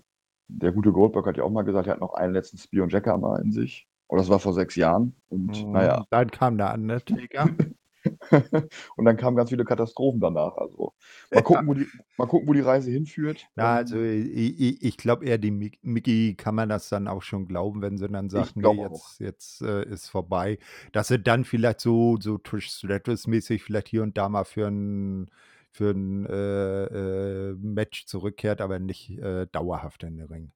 der 0.47 0.71
gute 0.71 0.91
Goldberg 0.91 1.27
hat 1.27 1.37
ja 1.37 1.43
auch 1.43 1.51
mal 1.51 1.61
gesagt, 1.61 1.87
er 1.87 1.93
hat 1.93 2.01
noch 2.01 2.15
einen 2.15 2.33
letzten 2.33 2.57
Spear 2.57 2.83
und 2.83 2.91
Jackhammer 2.91 3.39
in 3.39 3.51
sich. 3.51 3.87
Und 4.07 4.17
das 4.17 4.29
war 4.29 4.39
vor 4.39 4.53
sechs 4.53 4.75
Jahren. 4.75 5.15
Und 5.29 5.63
mhm, 5.63 5.71
naja. 5.71 6.05
Dann 6.09 6.31
kam 6.31 6.57
der 6.57 6.73
Undertaker. 6.73 7.49
und 8.95 9.05
dann 9.05 9.17
kamen 9.17 9.35
ganz 9.35 9.49
viele 9.49 9.65
Katastrophen 9.65 10.19
danach. 10.19 10.55
Also 10.57 10.93
mal 11.31 11.43
gucken, 11.43 11.67
wo 11.67 11.73
die, 11.73 11.87
mal 12.17 12.27
gucken, 12.27 12.47
wo 12.47 12.53
die 12.53 12.61
Reise 12.61 12.91
hinführt. 12.91 13.47
Na, 13.55 13.75
also 13.75 13.99
ich, 14.01 14.81
ich 14.81 14.97
glaube 14.97 15.25
eher, 15.25 15.37
die 15.37 15.51
Mickey 15.81 16.35
kann 16.35 16.55
man 16.55 16.69
das 16.69 16.89
dann 16.89 17.07
auch 17.07 17.21
schon 17.21 17.45
glauben, 17.45 17.81
wenn 17.81 17.97
sie 17.97 18.07
dann 18.07 18.29
sagt, 18.29 18.55
nee, 18.55 18.81
jetzt, 18.81 19.19
jetzt 19.19 19.61
äh, 19.61 19.83
ist 19.85 20.09
vorbei. 20.09 20.59
Dass 20.91 21.09
sie 21.09 21.19
dann 21.19 21.43
vielleicht 21.43 21.81
so, 21.81 22.17
so 22.19 22.37
Trish 22.37 22.69
Stratus-mäßig 22.69 23.63
vielleicht 23.63 23.89
hier 23.89 24.03
und 24.03 24.17
da 24.17 24.29
mal 24.29 24.45
für 24.45 24.67
ein, 24.67 25.29
für 25.71 25.91
ein 25.91 26.25
äh, 26.25 26.83
äh, 26.85 27.53
Match 27.55 28.05
zurückkehrt, 28.05 28.61
aber 28.61 28.79
nicht 28.79 29.17
äh, 29.19 29.47
dauerhaft 29.51 30.03
in 30.03 30.17
den 30.17 30.27
Ring. 30.27 30.51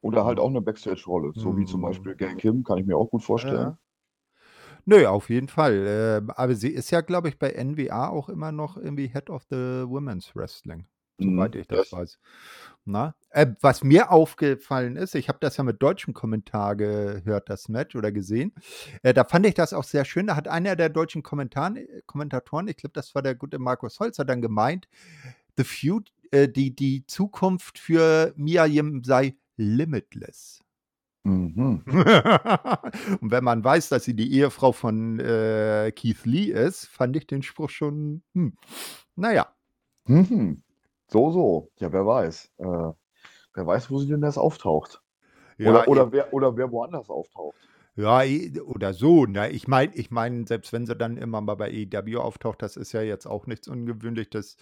Oder 0.00 0.24
halt 0.24 0.38
auch 0.38 0.48
eine 0.48 0.60
Backstage-Rolle, 0.60 1.32
so 1.34 1.56
wie 1.56 1.64
zum 1.64 1.80
mhm. 1.80 1.86
Beispiel 1.86 2.14
Gang 2.14 2.38
Kim, 2.38 2.62
kann 2.62 2.78
ich 2.78 2.86
mir 2.86 2.96
auch 2.96 3.10
gut 3.10 3.24
vorstellen. 3.24 3.56
Ja. 3.56 3.78
Nö, 4.90 5.06
auf 5.06 5.28
jeden 5.28 5.48
Fall. 5.48 5.84
Ähm, 5.86 6.30
aber 6.30 6.54
sie 6.54 6.70
ist 6.70 6.90
ja, 6.90 7.02
glaube 7.02 7.28
ich, 7.28 7.38
bei 7.38 7.52
NWA 7.62 8.08
auch 8.08 8.30
immer 8.30 8.52
noch 8.52 8.78
irgendwie 8.78 9.08
Head 9.08 9.28
of 9.28 9.42
the 9.50 9.84
Women's 9.86 10.34
Wrestling, 10.34 10.86
soweit 11.18 11.54
mhm, 11.54 11.60
ich 11.60 11.66
das, 11.66 11.90
das 11.90 11.92
weiß. 11.92 12.18
Na? 12.86 13.14
Äh, 13.28 13.48
was 13.60 13.84
mir 13.84 14.10
aufgefallen 14.10 14.96
ist, 14.96 15.14
ich 15.14 15.28
habe 15.28 15.40
das 15.42 15.58
ja 15.58 15.64
mit 15.64 15.82
deutschem 15.82 16.14
Kommentar 16.14 16.74
gehört, 16.74 17.50
das 17.50 17.68
Match 17.68 17.96
oder 17.96 18.12
gesehen. 18.12 18.54
Äh, 19.02 19.12
da 19.12 19.24
fand 19.24 19.44
ich 19.44 19.52
das 19.52 19.74
auch 19.74 19.84
sehr 19.84 20.06
schön. 20.06 20.28
Da 20.28 20.36
hat 20.36 20.48
einer 20.48 20.74
der 20.74 20.88
deutschen 20.88 21.22
Kommentar 21.22 21.74
Kommentatoren, 22.06 22.66
ich 22.66 22.78
glaube, 22.78 22.94
das 22.94 23.14
war 23.14 23.20
der 23.20 23.34
gute 23.34 23.58
Markus 23.58 24.00
Holzer, 24.00 24.24
dann 24.24 24.40
gemeint, 24.40 24.88
The 25.58 25.64
Feud, 25.64 26.14
äh, 26.30 26.48
die, 26.48 26.74
die 26.74 27.04
Zukunft 27.06 27.78
für 27.78 28.32
Mia 28.36 28.64
Yim 28.64 29.04
sei 29.04 29.36
limitless. 29.58 30.64
Mhm. 31.28 31.82
und 33.20 33.30
wenn 33.30 33.44
man 33.44 33.62
weiß, 33.62 33.90
dass 33.90 34.04
sie 34.04 34.14
die 34.14 34.32
Ehefrau 34.32 34.72
von 34.72 35.20
äh, 35.20 35.92
Keith 35.94 36.24
Lee 36.24 36.50
ist, 36.50 36.86
fand 36.86 37.16
ich 37.16 37.26
den 37.26 37.42
Spruch 37.42 37.68
schon, 37.68 38.22
hm, 38.34 38.54
naja. 39.14 39.46
Mhm. 40.06 40.62
So, 41.08 41.30
so. 41.30 41.70
Ja, 41.80 41.92
wer 41.92 42.06
weiß. 42.06 42.50
Äh, 42.58 42.64
wer 42.64 43.66
weiß, 43.66 43.90
wo 43.90 43.98
sie 43.98 44.08
denn 44.08 44.22
das 44.22 44.38
auftaucht. 44.38 45.02
Ja, 45.58 45.70
oder, 45.70 45.88
oder, 45.88 46.12
wer, 46.12 46.32
oder 46.32 46.56
wer 46.56 46.70
woanders 46.70 47.10
auftaucht. 47.10 47.56
Ja, 47.96 48.22
oder 48.64 48.94
so. 48.94 49.26
Na, 49.26 49.50
ich 49.50 49.68
meine, 49.68 49.94
ich 49.94 50.10
mein, 50.10 50.46
selbst 50.46 50.72
wenn 50.72 50.86
sie 50.86 50.96
dann 50.96 51.18
immer 51.18 51.42
mal 51.42 51.56
bei 51.56 51.70
EW 51.70 52.16
auftaucht, 52.16 52.62
das 52.62 52.76
ist 52.76 52.92
ja 52.92 53.02
jetzt 53.02 53.26
auch 53.26 53.46
nichts 53.46 53.68
ungewöhnlich, 53.68 54.30
dass, 54.30 54.56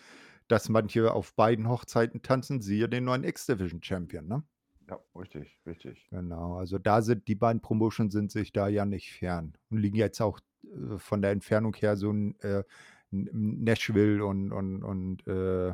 dass 0.48 0.68
manche 0.68 1.12
auf 1.12 1.34
beiden 1.34 1.68
Hochzeiten 1.68 2.22
tanzen, 2.22 2.60
siehe 2.60 2.88
den 2.88 3.04
neuen 3.04 3.22
X-Division 3.22 3.82
Champion, 3.82 4.26
ne? 4.26 4.42
Ja, 4.88 5.00
richtig, 5.16 5.58
richtig. 5.66 6.06
Genau, 6.10 6.56
also 6.56 6.78
da 6.78 7.02
sind 7.02 7.26
die 7.26 7.34
beiden 7.34 7.60
Promotions 7.60 8.12
sind 8.12 8.30
sich 8.30 8.52
da 8.52 8.68
ja 8.68 8.84
nicht 8.84 9.12
fern 9.12 9.54
und 9.70 9.78
liegen 9.78 9.96
jetzt 9.96 10.20
auch 10.20 10.38
äh, 10.64 10.98
von 10.98 11.22
der 11.22 11.32
Entfernung 11.32 11.74
her 11.74 11.96
so 11.96 12.12
ein 12.12 12.38
äh, 12.40 12.62
Nashville 13.10 14.24
und, 14.24 14.52
und, 14.52 14.82
und 14.82 15.26
äh, 15.26 15.70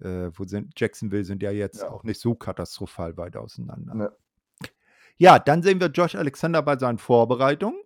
äh, 0.00 0.30
wo 0.34 0.44
sind 0.44 0.78
Jacksonville 0.78 1.24
sind 1.24 1.42
ja 1.42 1.50
jetzt 1.50 1.82
ja. 1.82 1.90
auch 1.90 2.04
nicht 2.04 2.20
so 2.20 2.34
katastrophal 2.34 3.16
weit 3.16 3.36
auseinander. 3.36 3.94
Ne. 3.94 4.12
Ja, 5.16 5.38
dann 5.38 5.62
sehen 5.62 5.80
wir 5.80 5.88
Josh 5.88 6.14
Alexander 6.14 6.62
bei 6.62 6.78
seinen 6.78 6.98
Vorbereitungen. 6.98 7.80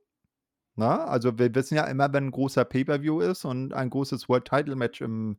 Na, 0.77 1.05
also 1.05 1.39
wir 1.39 1.55
wissen 1.55 1.75
ja 1.75 1.85
immer, 1.85 2.13
wenn 2.13 2.29
ein 2.29 2.31
großer 2.31 2.65
Pay-per-View 2.65 3.21
ist 3.21 3.45
und 3.45 3.75
ein 3.75 3.91
großes 3.91 4.29
World 4.29 4.47
Title 4.47 4.77
Match 4.77 5.01
im 5.01 5.37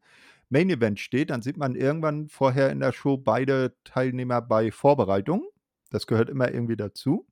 Main 0.51 0.69
Event 0.69 0.99
steht, 0.99 1.29
dann 1.29 1.41
sieht 1.41 1.57
man 1.57 1.75
irgendwann 1.75 2.27
vorher 2.27 2.69
in 2.71 2.81
der 2.81 2.91
Show 2.91 3.17
beide 3.17 3.73
Teilnehmer 3.85 4.41
bei 4.41 4.71
Vorbereitungen. 4.71 5.45
Das 5.89 6.07
gehört 6.07 6.29
immer 6.29 6.53
irgendwie 6.53 6.75
dazu. 6.75 7.25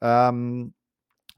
Ähm, 0.00 0.74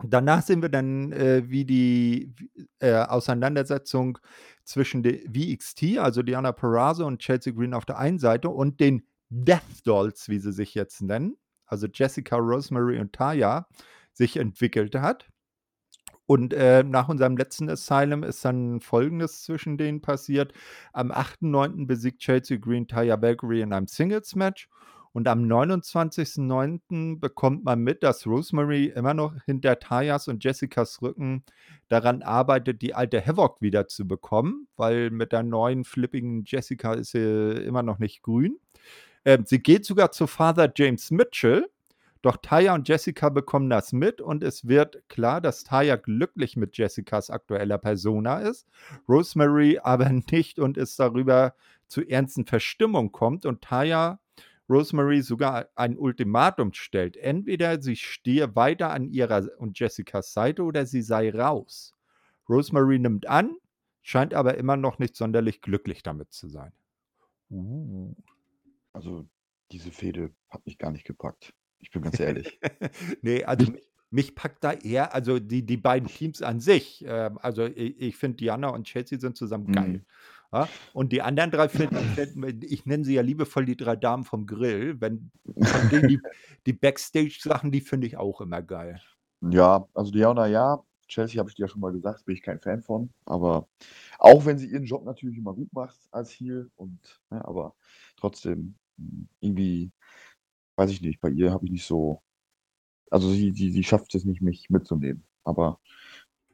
danach 0.03 0.42
sehen 0.42 0.62
wir 0.62 0.70
dann, 0.70 1.12
äh, 1.12 1.42
wie 1.48 1.66
die 1.66 2.35
äh, 2.81 2.94
Auseinandersetzung 2.94 4.18
zwischen 4.64 5.03
der 5.03 5.18
VXT, 5.31 5.98
also 5.98 6.22
Diana 6.22 6.53
Perazzo 6.53 7.07
und 7.07 7.20
Chelsea 7.20 7.53
Green 7.53 7.75
auf 7.75 7.85
der 7.85 7.98
einen 7.98 8.18
Seite 8.18 8.48
und 8.48 8.81
den 8.81 9.07
Death 9.29 9.87
Dolls, 9.87 10.29
wie 10.29 10.38
sie 10.38 10.53
sich 10.53 10.75
jetzt 10.75 11.03
nennen, 11.03 11.37
also 11.66 11.88
Jessica, 11.92 12.37
Rosemary 12.37 12.98
und 12.98 13.12
Taya, 13.12 13.66
sich 14.12 14.37
entwickelt 14.38 14.94
hat. 14.94 15.32
Und 16.33 16.55
äh, 16.55 16.83
nach 16.83 17.11
unserem 17.11 17.37
letzten 17.37 17.68
Asylum 17.68 18.23
ist 18.23 18.42
dann 18.42 18.81
Folgendes 18.81 19.42
zwischen 19.42 19.77
denen 19.77 20.01
passiert. 20.01 20.55
Am 20.95 21.12
8.9. 21.12 21.87
besiegt 21.87 22.21
Chelsea 22.21 22.57
Green 22.57 22.88
Taya 22.88 23.21
Valkyrie 23.21 23.61
in 23.61 23.75
einem 23.75 23.87
Singles-Match. 23.87 24.71
Und 25.12 25.29
am 25.29 25.45
29.09. 25.45 27.21
bekommt 27.21 27.64
man 27.64 27.81
mit, 27.81 28.03
dass 28.03 28.27
Rosemary 28.27 28.87
immer 28.87 29.12
noch 29.12 29.35
hinter 29.45 29.79
Tayas 29.79 30.27
und 30.27 30.42
Jessicas 30.42 31.03
Rücken 31.03 31.45
daran 31.90 32.23
arbeitet, 32.23 32.81
die 32.81 32.95
alte 32.95 33.21
Havoc 33.21 33.61
wieder 33.61 33.87
zu 33.87 34.09
bekommen, 34.09 34.68
weil 34.77 35.11
mit 35.11 35.33
der 35.33 35.43
neuen 35.43 35.85
flippigen 35.85 36.45
Jessica 36.47 36.95
ist 36.95 37.11
sie 37.11 37.62
immer 37.62 37.83
noch 37.83 37.99
nicht 37.99 38.22
grün. 38.22 38.59
Ähm, 39.26 39.45
sie 39.45 39.62
geht 39.62 39.85
sogar 39.85 40.12
zu 40.12 40.26
Father 40.26 40.72
James 40.74 41.11
Mitchell, 41.11 41.68
doch 42.23 42.37
Taya 42.39 42.75
und 42.75 42.89
Jessica 42.89 43.29
bekommen 43.29 43.68
das 43.68 43.93
mit 43.93 44.20
und 44.20 44.43
es 44.43 44.66
wird 44.66 45.09
klar, 45.09 45.41
dass 45.41 45.64
Taya 45.64 45.97
glücklich 45.97 46.57
mit 46.57 46.79
Jessicas 46.79 47.31
aktueller 47.31 47.79
Persona 47.79 48.41
ist, 48.41 48.68
Rosemary 49.09 49.81
aber 49.83 50.09
nicht 50.31 50.59
und 50.59 50.79
es 50.79 50.97
darüber 50.97 51.55
zu 51.89 52.03
ernsten 52.03 52.47
Verstimmung 52.47 53.12
kommt 53.12 53.45
und 53.45 53.62
Taya 53.62 54.20
Rosemary 54.68 55.23
sogar 55.23 55.68
ein 55.75 55.99
Ultimatum 55.99 56.73
stellt. 56.73 57.16
Entweder 57.16 57.83
sie 57.83 57.97
stehe 57.97 58.57
weiter 58.57 58.91
an 58.91 59.07
ihrer 59.07 59.49
und 59.59 59.79
Jessicas 59.79 60.33
Seite 60.33 60.62
oder 60.62 60.87
sie 60.87 61.03
sei 61.03 61.31
raus. 61.31 61.95
Rosemary 62.49 62.99
nimmt 62.99 63.27
an, 63.29 63.57
scheint 64.03 64.33
aber 64.33 64.57
immer 64.57 64.77
noch 64.77 64.99
nicht 64.99 65.16
sonderlich 65.16 65.61
glücklich 65.61 66.03
damit 66.03 66.33
zu 66.33 66.49
sein. 66.49 66.73
Uh. 67.51 68.14
Also 68.93 69.27
diese 69.73 69.91
Fehde 69.91 70.31
hat 70.49 70.64
mich 70.64 70.79
gar 70.79 70.91
nicht 70.91 71.05
gepackt. 71.05 71.55
Ich 71.83 71.91
bin 71.91 72.03
ganz 72.03 72.18
ehrlich. 72.18 72.59
nee, 73.22 73.45
also 73.45 73.70
mich, 73.70 73.83
mich, 74.11 74.35
packt 74.35 74.64
da 74.64 74.72
eher, 74.72 75.14
also 75.14 75.39
die, 75.39 75.66
die 75.66 75.76
beiden 75.76 76.09
Teams 76.09 76.41
an 76.41 76.61
sich. 76.61 77.05
Äh, 77.05 77.30
also 77.37 77.66
ich, 77.66 78.01
ich 78.01 78.16
finde, 78.16 78.39
Diana 78.39 78.68
und 78.68 78.85
Chelsea 78.85 79.18
sind 79.18 79.37
zusammen 79.37 79.66
mhm. 79.66 79.72
geil. 79.72 80.05
Ja? 80.53 80.68
Und 80.93 81.12
die 81.12 81.22
anderen 81.22 81.51
drei 81.51 81.68
finden, 81.68 81.99
ich 82.62 82.87
nenne 82.87 83.05
sie 83.05 83.14
ja 83.14 83.22
liebevoll 83.22 83.64
die 83.64 83.76
drei 83.76 83.97
Damen 83.97 84.24
vom 84.24 84.47
Grill, 84.47 85.01
wenn 85.01 85.30
die, 85.45 86.20
die 86.66 86.72
Backstage-Sachen, 86.72 87.72
die 87.72 87.80
finde 87.80 88.07
ich 88.07 88.16
auch 88.16 88.41
immer 88.41 88.62
geil. 88.62 89.01
Ja, 89.41 89.89
also 89.95 90.12
Diana 90.12 90.47
ja, 90.47 90.83
Chelsea 91.09 91.39
habe 91.39 91.51
ich 91.51 91.57
dir 91.57 91.62
ja 91.62 91.68
schon 91.68 91.80
mal 91.80 91.93
gesagt, 91.93 92.24
bin 92.24 92.35
ich 92.35 92.43
kein 92.43 92.61
Fan 92.61 92.83
von. 92.83 93.11
Aber 93.26 93.68
auch 94.18 94.47
wenn 94.47 94.59
sie 94.59 94.66
ihren 94.66 94.85
Job 94.85 95.05
natürlich 95.05 95.37
immer 95.37 95.53
gut 95.53 95.72
macht 95.72 95.99
als 96.11 96.30
Heel 96.30 96.70
und 96.76 97.20
ne, 97.30 97.45
aber 97.45 97.74
trotzdem 98.16 98.74
hm, 98.97 99.28
irgendwie, 99.41 99.91
weiß 100.77 100.91
ich 100.91 101.03
nicht, 101.03 101.20
bei 101.20 101.31
ihr 101.31 101.53
habe 101.53 101.64
ich 101.66 101.73
nicht 101.73 101.87
so, 101.87 102.23
also 103.11 103.31
sie, 103.31 103.53
sie, 103.53 103.70
sie 103.70 103.85
schafft 103.85 104.14
es 104.14 104.25
nicht, 104.25 104.43
mich 104.43 104.70
mitzunehmen. 104.70 105.25
Aber 105.45 105.81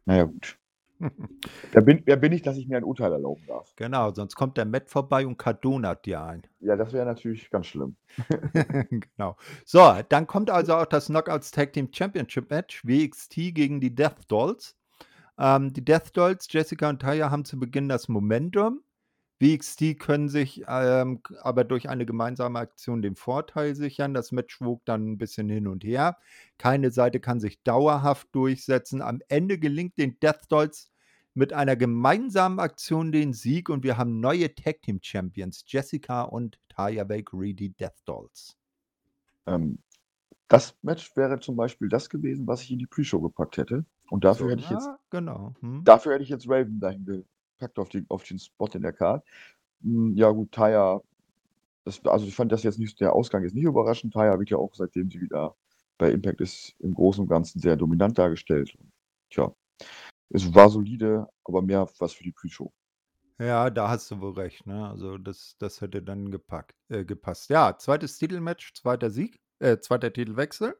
naja, 0.04 0.24
gut. 0.24 0.58
wer, 1.72 1.82
bin, 1.82 2.02
wer 2.06 2.16
bin 2.16 2.32
ich, 2.32 2.42
dass 2.42 2.56
ich 2.56 2.66
mir 2.66 2.76
ein 2.76 2.84
Urteil 2.84 3.12
erlauben 3.12 3.42
darf? 3.46 3.72
Genau, 3.76 4.12
sonst 4.12 4.34
kommt 4.34 4.56
der 4.56 4.64
Matt 4.64 4.90
vorbei 4.90 5.26
und 5.26 5.36
Cardonat 5.36 6.06
dir 6.06 6.22
ein. 6.22 6.42
Ja, 6.60 6.76
das 6.76 6.92
wäre 6.92 7.06
natürlich 7.06 7.50
ganz 7.50 7.66
schlimm. 7.66 7.96
genau. 8.90 9.36
So, 9.64 9.94
dann 10.08 10.26
kommt 10.26 10.50
also 10.50 10.74
auch 10.74 10.86
das 10.86 11.06
Knockouts 11.06 11.52
Tag 11.52 11.72
Team 11.72 11.88
Championship 11.92 12.50
Match, 12.50 12.84
WXT 12.84 13.54
gegen 13.54 13.80
die 13.80 13.94
Death 13.94 14.24
Dolls. 14.28 14.76
Ähm, 15.38 15.72
die 15.72 15.84
Death 15.84 16.16
Dolls, 16.16 16.48
Jessica 16.50 16.88
und 16.88 17.00
Taya, 17.00 17.30
haben 17.30 17.44
zu 17.44 17.58
Beginn 17.60 17.88
das 17.88 18.08
Momentum. 18.08 18.80
WXT 19.40 19.98
können 19.98 20.28
sich 20.28 20.64
ähm, 20.66 21.20
aber 21.40 21.64
durch 21.64 21.88
eine 21.88 22.06
gemeinsame 22.06 22.58
Aktion 22.58 23.02
den 23.02 23.14
Vorteil 23.14 23.74
sichern. 23.74 24.14
Das 24.14 24.32
Match 24.32 24.60
wog 24.60 24.84
dann 24.84 25.12
ein 25.12 25.18
bisschen 25.18 25.48
hin 25.48 25.68
und 25.68 25.84
her. 25.84 26.18
Keine 26.58 26.90
Seite 26.90 27.20
kann 27.20 27.38
sich 27.38 27.62
dauerhaft 27.62 28.28
durchsetzen. 28.32 29.00
Am 29.00 29.20
Ende 29.28 29.58
gelingt 29.58 29.96
den 29.98 30.18
Death 30.20 30.46
Dolls 30.48 30.90
mit 31.34 31.52
einer 31.52 31.76
gemeinsamen 31.76 32.58
Aktion 32.58 33.12
den 33.12 33.32
Sieg 33.32 33.68
und 33.68 33.84
wir 33.84 33.96
haben 33.96 34.18
neue 34.18 34.52
Tag 34.56 34.82
Team 34.82 34.98
Champions, 35.00 35.64
Jessica 35.66 36.22
und 36.22 36.58
Taya 36.68 37.08
Valkyrie, 37.08 37.54
die 37.54 37.70
Death 37.70 38.02
Dolls. 38.06 38.56
Ähm, 39.46 39.78
das 40.48 40.76
Match 40.82 41.14
wäre 41.14 41.38
zum 41.38 41.54
Beispiel 41.54 41.88
das 41.88 42.10
gewesen, 42.10 42.46
was 42.46 42.62
ich 42.62 42.72
in 42.72 42.78
die 42.78 42.86
Pre-Show 42.86 43.20
gepackt 43.20 43.58
hätte. 43.58 43.84
Und 44.10 44.24
dafür 44.24 44.46
so, 44.46 44.50
hätte 44.50 44.62
ich 44.62 44.70
jetzt, 44.70 44.88
genau. 45.10 45.54
Hm. 45.60 45.84
dafür 45.84 46.14
hätte 46.14 46.24
ich 46.24 46.30
jetzt 46.30 46.48
Raven 46.48 46.80
dahin 46.80 47.04
gepackt 47.58 47.78
auf, 47.78 47.88
die, 47.88 48.04
auf 48.08 48.22
den 48.22 48.38
Spot 48.38 48.68
in 48.72 48.82
der 48.82 48.92
Card. 48.92 49.24
Hm, 49.82 50.14
ja 50.16 50.30
gut, 50.30 50.52
Taya, 50.52 51.00
das, 51.84 52.04
also 52.04 52.26
ich 52.26 52.34
fand 52.34 52.52
das 52.52 52.62
jetzt 52.62 52.78
nicht, 52.78 53.00
der 53.00 53.12
Ausgang 53.12 53.44
ist 53.44 53.54
nicht 53.54 53.64
überraschend. 53.64 54.12
Taya 54.12 54.38
wird 54.38 54.50
ja 54.50 54.58
auch, 54.58 54.74
seitdem 54.74 55.10
sie 55.10 55.20
wieder 55.20 55.56
bei 55.98 56.10
Impact 56.12 56.40
ist, 56.40 56.74
im 56.78 56.94
Großen 56.94 57.22
und 57.22 57.28
Ganzen 57.28 57.60
sehr 57.60 57.76
dominant 57.76 58.18
dargestellt. 58.18 58.76
Tja, 59.30 59.52
es 60.30 60.54
war 60.54 60.68
solide, 60.68 61.26
aber 61.44 61.62
mehr 61.62 61.88
was 61.98 62.12
für 62.12 62.24
die 62.24 62.32
Pre-Show. 62.32 62.72
Ja, 63.40 63.70
da 63.70 63.88
hast 63.88 64.10
du 64.10 64.20
wohl 64.20 64.32
recht, 64.32 64.66
ne? 64.66 64.88
Also 64.88 65.16
das, 65.16 65.56
das 65.58 65.80
hätte 65.80 66.02
dann 66.02 66.30
gepackt, 66.30 66.74
äh, 66.88 67.04
gepasst. 67.04 67.50
Ja, 67.50 67.76
zweites 67.78 68.18
Titelmatch, 68.18 68.74
zweiter 68.74 69.10
Sieg, 69.10 69.40
äh, 69.60 69.78
zweiter 69.78 70.12
Titelwechsel. 70.12 70.76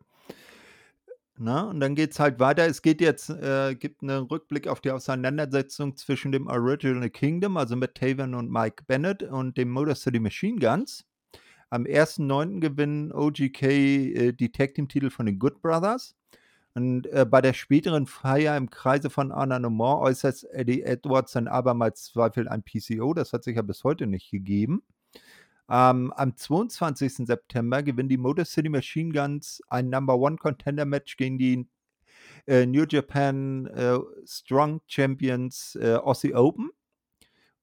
Na, 1.41 1.63
und 1.71 1.79
dann 1.79 1.95
geht 1.95 2.11
es 2.11 2.19
halt 2.19 2.41
weiter. 2.41 2.67
Es 2.67 2.83
geht 2.83 3.01
jetzt, 3.01 3.31
äh, 3.31 3.77
gibt 3.77 4.03
einen 4.03 4.25
Rückblick 4.25 4.67
auf 4.67 4.81
die 4.81 4.91
Auseinandersetzung 4.91 5.97
zwischen 5.97 6.33
dem 6.33 6.49
Original 6.49 7.09
Kingdom, 7.11 7.57
also 7.57 7.77
mit 7.77 7.95
Taven 7.95 8.35
und 8.35 8.51
Mike 8.51 8.83
Bennett 8.89 9.23
und 9.23 9.57
dem 9.57 9.71
Motor 9.71 9.95
City 9.95 10.19
Machine 10.19 10.59
Guns. 10.59 11.05
Am 11.71 11.85
1.9. 11.85 12.59
gewinnen 12.61 13.13
OGK 13.13 13.63
äh, 13.63 14.33
die 14.33 14.51
Tag 14.51 14.75
Team 14.75 14.89
Titel 14.89 15.11
von 15.11 15.27
den 15.27 15.39
Good 15.39 15.63
Brothers. 15.63 16.17
Und 16.75 17.07
äh, 17.07 17.25
bei 17.25 17.41
der 17.41 17.53
späteren 17.53 18.07
Feier 18.07 18.57
im 18.57 18.69
Kreise 18.69 19.09
von 19.09 19.31
Anna 19.31 19.61
Nomor 19.61 20.01
äußert 20.01 20.43
Eddie 20.51 20.83
Edwards 20.83 21.33
dann 21.33 21.47
abermals 21.47 22.07
Zweifel 22.07 22.49
an 22.49 22.65
PCO. 22.65 23.15
Das 23.15 23.33
hat 23.33 23.45
sich 23.45 23.55
ja 23.55 23.63
bis 23.63 23.85
heute 23.85 24.09
nicht 24.09 24.33
gegeben. 24.33 24.83
Ähm, 25.71 26.13
am 26.17 26.37
22. 26.37 27.27
September 27.27 27.83
gewinnen 27.83 28.09
die 28.09 28.17
Motor 28.17 28.45
City 28.45 28.69
Machine 28.69 29.13
Guns 29.13 29.63
ein 29.69 29.91
Number 29.91 30.19
One 30.19 30.37
Contender 30.37 30.87
Match 30.87 31.17
gegen 31.17 31.39
die 31.39 31.69
äh, 32.47 32.65
New 32.65 32.85
Japan 32.89 33.67
äh, 33.67 33.99
Strong 34.25 34.81
Champions 34.87 35.77
äh, 35.81 35.95
Aussie 35.95 36.35
Open. 36.35 36.71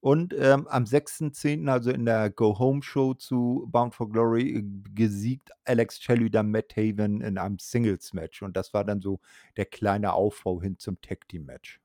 Und 0.06 0.36
ähm, 0.38 0.68
am 0.68 0.84
6.10., 0.84 1.68
also 1.68 1.89
in 1.89 2.06
der 2.06 2.30
Go-Home-Show 2.30 3.16
zu 3.16 3.68
Bound 3.72 3.95
for 3.95 4.08
Glory, 4.08 4.58
äh, 4.58 4.64
gesiegt 4.93 5.49
Alex 5.64 5.99
Shelley 5.99 6.30
dann 6.30 6.51
Matt 6.51 6.76
Haven 6.78 7.22
in 7.22 7.39
einem 7.39 7.58
Singles-Match. 7.58 8.43
Und 8.43 8.56
das 8.56 8.72
war 8.76 8.84
dann 8.84 9.01
so 9.01 9.20
der 9.58 9.66
kleine 9.66 10.14
Aufbau 10.14 10.62
hin 10.62 10.78
zum 10.78 11.01
Tag-Team-Match. 11.01 11.82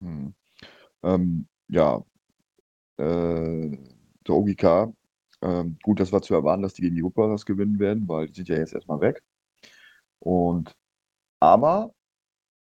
Hm. 0.00 0.34
Ähm, 1.02 1.48
ja, 1.66 2.04
äh, 2.96 3.76
der 4.24 4.34
OGK, 4.34 4.94
ähm, 5.42 5.78
gut, 5.82 6.00
das 6.00 6.12
war 6.12 6.22
zu 6.22 6.34
erwarten, 6.34 6.62
dass 6.62 6.74
die 6.74 6.82
gegen 6.82 6.96
die 6.96 7.04
Whoopers 7.04 7.46
gewinnen 7.46 7.78
werden, 7.78 8.08
weil 8.08 8.28
die 8.28 8.34
sind 8.34 8.48
ja 8.48 8.56
jetzt 8.56 8.74
erstmal 8.74 9.00
weg. 9.00 9.22
Und 10.20 10.76
aber, 11.40 11.94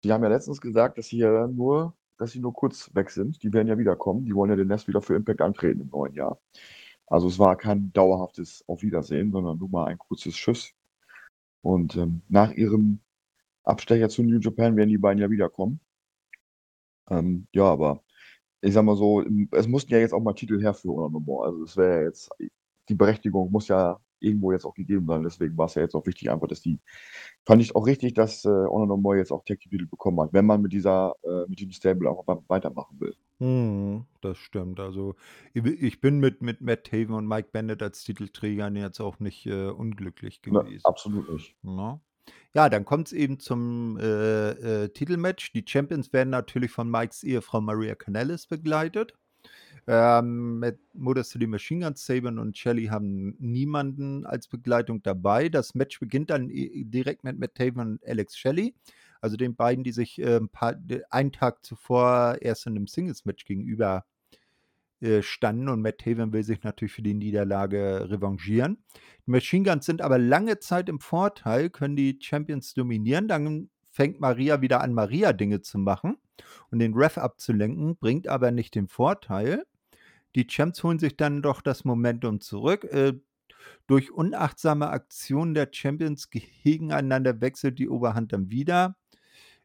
die 0.05 0.13
haben 0.13 0.23
ja 0.23 0.29
letztens 0.31 0.61
gesagt, 0.61 0.99
dass 0.99 1.07
sie 1.09 1.19
ja 1.19 1.47
nur 1.47 1.95
dass 2.23 2.33
sie 2.33 2.41
nur 2.41 2.55
kurz 2.55 2.95
weg 2.95 3.11
sind. 3.11 3.43
Die 3.43 3.53
werden 3.53 3.69
ja 3.69 3.79
wiederkommen. 3.79 4.25
Die 4.25 4.35
wollen 4.35 4.51
ja 4.51 4.57
den 4.57 4.69
Nest 4.69 4.87
wieder 4.89 5.03
für 5.03 5.17
Impact 5.17 5.41
antreten 5.41 5.81
im 5.81 5.89
neuen 5.89 6.15
Jahr. 6.15 6.41
Also 7.07 7.27
es 7.29 7.39
war 7.39 7.57
kein 7.57 7.93
dauerhaftes 7.93 8.65
Auf 8.69 8.83
Wiedersehen, 8.83 9.33
sondern 9.33 9.59
nur 9.59 9.69
mal 9.69 9.87
ein 9.87 9.99
kurzes 9.99 10.37
Schuss. 10.37 10.73
Und 11.63 11.97
ähm, 11.97 12.23
nach 12.29 12.53
ihrem 12.53 13.01
Abstecher 13.65 14.09
zu 14.09 14.23
New 14.23 14.39
Japan 14.39 14.77
werden 14.77 14.91
die 14.91 14.99
beiden 14.99 15.21
ja 15.21 15.31
wiederkommen. 15.31 15.81
Ähm, 17.11 17.47
ja, 17.53 17.65
aber 17.65 18.03
ich 18.61 18.73
sag 18.73 18.85
mal 18.85 18.97
so, 18.97 19.25
es 19.51 19.67
mussten 19.67 19.93
ja 19.93 19.99
jetzt 19.99 20.15
auch 20.15 20.23
mal 20.23 20.35
Titel 20.35 20.61
her 20.61 20.75
für 20.75 20.89
Honor 20.89 21.11
No 21.11 21.21
More. 21.21 21.47
Also 21.47 21.65
es 21.65 21.77
wäre 21.77 22.01
ja 22.01 22.07
jetzt, 22.07 22.31
die 22.89 22.95
Berechtigung 22.95 23.51
muss 23.51 23.69
ja 23.69 23.99
irgendwo 24.23 24.53
jetzt 24.53 24.65
auch 24.65 24.75
gegeben 24.75 25.07
sein. 25.07 25.23
Deswegen 25.23 25.57
war 25.59 25.67
es 25.67 25.75
ja 25.75 25.83
jetzt 25.83 25.95
auch 25.95 26.07
wichtig, 26.07 26.31
einfach, 26.31 26.47
dass 26.47 26.63
die, 26.63 26.79
fand 27.45 27.63
ich 27.63 27.75
auch 27.75 27.87
richtig, 27.87 28.15
dass 28.15 28.45
äh, 28.45 28.49
Honor 28.49 28.87
No 28.87 28.97
More 28.97 29.19
jetzt 29.19 29.33
auch 29.33 29.45
Tag 29.45 29.61
Titel 29.61 29.87
bekommen 29.87 30.21
hat, 30.21 30.33
wenn 30.33 30.47
man 30.47 30.63
mit 30.63 30.73
dieser, 30.73 31.15
äh, 31.25 31.49
mit 31.49 31.59
diesem 31.59 31.73
Stable 31.73 32.09
auch 32.09 32.25
weitermachen 32.49 33.01
will. 33.01 33.15
Hm, 33.39 34.05
das 34.21 34.39
stimmt. 34.39 34.79
Also 34.79 35.17
ich 35.53 36.01
bin 36.01 36.21
mit, 36.21 36.43
mit 36.43 36.61
Matt 36.61 36.85
Taven 36.85 37.15
und 37.15 37.27
Mike 37.27 37.49
Bennett 37.53 37.83
als 37.83 38.05
Titelträgern 38.05 38.77
jetzt 38.77 39.01
auch 39.01 39.19
nicht 39.19 39.47
äh, 39.47 39.69
unglücklich 39.69 40.41
ne, 40.47 40.61
gewesen. 40.61 40.83
Ne, 40.85 40.85
absolut 40.85 41.29
nicht. 41.31 41.57
Na? 41.63 42.01
Ja, 42.55 42.69
dann 42.69 42.85
kommt 42.85 43.09
es 43.09 43.13
eben 43.13 43.41
zum 43.41 43.99
äh, 43.99 44.51
äh, 44.85 44.89
Titelmatch. 44.91 45.53
Die 45.53 45.65
Champions 45.67 46.13
werden 46.13 46.31
natürlich 46.31 46.71
von 46.71 46.91
Mikes 46.91 47.25
Ehefrau 47.25 47.61
Maria 47.61 47.95
Canellis 47.95 48.47
begleitet. 48.47 49.15
Ähm, 49.89 50.61
mit 50.61 50.79
Motor 50.95 51.25
City 51.25 51.47
Machine 51.47 51.85
Guns, 51.85 52.07
Saban 52.07 52.39
und 52.39 52.57
Shelly 52.57 52.87
haben 52.87 53.35
niemanden 53.41 54.25
als 54.25 54.47
Begleitung 54.47 55.03
dabei. 55.03 55.49
Das 55.49 55.75
Match 55.75 55.99
beginnt 55.99 56.31
dann 56.31 56.49
direkt 56.49 57.25
mit 57.25 57.39
Matt 57.39 57.57
Taven 57.57 57.81
und 57.81 58.07
Alex 58.07 58.37
Shelley, 58.37 58.75
also 59.21 59.37
den 59.37 59.57
beiden, 59.57 59.83
die 59.83 59.93
sich 59.93 60.21
äh, 60.21 60.41
einen 61.11 61.33
Tag 61.33 61.65
zuvor 61.65 62.37
erst 62.41 62.67
in 62.67 62.77
einem 62.77 62.87
Singles-Match 62.87 63.45
gegenüber 63.45 64.05
äh, 65.03 65.21
standen 65.21 65.69
und 65.69 65.83
Matt 65.83 65.99
Taven 65.99 66.33
will 66.33 66.45
sich 66.45 66.63
natürlich 66.63 66.93
für 66.93 67.03
die 67.03 67.15
Niederlage 67.15 68.09
revanchieren. 68.09 68.79
Die 69.27 69.33
Machine 69.33 69.69
Guns 69.69 69.85
sind 69.85 70.01
aber 70.01 70.17
lange 70.17 70.61
Zeit 70.61 70.89
im 70.89 71.01
Vorteil, 71.01 71.71
können 71.71 71.97
die 71.97 72.21
Champions 72.21 72.73
dominieren. 72.75 73.27
Dann 73.27 73.69
fängt 73.91 74.21
Maria 74.21 74.61
wieder 74.61 74.81
an, 74.81 74.95
Maria-Dinge 74.95 75.61
zu 75.61 75.79
machen 75.79 76.19
und 76.71 76.79
den 76.79 76.95
Ref 76.95 77.19
abzulenken, 77.19 77.97
bringt 77.97 78.29
aber 78.29 78.53
nicht 78.53 78.77
den 78.77 78.87
Vorteil. 78.87 79.65
Die 80.35 80.47
Champs 80.47 80.83
holen 80.83 80.99
sich 80.99 81.17
dann 81.17 81.43
doch 81.43 81.61
das 81.61 81.85
Momentum 81.85 82.41
zurück. 82.41 82.85
Äh, 82.85 83.15
durch 83.87 84.11
unachtsame 84.11 84.89
Aktionen 84.89 85.55
der 85.55 85.69
Champions 85.73 86.31
gegeneinander 86.31 87.41
wechselt 87.41 87.79
die 87.79 87.89
Oberhand 87.89 88.33
dann 88.33 88.51
wieder. 88.51 88.97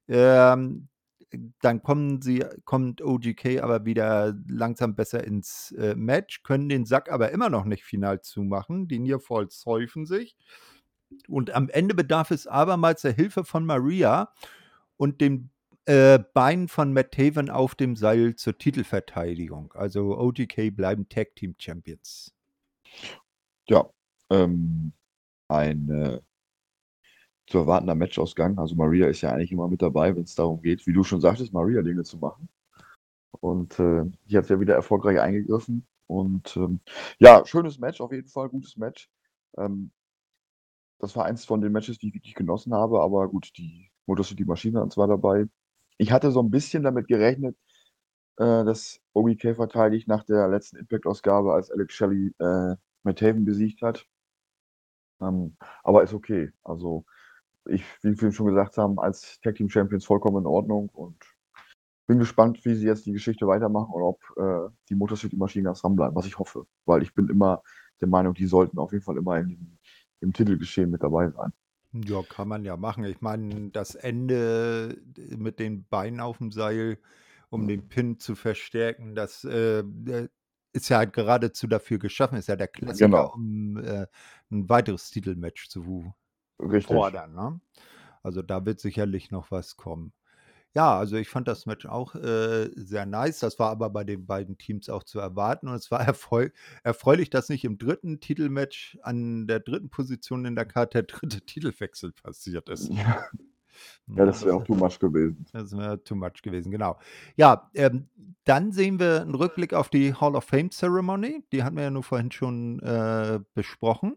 Ähm, 0.07 0.89
dann 1.61 1.83
kommen 1.83 2.21
sie, 2.21 2.45
kommt 2.63 3.01
OGK 3.01 3.61
aber 3.61 3.85
wieder 3.85 4.33
langsam 4.47 4.95
besser 4.95 5.23
ins 5.23 5.71
äh, 5.73 5.93
Match, 5.95 6.43
können 6.43 6.69
den 6.69 6.85
Sack 6.85 7.11
aber 7.11 7.31
immer 7.31 7.49
noch 7.49 7.65
nicht 7.65 7.83
final 7.83 8.21
zumachen. 8.21 8.87
Die 8.87 8.99
Nearfalls 8.99 9.65
häufen 9.65 10.05
sich. 10.05 10.37
Und 11.27 11.53
am 11.53 11.69
Ende 11.69 11.95
bedarf 11.95 12.31
es 12.31 12.47
abermals 12.47 13.01
der 13.01 13.13
Hilfe 13.13 13.43
von 13.43 13.65
Maria 13.65 14.33
und 14.97 15.21
dem 15.21 15.49
äh, 15.87 16.19
Bein 16.33 16.67
von 16.67 16.93
Matt 16.93 17.11
Taven 17.13 17.49
auf 17.49 17.73
dem 17.75 17.95
Seil 17.95 18.35
zur 18.35 18.57
Titelverteidigung. 18.57 19.73
Also 19.73 20.17
OGK 20.17 20.71
bleiben 20.75 21.07
Tag 21.09 21.35
Team 21.35 21.55
Champions. 21.57 22.33
Ja, 23.69 23.89
ähm, 24.29 24.93
ein 25.47 25.89
äh, 25.89 26.21
zu 27.47 27.59
erwartender 27.59 27.95
Matchausgang. 27.95 28.59
Also 28.59 28.75
Maria 28.75 29.07
ist 29.07 29.21
ja 29.21 29.31
eigentlich 29.31 29.51
immer 29.51 29.67
mit 29.69 29.81
dabei, 29.81 30.15
wenn 30.15 30.23
es 30.23 30.35
darum 30.35 30.61
geht, 30.61 30.85
wie 30.87 30.93
du 30.93 31.03
schon 31.03 31.21
sagtest, 31.21 31.53
Maria-Dinge 31.53 32.03
zu 32.03 32.17
machen. 32.17 32.49
Und 33.39 33.79
äh, 33.79 34.03
die 34.25 34.37
hat 34.37 34.49
ja 34.49 34.59
wieder 34.59 34.75
erfolgreich 34.75 35.19
eingegriffen. 35.19 35.87
Und 36.07 36.55
ähm, 36.57 36.81
ja, 37.19 37.45
schönes 37.45 37.79
Match, 37.79 38.01
auf 38.01 38.11
jeden 38.11 38.27
Fall, 38.27 38.49
gutes 38.49 38.77
Match. 38.77 39.09
Ähm, 39.57 39.91
das 40.99 41.15
war 41.15 41.25
eins 41.25 41.45
von 41.45 41.61
den 41.61 41.71
Matches, 41.71 41.97
die 41.97 42.09
ich 42.09 42.13
wirklich 42.15 42.35
genossen 42.35 42.73
habe, 42.73 43.01
aber 43.01 43.29
gut, 43.29 43.51
die 43.57 43.89
Motor 44.05 44.25
City 44.25 44.45
Maschine 44.45 44.81
war 44.81 45.07
dabei. 45.07 45.47
Ich 45.97 46.11
hatte 46.11 46.31
so 46.31 46.41
ein 46.41 46.51
bisschen 46.51 46.83
damit 46.83 47.07
gerechnet, 47.07 47.57
äh, 48.37 48.63
dass 48.65 48.99
OBK 49.13 49.55
verteidigt 49.55 50.07
nach 50.07 50.23
der 50.23 50.47
letzten 50.47 50.77
Impact-Ausgabe, 50.77 51.53
als 51.53 51.71
Alex 51.71 51.93
Shelley 51.93 52.33
äh, 52.39 52.75
Matt 53.03 53.21
Haven 53.21 53.45
besiegt 53.45 53.81
hat. 53.81 54.05
Ähm, 55.21 55.57
aber 55.83 56.03
ist 56.03 56.13
okay. 56.13 56.51
Also, 56.63 57.05
ich, 57.65 57.83
wie 58.03 58.19
wir 58.19 58.31
schon 58.31 58.47
gesagt 58.47 58.77
haben, 58.77 58.99
als 58.99 59.39
Tag 59.41 59.55
Team 59.55 59.69
Champions 59.69 60.05
vollkommen 60.05 60.37
in 60.37 60.45
Ordnung 60.45 60.89
und 60.89 61.17
bin 62.07 62.19
gespannt, 62.19 62.63
wie 62.65 62.75
sie 62.75 62.87
jetzt 62.87 63.05
die 63.05 63.11
Geschichte 63.13 63.47
weitermachen 63.47 63.91
und 63.91 64.03
ob 64.03 64.21
äh, 64.37 64.69
die 64.89 64.95
Motor 64.95 65.17
City 65.17 65.35
Maschine 65.35 65.73
dranbleiben, 65.73 66.15
was 66.15 66.25
ich 66.25 66.39
hoffe. 66.39 66.65
Weil 66.85 67.03
ich 67.03 67.13
bin 67.13 67.29
immer 67.29 67.63
der 68.01 68.07
Meinung, 68.07 68.33
die 68.33 68.45
sollten 68.45 68.79
auf 68.79 68.93
jeden 68.93 69.03
Fall 69.03 69.17
immer 69.17 69.39
in 69.39 69.77
im 70.21 70.33
Titelgeschehen 70.33 70.89
mit 70.89 71.03
dabei 71.03 71.29
sein. 71.29 71.53
Ja, 72.03 72.21
kann 72.23 72.47
man 72.47 72.65
ja 72.65 72.77
machen. 72.77 73.03
Ich 73.05 73.21
meine, 73.21 73.69
das 73.71 73.95
Ende 73.95 74.97
mit 75.37 75.59
den 75.59 75.85
Beinen 75.85 76.19
auf 76.19 76.37
dem 76.37 76.51
Seil, 76.51 76.99
um 77.49 77.67
den 77.67 77.87
Pin 77.87 78.19
zu 78.19 78.35
verstärken, 78.35 79.15
das 79.15 79.43
äh, 79.43 79.83
ist 80.73 80.89
ja 80.89 80.97
halt 80.97 81.13
geradezu 81.13 81.67
dafür 81.67 81.97
geschaffen, 81.97 82.37
ist 82.37 82.47
ja 82.47 82.55
der 82.55 82.67
Klassiker, 82.67 83.07
Genau. 83.07 83.33
um 83.33 83.77
äh, 83.77 84.07
ein 84.51 84.69
weiteres 84.69 85.09
Titelmatch 85.09 85.69
zu 85.69 86.13
Richtig. 86.59 86.87
fordern. 86.87 87.33
Ne? 87.33 87.61
Also 88.23 88.41
da 88.41 88.65
wird 88.65 88.79
sicherlich 88.79 89.31
noch 89.31 89.51
was 89.51 89.77
kommen. 89.77 90.11
Ja, 90.77 90.95
also 90.95 91.15
ich 91.15 91.27
fand 91.27 91.47
das 91.47 91.65
Match 91.65 91.87
auch 91.87 92.13
äh, 92.13 92.69
sehr 92.75 93.07
nice. 93.07 93.39
Das 93.39 93.57
war 93.57 93.71
aber 93.71 93.89
bei 93.89 94.03
den 94.03 94.27
beiden 94.27 94.59
Teams 94.59 94.89
auch 94.89 95.01
zu 95.01 95.17
erwarten. 95.17 95.69
Und 95.69 95.73
es 95.73 95.89
war 95.89 96.01
erfreu 96.07 96.49
erfreulich, 96.83 97.31
dass 97.31 97.49
nicht 97.49 97.63
im 97.65 97.79
dritten 97.79 98.19
Titelmatch 98.19 98.99
an 99.01 99.47
der 99.47 99.59
dritten 99.59 99.89
Position 99.89 100.45
in 100.45 100.53
der 100.53 100.65
Karte 100.65 101.01
der 101.01 101.17
dritte 101.17 101.41
Titelwechsel 101.47 102.11
passiert 102.11 102.69
ist. 102.69 102.89
Ja, 102.89 103.25
ja 104.05 104.25
das 104.27 104.45
wäre 104.45 104.55
auch 104.55 104.65
too 104.65 104.75
much 104.75 104.99
gewesen. 104.99 105.47
Das 105.51 105.75
wäre 105.75 106.03
too 106.03 106.13
much 106.13 106.43
gewesen, 106.43 106.69
genau. 106.69 106.99
Ja, 107.37 107.71
ähm, 107.73 108.07
dann 108.43 108.71
sehen 108.71 108.99
wir 108.99 109.21
einen 109.21 109.33
Rückblick 109.33 109.73
auf 109.73 109.89
die 109.89 110.13
Hall 110.13 110.35
of 110.35 110.43
Fame 110.43 110.69
Ceremony. 110.69 111.43
Die 111.51 111.63
hatten 111.63 111.75
wir 111.75 111.85
ja 111.85 111.89
nur 111.89 112.03
vorhin 112.03 112.29
schon 112.29 112.79
äh, 112.81 113.39
besprochen. 113.55 114.15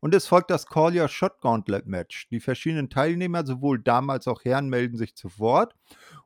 Und 0.00 0.14
es 0.14 0.26
folgt 0.26 0.50
das 0.50 0.66
Call 0.66 0.98
Your 0.98 1.08
Shot 1.08 1.40
Gauntlet 1.40 1.86
Match. 1.86 2.26
Die 2.30 2.40
verschiedenen 2.40 2.88
Teilnehmer, 2.88 3.44
sowohl 3.44 3.78
Damen 3.78 4.10
als 4.10 4.26
auch 4.26 4.44
Herren, 4.44 4.70
melden 4.70 4.96
sich 4.96 5.14
zu 5.14 5.38
Wort. 5.38 5.74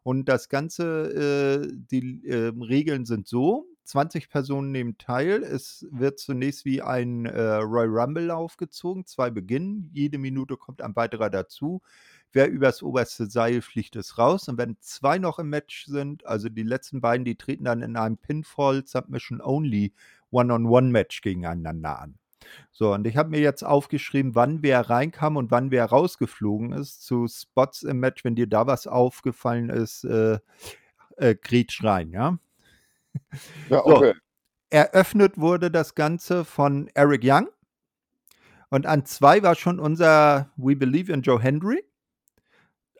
Und 0.04 0.28
das 0.28 0.48
Ganze, 0.48 1.64
äh, 1.64 1.72
die 1.72 2.24
äh, 2.24 2.52
Regeln 2.56 3.04
sind 3.04 3.26
so: 3.26 3.66
20 3.82 4.30
Personen 4.30 4.70
nehmen 4.70 4.96
teil. 4.96 5.42
Es 5.42 5.86
wird 5.90 6.20
zunächst 6.20 6.64
wie 6.64 6.82
ein 6.82 7.26
äh, 7.26 7.54
Royal 7.56 7.88
Rumble 7.88 8.30
aufgezogen. 8.30 9.06
Zwei 9.06 9.30
beginnen. 9.30 9.90
Jede 9.92 10.18
Minute 10.18 10.56
kommt 10.56 10.80
ein 10.80 10.94
weiterer 10.94 11.28
dazu. 11.28 11.82
Wer 12.32 12.50
übers 12.50 12.82
oberste 12.82 13.26
Seil 13.28 13.60
fliegt, 13.60 13.96
ist 13.96 14.18
raus. 14.18 14.48
Und 14.48 14.58
wenn 14.58 14.76
zwei 14.80 15.18
noch 15.18 15.38
im 15.38 15.50
Match 15.50 15.86
sind, 15.86 16.26
also 16.26 16.48
die 16.48 16.62
letzten 16.62 17.00
beiden, 17.00 17.24
die 17.24 17.36
treten 17.36 17.64
dann 17.64 17.82
in 17.82 17.96
einem 17.96 18.18
Pinfall 18.18 18.86
Submission 18.86 19.40
Only 19.40 19.92
One-on-One-Match 20.30 21.20
gegeneinander 21.20 22.00
an. 22.00 22.18
So, 22.70 22.92
und 22.92 23.06
ich 23.06 23.16
habe 23.16 23.30
mir 23.30 23.40
jetzt 23.40 23.62
aufgeschrieben, 23.62 24.34
wann 24.34 24.62
wer 24.62 24.90
reinkam 24.90 25.36
und 25.36 25.50
wann 25.50 25.70
wer 25.70 25.86
rausgeflogen 25.86 26.72
ist 26.72 27.04
zu 27.04 27.28
Spots 27.28 27.82
im 27.82 28.00
Match. 28.00 28.24
Wenn 28.24 28.34
dir 28.34 28.48
da 28.48 28.66
was 28.66 28.86
aufgefallen 28.86 29.70
ist, 29.70 30.04
äh, 30.04 30.38
äh, 31.16 31.34
grätsch 31.34 31.82
rein, 31.84 32.10
ja? 32.10 32.38
Ja, 33.68 33.82
So, 33.84 33.96
okay. 33.96 34.14
eröffnet 34.70 35.38
wurde 35.38 35.70
das 35.70 35.94
Ganze 35.94 36.44
von 36.44 36.88
Eric 36.94 37.22
Young. 37.24 37.48
Und 38.70 38.86
an 38.86 39.04
zwei 39.06 39.42
war 39.42 39.54
schon 39.54 39.78
unser 39.78 40.50
We 40.56 40.74
Believe 40.74 41.12
in 41.12 41.22
Joe 41.22 41.40
Hendry. 41.40 41.84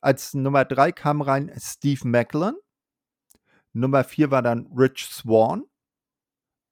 Als 0.01 0.35
Nummer 0.35 0.65
drei 0.65 0.93
kam 0.93 1.21
rein 1.21 1.51
Steve 1.59 2.07
Macklin. 2.07 2.55
Nummer 3.73 4.05
vier 4.05 4.31
war 4.31 4.43
dann 4.43 4.69
Rich 4.77 5.07
Swan. 5.07 5.65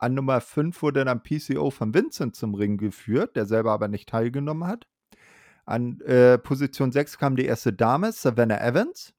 An 0.02 0.14
Nummer 0.14 0.40
5 0.40 0.82
wurde 0.82 1.04
dann 1.04 1.22
PCO 1.22 1.70
von 1.70 1.94
Vincent 1.94 2.34
zum 2.34 2.54
Ring 2.54 2.76
geführt, 2.76 3.36
der 3.36 3.46
selber 3.46 3.70
aber 3.70 3.86
nicht 3.86 4.08
teilgenommen 4.08 4.66
hat. 4.66 4.88
An 5.64 6.00
äh, 6.00 6.38
Position 6.38 6.90
6 6.90 7.18
kam 7.18 7.36
die 7.36 7.44
erste 7.44 7.72
Dame, 7.72 8.10
Savannah 8.10 8.60
Evans. 8.60 9.14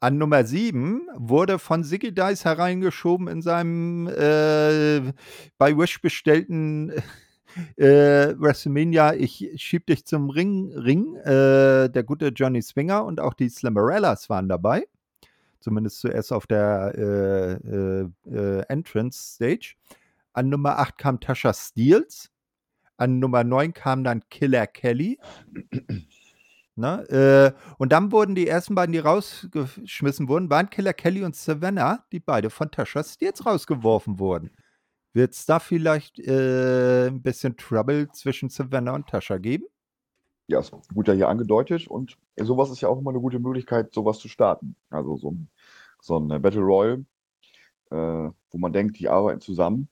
An 0.00 0.18
Nummer 0.18 0.44
7 0.44 1.02
wurde 1.14 1.60
von 1.60 1.84
Ziggy 1.84 2.12
Dice 2.12 2.44
hereingeschoben 2.44 3.28
in 3.28 3.40
seinem 3.40 4.08
äh, 4.08 5.12
bei 5.58 5.78
Wish 5.78 6.00
bestellten 6.00 6.90
äh, 7.76 8.34
WrestleMania, 8.36 9.14
ich 9.14 9.48
schieb 9.58 9.86
dich 9.86 10.04
zum 10.06 10.28
Ring, 10.28 10.72
Ring. 10.72 11.14
Äh, 11.18 11.88
der 11.88 12.02
gute 12.02 12.28
Johnny 12.28 12.62
Swinger 12.62 13.04
und 13.04 13.20
auch 13.20 13.34
die 13.34 13.48
Slammerellas 13.48 14.28
waren 14.28 14.48
dabei 14.48 14.88
zumindest 15.62 16.00
zuerst 16.00 16.32
auf 16.32 16.46
der 16.46 16.92
äh, 16.96 17.52
äh, 17.52 18.08
äh, 18.30 18.64
Entrance 18.68 19.34
Stage. 19.34 19.74
An 20.32 20.48
Nummer 20.48 20.78
8 20.78 20.98
kam 20.98 21.20
Tasha 21.20 21.52
Steels. 21.52 22.30
An 22.96 23.18
Nummer 23.18 23.44
9 23.44 23.72
kam 23.74 24.04
dann 24.04 24.22
Killer 24.28 24.66
Kelly. 24.66 25.18
Ne? 26.74 27.06
Äh, 27.10 27.74
und 27.76 27.92
dann 27.92 28.12
wurden 28.12 28.34
die 28.34 28.48
ersten 28.48 28.74
beiden, 28.74 28.94
die 28.94 28.98
rausgeschmissen 28.98 30.28
wurden, 30.28 30.48
waren 30.48 30.70
Killer 30.70 30.94
Kelly 30.94 31.22
und 31.22 31.36
Savannah, 31.36 32.06
die 32.12 32.20
beide 32.20 32.48
von 32.48 32.70
Tasha 32.70 33.04
Steels 33.04 33.44
rausgeworfen 33.44 34.18
wurden. 34.18 34.50
Wird 35.12 35.34
es 35.34 35.44
da 35.44 35.58
vielleicht 35.58 36.18
äh, 36.18 37.08
ein 37.08 37.20
bisschen 37.20 37.58
Trouble 37.58 38.10
zwischen 38.12 38.48
Savannah 38.48 38.94
und 38.94 39.06
Tasha 39.06 39.36
geben? 39.36 39.66
Ja, 40.52 40.60
es 40.60 40.72
wurde 40.94 41.12
ja 41.12 41.16
hier 41.16 41.28
angedeutet 41.28 41.88
und 41.88 42.18
sowas 42.38 42.70
ist 42.70 42.80
ja 42.82 42.88
auch 42.88 42.98
immer 42.98 43.10
eine 43.10 43.20
gute 43.20 43.38
Möglichkeit, 43.38 43.92
sowas 43.94 44.18
zu 44.18 44.28
starten. 44.28 44.76
Also 44.90 45.16
so 45.16 45.30
ein, 45.32 45.48
so 46.00 46.18
ein 46.18 46.28
Battle 46.42 46.60
Royale, 46.62 47.06
äh, 47.90 47.96
wo 47.96 48.58
man 48.58 48.72
denkt, 48.72 48.98
die 48.98 49.08
arbeiten 49.08 49.40
zusammen 49.40 49.88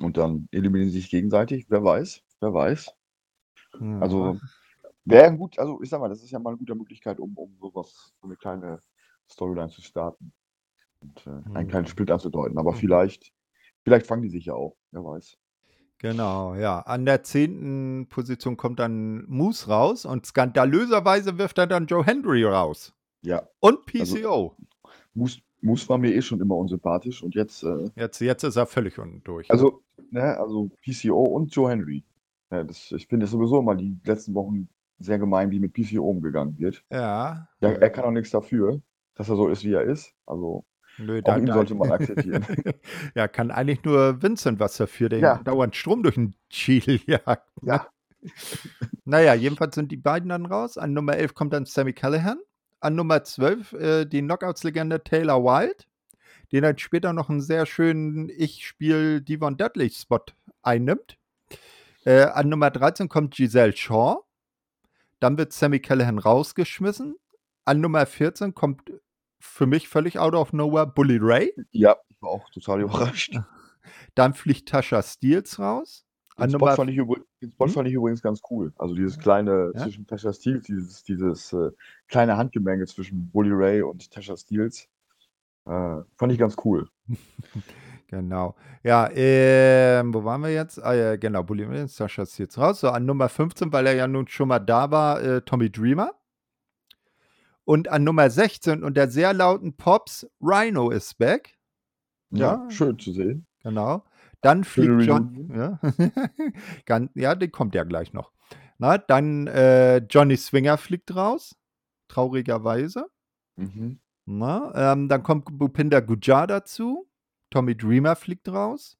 und 0.00 0.16
dann 0.16 0.48
eliminieren 0.52 0.90
sie 0.90 0.98
sich 1.00 1.10
gegenseitig. 1.10 1.66
Wer 1.70 1.82
weiß, 1.84 2.22
wer 2.40 2.52
weiß. 2.54 2.94
Ja. 3.80 4.00
Also 4.00 4.40
wäre 5.04 5.36
gut, 5.36 5.58
also 5.58 5.82
ich 5.82 5.90
sag 5.90 6.00
mal, 6.00 6.08
das 6.08 6.22
ist 6.22 6.30
ja 6.30 6.38
mal 6.38 6.50
eine 6.50 6.58
gute 6.58 6.74
Möglichkeit, 6.74 7.20
um, 7.20 7.36
um 7.36 7.56
sowas, 7.60 8.14
so 8.20 8.26
eine 8.28 8.36
kleine 8.36 8.80
Storyline 9.30 9.70
zu 9.70 9.82
starten 9.82 10.32
und 11.00 11.26
äh, 11.26 11.42
einen 11.54 11.68
kleinen 11.68 11.86
Mhm. 11.86 11.88
Split 11.88 12.10
anzudeuten. 12.10 12.58
Aber 12.58 12.72
Mhm. 12.72 12.78
vielleicht, 12.78 13.32
vielleicht 13.84 14.06
fangen 14.06 14.22
die 14.22 14.30
sich 14.30 14.46
ja 14.46 14.54
auch, 14.54 14.76
wer 14.92 15.04
weiß. 15.04 15.38
Genau, 15.98 16.54
ja. 16.54 16.80
An 16.80 17.04
der 17.04 17.22
zehnten 17.24 18.06
Position 18.08 18.56
kommt 18.56 18.78
dann 18.78 19.24
Moose 19.28 19.68
raus 19.68 20.04
und 20.04 20.26
skandalöserweise 20.26 21.38
wirft 21.38 21.58
er 21.58 21.66
dann 21.66 21.86
Joe 21.86 22.04
Hendry 22.04 22.44
raus. 22.44 22.94
Ja, 23.22 23.48
Und 23.60 23.80
also 23.98 24.16
PCO. 24.16 24.56
Moose, 25.14 25.40
Moose 25.60 25.88
war 25.88 25.98
mir 25.98 26.14
eh 26.14 26.22
schon 26.22 26.40
immer 26.40 26.56
unsympathisch 26.56 27.22
und 27.22 27.34
jetzt, 27.34 27.64
äh, 27.64 27.90
Jetzt, 27.96 28.20
jetzt 28.20 28.44
ist 28.44 28.56
er 28.56 28.66
völlig 28.66 28.98
unten 28.98 29.22
durch. 29.24 29.48
Ne? 29.48 29.52
also, 29.52 29.82
ne, 30.10 30.38
also 30.38 30.70
PCO 30.82 31.20
und 31.20 31.52
Joe 31.54 31.70
Henry. 31.70 32.04
Ja, 32.50 32.62
das, 32.62 32.92
ich 32.92 33.08
finde 33.08 33.24
es 33.24 33.32
sowieso 33.32 33.58
immer 33.58 33.74
die 33.74 33.98
letzten 34.04 34.34
Wochen 34.34 34.68
sehr 35.00 35.18
gemein, 35.18 35.50
wie 35.50 35.60
mit 35.60 35.72
PCO 35.72 36.08
umgegangen 36.08 36.58
wird. 36.58 36.84
Ja. 36.90 37.48
Ja, 37.60 37.70
er 37.70 37.90
kann 37.90 38.04
auch 38.04 38.10
nichts 38.10 38.30
dafür, 38.30 38.80
dass 39.14 39.28
er 39.28 39.36
so 39.36 39.48
ist, 39.48 39.64
wie 39.64 39.72
er 39.72 39.82
ist. 39.82 40.14
Also 40.26 40.64
Nö, 40.98 41.20
auch 41.24 41.36
ihn 41.36 41.46
sollte 41.46 41.74
man 41.74 41.92
akzeptieren. 41.92 42.44
ja, 43.14 43.28
kann 43.28 43.50
eigentlich 43.50 43.84
nur 43.84 44.20
Vincent 44.22 44.58
was 44.60 44.76
dafür, 44.76 45.08
der 45.08 45.18
Ja. 45.20 45.36
dauernd 45.44 45.76
Strom 45.76 46.02
durch 46.02 46.16
den 46.16 46.34
Schädel 46.50 47.00
jagt. 47.06 47.48
Ne? 47.62 47.72
Ja. 47.72 47.86
Naja, 49.04 49.34
jedenfalls 49.34 49.74
sind 49.76 49.92
die 49.92 49.96
beiden 49.96 50.28
dann 50.28 50.46
raus. 50.46 50.76
An 50.76 50.92
Nummer 50.92 51.16
11 51.16 51.34
kommt 51.34 51.52
dann 51.52 51.66
Sammy 51.66 51.92
Callahan. 51.92 52.38
An 52.80 52.94
Nummer 52.96 53.22
12 53.24 53.72
äh, 53.74 54.04
die 54.06 54.20
Knockouts-Legende 54.22 55.02
Taylor 55.02 55.42
Wilde, 55.42 55.84
die 56.52 56.60
dann 56.60 56.78
später 56.78 57.12
noch 57.12 57.28
einen 57.28 57.40
sehr 57.40 57.66
schönen 57.66 58.28
Ich 58.28 58.66
spiel 58.66 59.20
Devon 59.20 59.56
Dudley-Spot 59.56 60.24
einnimmt. 60.62 61.16
Äh, 62.04 62.22
an 62.24 62.48
Nummer 62.48 62.70
13 62.70 63.08
kommt 63.08 63.34
Giselle 63.36 63.76
Shaw. 63.76 64.18
Dann 65.20 65.36
wird 65.38 65.52
Sammy 65.52 65.80
Callahan 65.80 66.18
rausgeschmissen. 66.18 67.16
An 67.64 67.80
Nummer 67.80 68.06
14 68.06 68.54
kommt 68.54 68.92
für 69.40 69.66
mich 69.66 69.88
völlig 69.88 70.18
out 70.18 70.34
of 70.34 70.52
nowhere 70.52 70.86
Bully 70.86 71.18
Ray. 71.20 71.52
Ja, 71.70 71.96
ich 72.08 72.20
war 72.20 72.30
auch 72.30 72.48
total 72.50 72.80
überrascht. 72.82 73.38
Dann 74.14 74.34
fliegt 74.34 74.68
Tasha 74.68 75.02
Steels 75.02 75.58
raus. 75.58 76.04
Den 76.38 76.50
Spot, 76.50 76.70
fand 76.76 76.90
ich, 76.90 76.96
den 76.96 77.50
Spot 77.50 77.64
Hm? 77.66 77.72
fand 77.72 77.88
ich 77.88 77.94
übrigens 77.94 78.22
ganz 78.22 78.40
cool. 78.50 78.72
Also 78.78 78.94
dieses 78.94 79.18
kleine 79.18 79.72
Ja? 79.74 79.82
zwischen 79.82 80.06
Tasha 80.06 80.32
Steels, 80.32 80.66
dieses, 80.66 81.02
dieses 81.02 81.52
äh, 81.52 81.70
kleine 82.06 82.36
Handgemenge 82.36 82.86
zwischen 82.86 83.28
Bully 83.30 83.50
Ray 83.52 83.82
und 83.82 84.10
Tasha 84.10 84.36
Steels, 84.36 84.88
äh, 85.66 85.96
fand 86.16 86.32
ich 86.32 86.38
ganz 86.38 86.56
cool. 86.64 86.88
Genau. 88.10 88.56
Ja, 88.84 89.10
ähm, 89.12 90.14
wo 90.14 90.24
waren 90.24 90.40
wir 90.40 90.50
jetzt? 90.50 90.82
Ah 90.82 90.94
ja, 90.94 91.16
genau, 91.16 91.42
Bully 91.42 91.64
Ray, 91.64 91.86
Sascha 91.88 92.22
ist 92.22 92.38
jetzt 92.38 92.56
raus. 92.56 92.80
So, 92.80 92.88
an 92.88 93.04
Nummer 93.04 93.28
15, 93.28 93.70
weil 93.70 93.86
er 93.86 93.94
ja 93.94 94.08
nun 94.08 94.26
schon 94.28 94.48
mal 94.48 94.60
da 94.60 94.90
war, 94.90 95.20
äh, 95.22 95.42
Tommy 95.42 95.70
Dreamer. 95.70 96.12
Und 97.68 97.88
an 97.88 98.02
Nummer 98.02 98.30
16 98.30 98.82
und 98.82 98.96
der 98.96 99.10
sehr 99.10 99.34
lauten 99.34 99.76
Pops, 99.76 100.26
Rhino 100.40 100.88
ist 100.88 101.18
back. 101.18 101.58
Ja, 102.30 102.62
Ja. 102.64 102.70
schön 102.70 102.98
zu 102.98 103.12
sehen. 103.12 103.46
Genau. 103.62 104.04
Dann 104.40 104.64
fliegt 104.64 105.02
John. 105.02 105.50
Ja. 105.54 105.78
Ja, 107.14 107.34
die 107.34 107.48
kommt 107.48 107.74
ja 107.74 107.84
gleich 107.84 108.14
noch. 108.14 108.32
Na, 108.78 108.96
dann 108.96 109.48
äh, 109.48 109.98
Johnny 109.98 110.38
Swinger 110.38 110.78
fliegt 110.78 111.14
raus. 111.14 111.56
Traurigerweise. 112.08 113.04
Mhm. 113.56 114.00
Na, 114.24 114.72
ähm, 114.92 115.10
dann 115.10 115.22
kommt 115.22 115.44
Bhupinder 115.58 116.00
Gujar 116.00 116.46
dazu. 116.46 117.06
Tommy 117.50 117.76
Dreamer 117.76 118.16
fliegt 118.16 118.48
raus. 118.48 118.96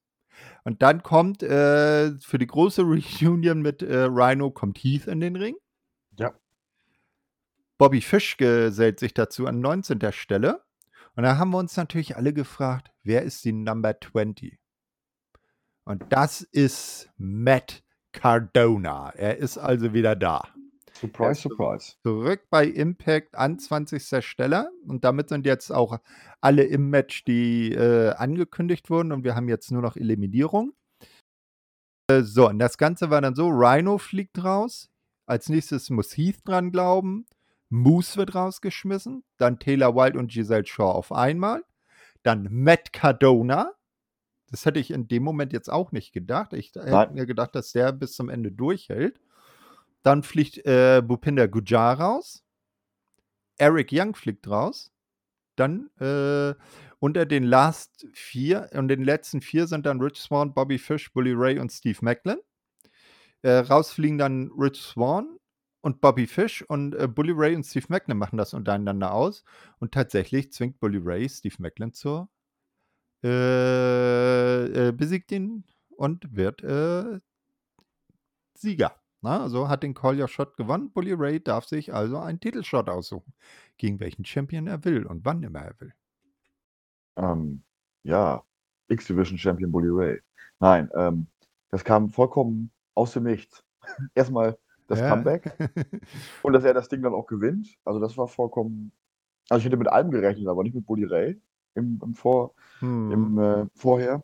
Und 0.63 0.83
dann 0.83 1.01
kommt 1.01 1.41
äh, 1.41 2.11
für 2.19 2.37
die 2.37 2.45
große 2.45 2.83
Reunion 3.21 3.63
mit 3.63 3.81
äh, 3.81 4.03
Rhino 4.03 4.51
kommt 4.51 4.77
Heath 4.77 5.07
in 5.07 5.21
den 5.21 5.35
Ring. 5.37 5.55
Bobby 7.79 8.01
Fish 8.01 8.35
gesellt 8.35 8.99
sich 8.99 9.13
dazu 9.13 9.47
an 9.47 9.61
19. 9.61 10.11
Stelle. 10.11 10.61
Und 11.15 11.23
da 11.23 11.37
haben 11.37 11.51
wir 11.51 11.59
uns 11.59 11.77
natürlich 11.77 12.17
alle 12.17 12.33
gefragt, 12.33 12.91
wer 13.03 13.23
ist 13.23 13.45
die 13.45 13.53
Number 13.53 13.97
20? 13.99 14.59
Und 15.85 16.03
das 16.09 16.41
ist 16.41 17.09
Matt 17.17 17.81
Cardona. 18.11 19.11
Er 19.11 19.37
ist 19.37 19.57
also 19.57 19.93
wieder 19.93 20.17
da. 20.17 20.43
Surprise, 20.91 21.41
surprise. 21.41 21.95
Zurück 22.03 22.47
bei 22.49 22.65
Impact 22.65 23.35
an 23.35 23.57
20. 23.57 24.25
Stelle. 24.25 24.69
Und 24.85 25.05
damit 25.05 25.29
sind 25.29 25.45
jetzt 25.45 25.71
auch 25.71 25.99
alle 26.41 26.63
im 26.63 26.89
Match, 26.89 27.23
die 27.23 27.71
äh, 27.71 28.09
angekündigt 28.09 28.89
wurden. 28.89 29.13
Und 29.13 29.23
wir 29.23 29.35
haben 29.35 29.47
jetzt 29.47 29.71
nur 29.71 29.81
noch 29.81 29.95
Eliminierung. 29.95 30.73
Äh, 32.11 32.23
so, 32.23 32.49
und 32.49 32.59
das 32.59 32.77
Ganze 32.77 33.09
war 33.09 33.21
dann 33.21 33.35
so: 33.35 33.47
Rhino 33.47 33.97
fliegt 33.99 34.43
raus. 34.43 34.91
Als 35.25 35.47
nächstes 35.47 35.89
muss 35.89 36.17
Heath 36.17 36.45
dran 36.45 36.71
glauben. 36.71 37.25
Moose 37.69 38.17
wird 38.17 38.35
rausgeschmissen. 38.35 39.23
Dann 39.37 39.59
Taylor 39.59 39.95
Wilde 39.95 40.19
und 40.19 40.31
Giselle 40.31 40.65
Shaw 40.65 40.91
auf 40.91 41.11
einmal. 41.11 41.63
Dann 42.23 42.47
Matt 42.51 42.91
Cardona. 42.91 43.73
Das 44.51 44.65
hätte 44.65 44.79
ich 44.79 44.91
in 44.91 45.07
dem 45.07 45.23
Moment 45.23 45.53
jetzt 45.53 45.71
auch 45.71 45.91
nicht 45.91 46.11
gedacht. 46.11 46.53
Ich 46.53 46.69
hätte 46.69 46.89
Nein. 46.89 47.13
mir 47.13 47.25
gedacht, 47.25 47.53
dass 47.53 47.71
der 47.71 47.91
bis 47.91 48.13
zum 48.13 48.29
Ende 48.29 48.51
durchhält. 48.51 49.21
Dann 50.01 50.23
fliegt 50.23 50.65
äh, 50.65 51.01
Bhupinder 51.05 51.47
Gujar 51.47 51.99
raus. 51.99 52.43
Eric 53.57 53.89
Young 53.91 54.15
fliegt 54.15 54.47
raus. 54.49 54.91
Dann 55.55 55.89
äh, 55.99 56.55
unter 56.99 57.25
den 57.25 57.43
Last 57.43 58.07
vier 58.13 58.69
und 58.73 58.87
den 58.87 59.03
letzten 59.03 59.41
vier 59.41 59.67
sind 59.67 59.85
dann 59.85 60.01
Rich 60.01 60.19
Swan, 60.19 60.53
Bobby 60.53 60.79
Fish, 60.79 61.11
Bully 61.11 61.33
Ray 61.33 61.59
und 61.59 61.71
Steve 61.71 61.99
Macklin. 62.01 62.37
Äh, 63.41 63.59
rausfliegen 63.59 64.17
dann 64.17 64.51
Rich 64.57 64.81
Swan 64.81 65.37
und 65.81 66.01
Bobby 66.01 66.27
Fish 66.27 66.61
und 66.63 66.93
äh, 66.95 67.07
Bully 67.07 67.33
Ray 67.33 67.55
und 67.55 67.63
Steve 67.63 67.85
Macklin 67.89 68.17
machen 68.17 68.37
das 68.37 68.53
untereinander 68.53 69.13
aus. 69.13 69.43
Und 69.79 69.93
tatsächlich 69.93 70.51
zwingt 70.51 70.79
Bully 70.79 70.99
Ray 71.01 71.29
Steve 71.29 71.55
Macklin 71.59 71.93
zur 71.93 72.29
äh, 73.23 74.87
äh, 74.87 74.91
besiegt 74.91 75.31
ihn 75.31 75.65
und 75.89 76.35
wird 76.35 76.63
äh, 76.63 77.19
Sieger. 78.53 78.95
Na, 79.21 79.41
also 79.43 79.67
hat 79.67 79.83
den 79.83 79.93
Collier 79.93 80.29
Shot 80.29 80.55
gewonnen. 80.55 80.91
Bully 80.91 81.13
Ray 81.13 81.43
darf 81.43 81.65
sich 81.65 81.93
also 81.93 82.17
einen 82.19 82.39
Titelshot 82.39 82.89
aussuchen, 82.89 83.33
gegen 83.77 83.99
welchen 83.99 84.23
Champion 84.23 84.67
er 84.67 84.85
will 84.85 85.05
und 85.05 85.25
wann 85.25 85.43
immer 85.43 85.59
er 85.59 85.79
will. 85.81 85.93
Ähm, 87.17 87.63
ja, 88.03 88.43
X-Division 88.87 89.37
Champion 89.37 89.71
Bully 89.71 89.89
Ray. 89.91 90.21
Nein, 90.59 90.89
ähm, 90.95 91.27
das 91.69 91.83
kam 91.83 92.09
vollkommen 92.09 92.71
aus 92.93 93.11
dem 93.11 93.23
Nichts. 93.23 93.65
Erstmal 94.15 94.57
das 94.89 94.99
Ja. 94.99 95.09
Comeback 95.09 95.55
und 96.43 96.53
dass 96.53 96.63
er 96.63 96.73
das 96.73 96.89
Ding 96.89 97.01
dann 97.01 97.13
auch 97.13 97.27
gewinnt. 97.27 97.77
Also 97.85 97.99
das 97.99 98.17
war 98.17 98.27
vollkommen. 98.27 98.91
Also 99.49 99.59
ich 99.59 99.65
hätte 99.65 99.77
mit 99.77 99.87
allem 99.87 100.11
gerechnet, 100.11 100.47
aber 100.47 100.63
nicht 100.63 100.75
mit 100.75 100.85
Bully 100.85 101.05
Ray 101.05 101.41
im, 101.75 101.99
im, 102.03 102.13
Vor, 102.13 102.53
Hm. 102.79 103.11
im 103.11 103.39
äh, 103.39 103.65
Vorher. 103.75 104.23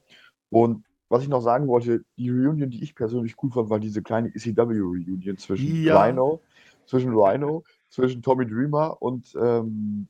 Und 0.50 0.84
was 1.10 1.24
ich 1.24 1.30
noch 1.30 1.42
sagen 1.42 1.68
wollte, 1.68 2.04
die 2.18 2.30
Reunion, 2.30 2.70
die 2.70 2.84
ich 2.84 2.96
persönlich 2.96 3.36
cool 3.42 3.52
fand, 3.52 3.70
war 3.70 3.80
diese 3.80 4.02
kleine 4.02 4.30
ECW-Reunion 4.30 5.38
zwischen 5.38 5.84
Ja. 5.84 6.04
Rhino, 6.04 6.42
zwischen 6.86 7.14
Rhino, 7.14 7.64
zwischen 7.90 8.22
Tommy 8.22 8.46
Dreamer 8.48 9.02
und 9.02 9.34
ähm, 9.40 10.08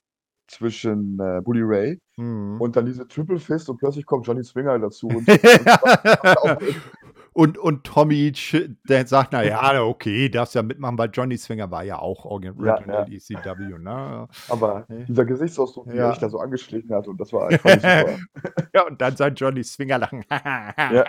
zwischen 0.47 1.19
äh, 1.19 1.41
Bully 1.41 1.61
Ray. 1.63 1.99
Hm. 2.15 2.59
Und 2.61 2.75
dann 2.75 2.85
diese 2.85 3.07
Triple 3.07 3.39
Fist 3.39 3.69
und 3.69 3.77
plötzlich 3.77 4.05
kommt 4.05 4.25
Johnny 4.27 4.43
Swinger 4.43 4.79
dazu. 4.79 5.07
Und, 5.07 5.27
und, 5.27 5.37
und 6.43 7.04
Tommy, 7.83 8.31
Ch- 8.33 8.73
der 8.87 9.05
sagt, 9.07 9.33
na 9.33 9.43
ja, 9.43 9.81
okay, 9.83 10.29
darfst 10.29 10.55
ja 10.55 10.63
mitmachen, 10.63 10.97
weil 10.97 11.09
Johnny 11.11 11.37
Swinger 11.37 11.69
war 11.69 11.83
ja 11.83 11.99
auch 11.99 12.23
Original 12.23 12.87
Ja, 12.87 13.05
ECW, 13.05 13.77
ne? 13.77 14.27
aber 14.47 14.85
dieser 15.07 15.25
Gesichtsausdruck, 15.25 15.87
Ja. 15.87 16.05
er 16.05 16.09
sich 16.11 16.19
da 16.19 16.29
so 16.29 16.39
angeschlichen 16.39 16.95
hat, 16.95 17.07
und 17.09 17.19
das 17.19 17.33
war 17.33 17.49
einfach 17.49 17.69
super. 17.69 18.17
Ja, 18.73 18.87
und 18.87 19.01
dann 19.01 19.17
sein 19.17 19.35
Johnny 19.35 19.63
Swinger 19.63 19.97
lachen. 19.99 20.23
Ja. 20.31 21.05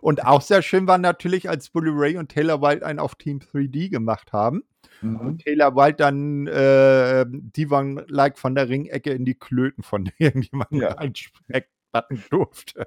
Und 0.00 0.24
auch 0.24 0.40
sehr 0.40 0.62
schön 0.62 0.86
war 0.86 0.96
natürlich, 0.98 1.48
als 1.50 1.70
Bully 1.70 1.90
Ray 1.92 2.16
und 2.16 2.28
Taylor 2.30 2.62
Wilde 2.62 2.86
einen 2.86 3.00
auf 3.00 3.16
Team 3.16 3.40
3D 3.40 3.90
gemacht 3.90 4.32
haben. 4.32 4.62
Mhm. 5.02 5.16
Und 5.16 5.44
Taylor 5.44 5.74
Wilde 5.74 5.96
dann 5.96 6.46
äh, 6.46 7.26
Devon 7.28 8.02
like 8.08 8.38
von 8.38 8.54
der 8.54 8.68
Ringecke 8.68 9.10
in 9.10 9.24
die 9.24 9.34
Klöten 9.34 9.82
von 9.82 10.08
irgendjemandem 10.18 10.80
Ja. 10.82 10.94
Einspecken 11.98 12.24
durfte. 12.30 12.86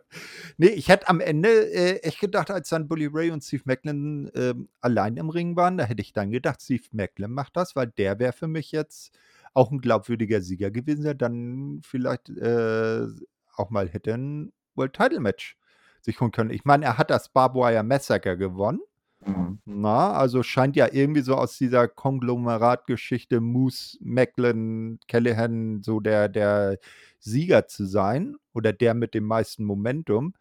Nee, 0.57 0.67
ich 0.67 0.89
hätte 0.89 1.09
am 1.09 1.19
Ende 1.19 1.49
äh, 1.49 1.97
echt 1.99 2.19
gedacht, 2.19 2.51
als 2.51 2.69
dann 2.69 2.87
Bully 2.87 3.09
Ray 3.11 3.31
und 3.31 3.43
Steve 3.43 3.63
Macklin 3.65 4.31
ähm, 4.35 4.69
allein 4.81 5.17
im 5.17 5.29
Ring 5.29 5.55
waren, 5.55 5.77
da 5.77 5.85
hätte 5.85 6.01
ich 6.01 6.13
dann 6.13 6.31
gedacht, 6.31 6.61
Steve 6.61 6.83
Macklin 6.91 7.31
macht 7.31 7.55
das, 7.57 7.75
weil 7.75 7.87
der 7.87 8.19
wäre 8.19 8.33
für 8.33 8.47
mich 8.47 8.71
jetzt 8.71 9.17
auch 9.53 9.71
ein 9.71 9.79
glaubwürdiger 9.79 10.41
Sieger 10.41 10.71
gewesen, 10.71 11.03
der 11.03 11.15
dann 11.15 11.81
vielleicht 11.83 12.29
äh, 12.29 13.05
auch 13.55 13.69
mal 13.69 13.89
hätte 13.89 14.13
ein 14.13 14.53
World 14.75 14.93
Title 14.93 15.19
Match 15.19 15.57
sich 16.01 16.19
holen 16.21 16.31
können. 16.31 16.51
Ich 16.51 16.65
meine, 16.65 16.85
er 16.85 16.97
hat 16.97 17.09
das 17.09 17.29
Barbed 17.29 17.55
Wire 17.61 17.83
Massacre 17.83 18.37
gewonnen. 18.37 18.79
Mhm. 19.25 19.59
Na, 19.65 20.13
also 20.13 20.43
scheint 20.43 20.75
ja 20.77 20.87
irgendwie 20.91 21.21
so 21.21 21.35
aus 21.35 21.57
dieser 21.57 21.87
Konglomeratgeschichte 21.87 23.41
Moose, 23.41 23.97
Macklin, 23.99 24.99
Callahan 25.07 25.83
so 25.83 25.99
der, 25.99 26.29
der 26.29 26.77
Sieger 27.19 27.67
zu 27.67 27.85
sein 27.85 28.35
oder 28.53 28.73
der 28.73 28.93
mit 28.93 29.13
dem 29.13 29.25
meisten 29.25 29.63
Momentum. 29.63 30.33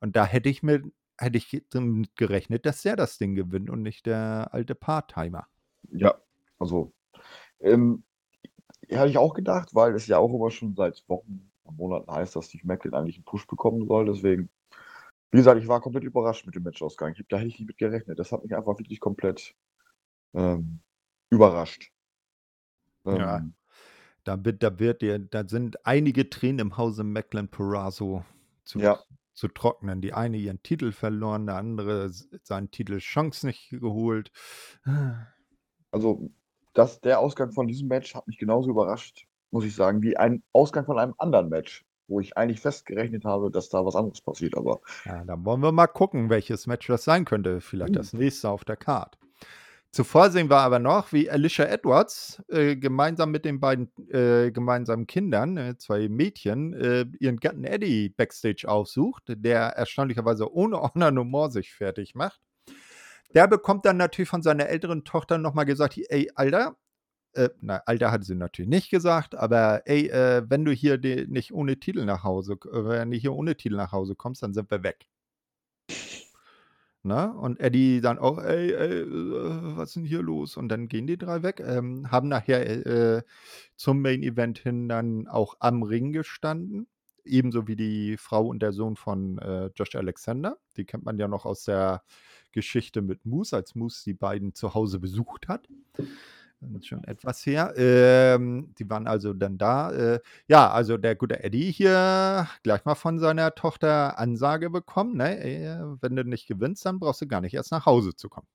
Und 0.00 0.16
da 0.16 0.24
hätte 0.24 0.48
ich 0.48 0.62
mir, 0.62 0.82
hätte 1.18 1.38
ich 1.38 1.64
damit 1.70 2.14
gerechnet, 2.16 2.66
dass 2.66 2.82
der 2.82 2.96
das 2.96 3.18
Ding 3.18 3.34
gewinnt 3.34 3.70
und 3.70 3.82
nicht 3.82 4.06
der 4.06 4.48
alte 4.52 4.74
Part-Timer. 4.74 5.46
Ja, 5.90 6.14
also 6.58 6.92
ähm, 7.60 8.04
hatte 8.92 9.08
ich 9.08 9.18
auch 9.18 9.34
gedacht, 9.34 9.74
weil 9.74 9.94
es 9.94 10.06
ja 10.06 10.18
auch 10.18 10.32
immer 10.32 10.50
schon 10.50 10.74
seit 10.74 11.02
Wochen 11.08 11.50
und 11.64 11.76
Monaten 11.76 12.10
heißt, 12.10 12.36
dass 12.36 12.46
Steve 12.46 12.66
Macklin 12.66 12.94
eigentlich 12.94 13.16
einen 13.16 13.24
Push 13.24 13.46
bekommen 13.46 13.86
soll. 13.86 14.06
Deswegen, 14.06 14.48
wie 15.30 15.38
gesagt, 15.38 15.60
ich 15.60 15.68
war 15.68 15.80
komplett 15.80 16.04
überrascht 16.04 16.46
mit 16.46 16.54
dem 16.54 16.62
Matchausgang. 16.62 17.14
Ich, 17.16 17.24
da 17.28 17.38
hätte 17.38 17.48
ich 17.48 17.58
nicht 17.58 17.68
mit 17.68 17.78
gerechnet. 17.78 18.18
Das 18.18 18.32
hat 18.32 18.44
mich 18.44 18.54
einfach 18.54 18.78
wirklich 18.78 19.00
komplett 19.00 19.54
ähm, 20.34 20.80
überrascht. 21.30 21.90
Ja. 23.04 23.44
Da, 24.26 24.44
wird, 24.44 24.62
da, 24.64 24.78
wird 24.80 25.02
dir, 25.02 25.20
da 25.20 25.46
sind 25.48 25.86
einige 25.86 26.28
Tränen 26.28 26.58
im 26.58 26.76
Hause 26.76 27.04
Macklin 27.04 27.48
Perazzo 27.48 28.24
zu, 28.64 28.80
Ja. 28.80 28.98
zu 29.34 29.46
trocknen. 29.46 30.00
Die 30.00 30.14
eine 30.14 30.36
ihren 30.36 30.62
Titel 30.64 30.90
verloren, 30.90 31.46
der 31.46 31.54
andere 31.56 32.10
seinen 32.10 32.72
Titel 32.72 32.98
Chance 32.98 33.46
nicht 33.46 33.70
geholt. 33.70 34.32
Also, 35.90 36.30
das, 36.74 37.00
der 37.00 37.20
Ausgang 37.20 37.52
von 37.52 37.66
diesem 37.66 37.88
Match 37.88 38.14
hat 38.14 38.26
mich 38.26 38.38
genauso 38.38 38.70
überrascht, 38.70 39.26
muss 39.50 39.64
ich 39.64 39.74
sagen, 39.74 40.02
wie 40.02 40.16
ein 40.16 40.42
Ausgang 40.52 40.84
von 40.86 40.98
einem 40.98 41.14
anderen 41.18 41.48
Match, 41.48 41.84
wo 42.08 42.20
ich 42.20 42.36
eigentlich 42.36 42.60
festgerechnet 42.60 43.24
habe, 43.24 43.50
dass 43.50 43.68
da 43.68 43.84
was 43.84 43.96
anderes 43.96 44.20
passiert. 44.20 44.56
Aber 44.56 44.80
Ja, 45.06 45.24
dann 45.24 45.44
wollen 45.46 45.62
wir 45.62 45.72
mal 45.72 45.86
gucken, 45.86 46.28
welches 46.30 46.66
Match 46.66 46.86
das 46.88 47.04
sein 47.04 47.24
könnte. 47.24 47.60
Vielleicht 47.62 47.96
Mhm. 47.96 47.96
das 47.96 48.12
nächste 48.12 48.50
auf 48.50 48.64
der 48.64 48.76
Card. 48.76 49.18
Zuvor 49.96 50.28
sehen 50.28 50.50
wir 50.50 50.58
aber 50.58 50.78
noch, 50.78 51.14
wie 51.14 51.30
Alicia 51.30 51.64
Edwards 51.64 52.42
äh, 52.48 52.76
gemeinsam 52.76 53.30
mit 53.30 53.46
den 53.46 53.60
beiden 53.60 53.90
äh, 54.10 54.50
gemeinsamen 54.50 55.06
Kindern, 55.06 55.56
äh, 55.56 55.78
zwei 55.78 56.10
Mädchen, 56.10 56.74
äh, 56.74 57.06
ihren 57.18 57.38
Gatten 57.38 57.64
Eddie 57.64 58.10
backstage 58.10 58.68
aufsucht, 58.68 59.22
der 59.28 59.68
erstaunlicherweise 59.68 60.52
ohne 60.52 60.82
Honor 60.82 61.12
no 61.12 61.24
more 61.24 61.50
sich 61.50 61.72
fertig 61.72 62.14
macht. 62.14 62.42
Der 63.34 63.48
bekommt 63.48 63.86
dann 63.86 63.96
natürlich 63.96 64.28
von 64.28 64.42
seiner 64.42 64.66
älteren 64.66 65.02
Tochter 65.04 65.38
nochmal 65.38 65.64
gesagt, 65.64 65.98
ey, 66.10 66.30
Alter, 66.34 66.76
äh, 67.32 67.48
na, 67.62 67.80
Alter 67.86 68.12
hatte 68.12 68.24
sie 68.24 68.34
natürlich 68.34 68.68
nicht 68.68 68.90
gesagt, 68.90 69.34
aber 69.34 69.80
ey, 69.86 70.10
äh, 70.10 70.42
wenn 70.46 70.66
du 70.66 70.72
hier 70.72 70.98
nicht 71.26 71.54
ohne 71.54 71.80
Titel 71.80 72.04
nach 72.04 72.22
Hause, 72.22 72.58
äh, 72.70 72.84
wenn 72.84 73.12
du 73.12 73.16
hier 73.16 73.32
ohne 73.32 73.56
Titel 73.56 73.76
nach 73.76 73.92
Hause 73.92 74.14
kommst, 74.14 74.42
dann 74.42 74.52
sind 74.52 74.70
wir 74.70 74.82
weg. 74.82 75.06
Ne? 77.06 77.32
Und 77.32 77.60
Eddie 77.60 78.00
dann 78.00 78.18
auch, 78.18 78.38
ey, 78.38 78.72
ey, 78.72 79.00
äh, 79.02 79.76
was 79.76 79.90
ist 79.90 79.96
denn 79.96 80.04
hier 80.04 80.22
los? 80.22 80.56
Und 80.56 80.68
dann 80.68 80.88
gehen 80.88 81.06
die 81.06 81.16
drei 81.18 81.42
weg, 81.42 81.60
ähm, 81.64 82.10
haben 82.10 82.28
nachher 82.28 82.86
äh, 82.86 83.22
zum 83.76 84.02
Main 84.02 84.22
Event 84.22 84.58
hin 84.58 84.88
dann 84.88 85.28
auch 85.28 85.56
am 85.60 85.82
Ring 85.82 86.12
gestanden. 86.12 86.88
ebenso 87.24 87.66
wie 87.66 87.76
die 87.76 88.16
Frau 88.16 88.46
und 88.46 88.60
der 88.60 88.72
Sohn 88.72 88.96
von 88.96 89.38
äh, 89.38 89.70
Josh 89.74 89.94
Alexander. 89.96 90.58
Die 90.76 90.84
kennt 90.84 91.04
man 91.04 91.18
ja 91.18 91.28
noch 91.28 91.44
aus 91.44 91.64
der 91.64 92.02
Geschichte 92.52 93.02
mit 93.02 93.26
Moose, 93.26 93.56
als 93.56 93.74
Moose 93.74 94.04
die 94.04 94.14
beiden 94.14 94.54
zu 94.54 94.74
Hause 94.74 94.98
besucht 95.00 95.48
hat. 95.48 95.68
Das 96.60 96.70
ist 96.70 96.86
schon 96.86 97.04
etwas 97.04 97.44
her. 97.44 97.74
Ähm, 97.76 98.74
die 98.78 98.88
waren 98.88 99.06
also 99.06 99.34
dann 99.34 99.58
da. 99.58 99.92
Äh, 99.92 100.20
ja, 100.48 100.70
also 100.70 100.96
der 100.96 101.14
gute 101.14 101.44
Eddie 101.44 101.70
hier 101.70 102.48
gleich 102.62 102.84
mal 102.84 102.94
von 102.94 103.18
seiner 103.18 103.54
Tochter 103.54 104.18
Ansage 104.18 104.70
bekommen. 104.70 105.16
Ne? 105.16 105.38
Äh, 105.38 105.78
wenn 106.00 106.16
du 106.16 106.24
nicht 106.24 106.46
gewinnst, 106.46 106.86
dann 106.86 106.98
brauchst 106.98 107.20
du 107.20 107.26
gar 107.26 107.42
nicht 107.42 107.54
erst 107.54 107.72
nach 107.72 107.84
Hause 107.84 108.14
zu 108.16 108.28
kommen. 108.28 108.46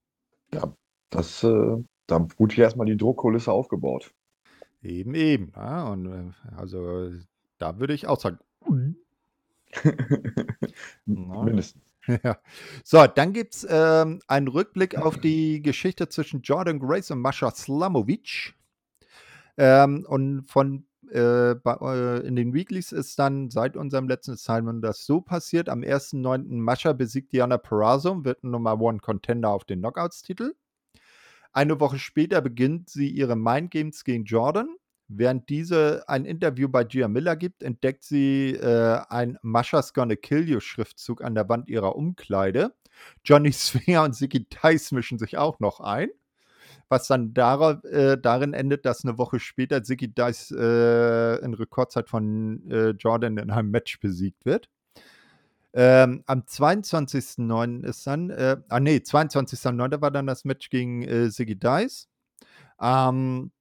Ja, 0.53 0.75
das, 1.11 1.43
äh, 1.43 1.77
da 2.07 2.27
wurde 2.37 2.55
ja 2.55 2.63
erstmal 2.63 2.87
die 2.87 2.97
Druckkulisse 2.97 3.51
aufgebaut. 3.51 4.11
Eben, 4.81 5.13
eben. 5.13 5.51
Ja, 5.55 5.87
und 5.89 6.07
äh, 6.07 6.31
also 6.57 7.11
da 7.59 7.79
würde 7.79 7.93
ich 7.93 8.07
auch 8.07 8.19
sagen. 8.19 8.39
Mindestens. 11.05 11.90
Ja. 12.23 12.37
So, 12.83 13.05
dann 13.05 13.31
gibt 13.31 13.55
es 13.55 13.67
ähm, 13.69 14.21
einen 14.27 14.47
Rückblick 14.47 14.97
auf 14.97 15.17
die 15.17 15.61
Geschichte 15.61 16.09
zwischen 16.09 16.41
Jordan 16.41 16.79
Grace 16.79 17.11
und 17.11 17.19
Mascha 17.19 17.51
Slamovic. 17.51 18.55
Ähm, 19.57 20.05
und 20.07 20.43
von 20.43 20.87
äh, 21.11 21.51
äh, 21.51 22.25
in 22.25 22.35
den 22.35 22.53
Weeklies 22.53 22.91
ist 22.91 23.19
dann 23.19 23.49
seit 23.49 23.75
unserem 23.75 24.07
letzten 24.07 24.31
Assignment 24.31 24.83
das 24.83 25.05
so 25.05 25.21
passiert. 25.21 25.69
Am 25.69 25.81
1.9. 25.81 26.47
Mascha 26.53 26.93
besiegt 26.93 27.33
Diana 27.33 27.57
Perazzo, 27.57 28.23
wird 28.23 28.43
Nummer 28.43 28.79
One 28.79 28.99
Contender 28.99 29.49
auf 29.49 29.65
den 29.65 29.79
Knockouts-Titel. 29.79 30.53
Eine 31.53 31.79
Woche 31.81 31.99
später 31.99 32.41
beginnt 32.41 32.89
sie 32.89 33.09
ihre 33.09 33.35
Mind 33.35 33.71
Games 33.71 34.05
gegen 34.05 34.23
Jordan. 34.23 34.77
Während 35.13 35.49
diese 35.49 36.07
ein 36.07 36.23
Interview 36.23 36.69
bei 36.69 36.85
Gia 36.85 37.09
Miller 37.09 37.35
gibt, 37.35 37.63
entdeckt 37.63 38.03
sie 38.03 38.51
äh, 38.51 39.01
ein 39.09 39.37
Mascha's 39.41 39.93
Gonna 39.93 40.15
Kill 40.15 40.47
You 40.47 40.61
Schriftzug 40.61 41.21
an 41.21 41.35
der 41.35 41.49
Wand 41.49 41.67
ihrer 41.67 41.97
Umkleide. 41.97 42.73
Johnny 43.25 43.51
Swinger 43.51 44.03
und 44.03 44.15
Sicky 44.15 44.45
Tice 44.45 44.93
mischen 44.93 45.19
sich 45.19 45.37
auch 45.37 45.59
noch 45.59 45.81
ein. 45.81 46.09
Was 46.87 47.07
dann 47.07 47.33
darauf, 47.33 47.83
äh, 47.83 48.17
darin 48.17 48.53
endet, 48.53 48.85
dass 48.85 49.03
eine 49.03 49.17
Woche 49.17 49.39
später 49.41 49.83
Sicky 49.83 50.07
Dice 50.07 50.51
äh, 50.51 51.43
in 51.43 51.53
Rekordzeit 51.53 52.09
von 52.09 52.69
äh, 52.69 52.89
Jordan 52.91 53.37
in 53.37 53.51
einem 53.51 53.69
Match 53.69 53.99
besiegt 53.99 54.45
wird. 54.45 54.69
Ähm, 55.73 56.23
am 56.25 56.41
22.09. 56.41 57.85
ist 57.85 58.07
dann, 58.07 58.29
äh, 58.29 58.57
ah 58.69 58.79
nee, 58.79 58.97
22.09. 58.97 60.01
war 60.01 60.11
dann 60.11 60.27
das 60.27 60.45
Match 60.45 60.69
gegen 60.69 61.03
äh, 61.03 61.29
Siggy 61.29 61.57
Dice. 61.57 62.09
Ähm, 62.81 63.51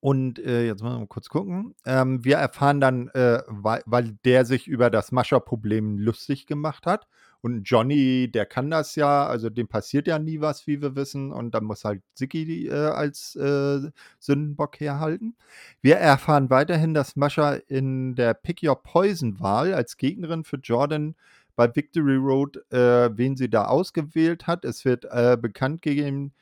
und 0.00 0.38
äh, 0.38 0.66
jetzt 0.66 0.82
mal 0.82 1.04
kurz 1.08 1.28
gucken. 1.28 1.74
Ähm, 1.84 2.24
wir 2.24 2.36
erfahren 2.36 2.80
dann, 2.80 3.08
äh, 3.08 3.42
weil, 3.48 3.82
weil, 3.86 4.16
der 4.24 4.44
sich 4.44 4.68
über 4.68 4.90
das 4.90 5.10
Mascha-Problem 5.10 5.98
lustig 5.98 6.46
gemacht 6.46 6.86
hat. 6.86 7.08
Und 7.40 7.64
Johnny, 7.64 8.30
der 8.30 8.46
kann 8.46 8.70
das 8.70 8.96
ja, 8.96 9.26
also 9.26 9.48
dem 9.48 9.68
passiert 9.68 10.08
ja 10.08 10.18
nie 10.18 10.40
was, 10.40 10.66
wie 10.66 10.82
wir 10.82 10.96
wissen. 10.96 11.32
Und 11.32 11.52
dann 11.54 11.64
muss 11.64 11.84
halt 11.84 12.02
Siki 12.14 12.68
äh, 12.68 12.72
als 12.72 13.34
äh, 13.36 13.90
Sündenbock 14.18 14.78
herhalten. 14.80 15.36
Wir 15.80 15.96
erfahren 15.96 16.50
weiterhin, 16.50 16.94
dass 16.94 17.16
Mascha 17.16 17.54
in 17.54 18.14
der 18.14 18.34
Pick 18.34 18.62
Your 18.62 18.82
Poison-Wahl 18.82 19.74
als 19.74 19.96
Gegnerin 19.96 20.44
für 20.44 20.58
Jordan 20.58 21.14
bei 21.56 21.74
Victory 21.74 22.16
Road, 22.16 22.56
äh, 22.72 23.10
wen 23.16 23.36
sie 23.36 23.50
da 23.50 23.64
ausgewählt 23.64 24.46
hat. 24.46 24.64
Es 24.64 24.84
wird 24.84 25.06
äh, 25.06 25.36
bekannt 25.40 25.82
gegeben, 25.82 26.32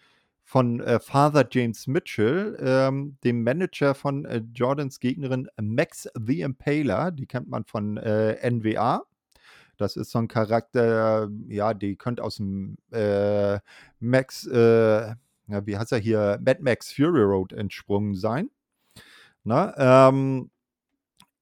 von 0.47 0.80
äh, 0.80 1.01
Father 1.01 1.44
James 1.51 1.88
Mitchell, 1.88 2.57
ähm, 2.61 3.18
dem 3.24 3.42
Manager 3.42 3.97
von 3.97 4.24
äh, 4.26 4.42
Jordans 4.55 5.01
Gegnerin 5.01 5.49
Max 5.61 6.09
the 6.14 6.42
Impaler. 6.42 7.11
Die 7.11 7.26
kennt 7.26 7.49
man 7.49 7.64
von 7.64 7.97
äh, 7.97 8.49
NWA. 8.49 9.03
Das 9.76 9.97
ist 9.97 10.12
so 10.12 10.20
ein 10.20 10.28
Charakter, 10.28 11.28
ja, 11.49 11.74
die 11.74 11.97
könnte 11.97 12.22
aus 12.22 12.36
dem 12.36 12.78
äh, 12.92 13.59
Max, 13.99 14.47
äh, 14.47 15.14
ja, 15.49 15.66
wie 15.66 15.76
heißt 15.76 15.90
er 15.90 15.99
hier, 15.99 16.38
Mad 16.40 16.62
Max 16.62 16.92
Fury 16.92 17.22
Road 17.22 17.53
entsprungen 17.53 18.14
sein. 18.14 18.49
Na, 19.42 20.09
ähm, 20.09 20.51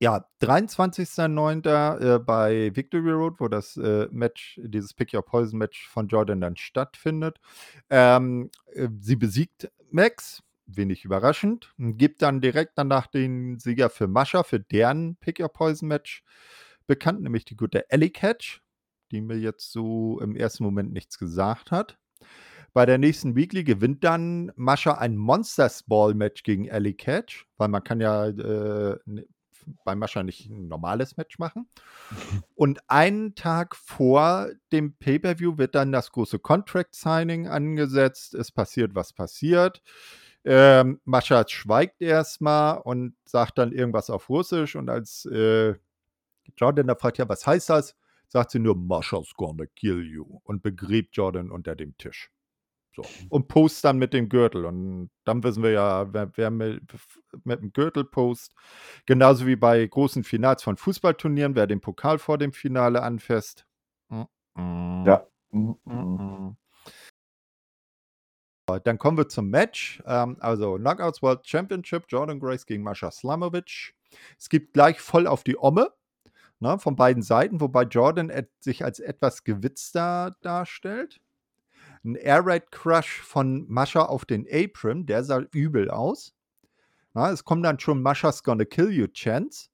ja, 0.05 0.23
23.09. 0.43 2.17
Äh, 2.17 2.19
bei 2.19 2.71
Victory 2.77 3.13
Road, 3.13 3.37
wo 3.39 3.49
das 3.49 3.79
äh, 3.79 4.07
Match, 4.11 4.61
dieses 4.63 4.93
Pick 4.93 5.15
Your 5.15 5.25
Poison 5.25 5.59
Match 5.59 5.89
von 5.89 6.09
Jordan 6.09 6.43
dann 6.43 6.59
stattfindet. 6.59 7.41
Ähm, 7.89 8.51
äh, 8.75 8.89
sie 9.01 9.17
besiegt 9.17 9.71
Max, 9.91 10.43
wenig 10.67 11.07
überraschend, 11.07 11.73
gibt 11.79 12.21
dann 12.21 12.43
direkt 12.43 12.73
danach 12.77 13.07
den 13.07 13.59
Sieger 13.59 13.89
für 13.89 14.07
Mascha, 14.07 14.43
für 14.43 14.61
deren 14.61 15.17
Pick 15.17 15.41
Your 15.41 15.49
Poison 15.49 15.89
Match 15.89 16.23
bekannt, 16.87 17.23
nämlich 17.23 17.47
die 17.47 17.57
gute 17.57 17.91
Ellie 17.91 18.11
Catch, 18.11 18.61
die 19.11 19.23
mir 19.23 19.39
jetzt 19.39 19.73
so 19.73 20.21
im 20.21 20.37
ersten 20.37 20.65
Moment 20.65 20.93
nichts 20.93 21.19
gesagt 21.19 21.71
hat. 21.71 21.97
Bei 22.75 22.85
der 22.85 22.99
nächsten 22.99 23.37
Weekly 23.37 23.65
gewinnt 23.65 24.05
dann 24.05 24.53
Mascha 24.57 24.99
ein 24.99 25.17
Monsters 25.17 25.85
Ball 25.85 26.13
Match 26.13 26.43
gegen 26.43 26.67
Ellie 26.67 26.93
Catch, 26.93 27.47
weil 27.57 27.69
man 27.69 27.85
kann 27.85 28.01
ja 28.01 28.27
äh, 28.27 28.99
beim 29.85 29.99
Mascha 29.99 30.23
nicht 30.23 30.49
ein 30.49 30.69
normales 30.69 31.17
Match 31.17 31.39
machen. 31.39 31.69
Und 32.55 32.81
einen 32.89 33.35
Tag 33.35 33.77
vor 33.77 34.49
dem 34.73 34.95
Pay-Per-View 34.97 35.59
wird 35.59 35.75
dann 35.75 35.93
das 35.93 36.13
große 36.13 36.39
Contract-Signing 36.39 37.49
angesetzt. 37.49 38.35
Es 38.35 38.53
passiert, 38.53 38.95
was 38.95 39.13
passiert. 39.13 39.83
Ähm, 40.45 41.01
Mascha 41.05 41.45
schweigt 41.49 42.03
erstmal 42.03 42.79
und 42.79 43.15
sagt 43.25 43.59
dann 43.59 43.73
irgendwas 43.73 44.11
auf 44.11 44.29
Russisch. 44.29 44.77
Und 44.77 44.91
als 44.91 45.25
äh, 45.27 45.75
Jordan 46.57 46.87
da 46.87 46.95
fragt, 46.95 47.19
ja, 47.19 47.29
was 47.29 47.47
heißt 47.47 47.71
das? 47.71 47.97
Sagt 48.29 48.51
sie 48.51 48.59
nur, 48.59 48.77
Mascha's 48.77 49.33
gonna 49.37 49.67
kill 49.77 50.03
you 50.03 50.41
und 50.45 50.63
begräbt 50.63 51.17
Jordan 51.17 51.51
unter 51.51 51.75
dem 51.75 51.97
Tisch. 51.97 52.31
So. 52.95 53.03
Und 53.29 53.49
post 53.49 53.85
dann 53.85 53.99
mit 53.99 54.13
dem 54.13 54.29
Gürtel. 54.29 54.65
Und 54.65 55.11
dann 55.25 55.43
wissen 55.43 55.63
wir 55.63 55.71
ja, 55.71 56.13
wer, 56.13 56.31
wer 56.37 56.51
mit, 56.51 56.83
mit, 57.45 57.61
dem 57.61 57.73
Gürtel 57.73 58.05
post, 58.05 58.55
genauso 59.07 59.47
wie 59.47 59.57
bei 59.57 59.85
großen 59.85 60.23
Finals 60.23 60.63
von 60.63 60.77
Fußballturnieren, 60.77 61.57
wer 61.57 61.67
den 61.67 61.81
Pokal 61.81 62.19
vor 62.19 62.39
dem 62.39 62.53
Finale 62.53 63.03
anfasst. 63.03 63.67
Mm 64.09 64.23
-mm. 64.57 65.07
Ja. 65.07 65.27
Mm 65.51 66.57
dann 68.83 68.99
kommen 68.99 69.19
wir 69.19 69.29
zum 69.29 69.51
Match. 69.51 70.03
Ähm, 70.07 70.37
also 70.41 70.77
Knockouts 70.77 71.23
World 71.23 71.47
Championship, 71.47 72.05
Jordan 72.09 72.41
Grace 72.41 72.67
gegen 72.67 72.83
Mascha 72.83 73.11
Slamovic. 73.11 73.95
Es 74.39 74.49
gibt 74.49 74.73
gleich 74.73 75.01
voll 75.01 75.27
auf 75.27 75.45
die 75.45 75.59
Omme 75.59 75.93
ne, 76.61 76.79
von 76.79 76.97
beiden 76.97 77.23
Seiten, 77.23 77.61
wobei 77.61 77.83
Jordan 77.83 78.33
sich 78.61 78.85
als 78.85 79.01
etwas 79.01 79.45
gewitzter 79.45 80.37
darstellt. 80.41 81.21
Ein 82.05 82.17
Air 82.17 82.45
Raid 82.45 82.71
Crush 82.71 83.21
von 83.23 83.67
Mascha 83.69 84.03
auf 84.03 84.27
den 84.27 84.47
Apron, 84.51 85.07
der 85.07 85.25
sah 85.25 85.41
übel 85.53 85.91
aus. 85.91 86.35
Na, 87.15 87.31
es 87.31 87.45
kommt 87.45 87.65
dann 87.65 87.79
schon 87.79 88.03
Maschas 88.03 88.43
Gonna 88.43 88.65
Kill 88.65 88.91
You 88.91 89.07
Chance. 89.07 89.69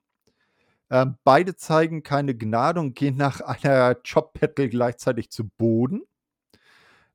Ähm, 0.91 1.17
beide 1.25 1.57
zeigen 1.57 2.03
keine 2.03 2.37
Gnade 2.37 2.81
und 2.81 2.95
gehen 2.95 3.17
nach 3.17 3.41
einer 3.41 3.97
Chop-Battle 3.97 4.69
gleichzeitig 4.69 5.31
zu 5.31 5.49
Boden. 5.49 6.03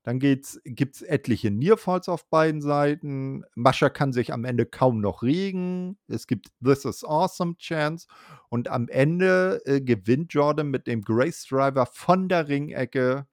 Dann 0.02 0.20
gibt 0.20 0.44
es 0.44 1.02
etliche 1.02 1.50
Nearfalls 1.50 2.08
auf 2.08 2.28
beiden 2.30 2.62
Seiten. 2.62 3.42
Mascha 3.56 3.88
kann 3.88 4.12
sich 4.12 4.32
am 4.32 4.44
Ende 4.44 4.64
kaum 4.64 5.00
noch 5.00 5.24
regen. 5.24 5.98
Es 6.06 6.28
gibt 6.28 6.46
This 6.64 6.84
is 6.84 7.04
Awesome 7.04 7.56
Chance. 7.56 8.06
Und 8.48 8.68
am 8.68 8.88
Ende 8.88 9.60
äh, 9.64 9.80
gewinnt 9.80 10.32
Jordan 10.32 10.68
mit 10.68 10.86
dem 10.86 11.02
Grace 11.02 11.44
Driver 11.48 11.86
von 11.86 12.28
der 12.28 12.46
Ringecke 12.46 13.26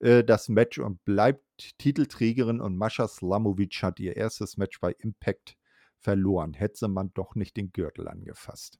äh, 0.00 0.24
das 0.24 0.48
Match 0.48 0.78
und 0.78 1.04
bleibt 1.04 1.44
Titelträgerin 1.78 2.60
und 2.60 2.76
Mascha 2.76 3.06
Slamovic 3.06 3.82
hat 3.82 4.00
ihr 4.00 4.16
erstes 4.16 4.56
Match 4.56 4.80
bei 4.80 4.92
Impact 4.98 5.56
verloren. 5.98 6.54
Hätte 6.54 6.88
man 6.88 7.12
doch 7.14 7.34
nicht 7.34 7.56
den 7.56 7.72
Gürtel 7.72 8.08
angefasst. 8.08 8.78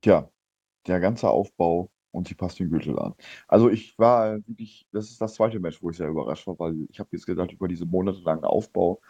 Tja, 0.00 0.30
der 0.86 1.00
ganze 1.00 1.30
Aufbau 1.30 1.90
und 2.10 2.28
sie 2.28 2.34
passt 2.34 2.58
den 2.58 2.70
Gürtel 2.70 2.98
an. 2.98 3.14
Also 3.48 3.70
ich 3.70 3.98
war 3.98 4.36
wirklich, 4.46 4.86
das 4.92 5.10
ist 5.10 5.20
das 5.20 5.34
zweite 5.34 5.60
Match, 5.60 5.82
wo 5.82 5.90
ich 5.90 5.96
sehr 5.96 6.08
überrascht 6.08 6.46
war, 6.46 6.58
weil 6.58 6.86
ich 6.90 6.98
habe 6.98 7.08
jetzt 7.12 7.26
gedacht, 7.26 7.52
über 7.52 7.68
diese 7.68 7.86
monatelangen 7.86 8.44
Aufbau 8.44 9.00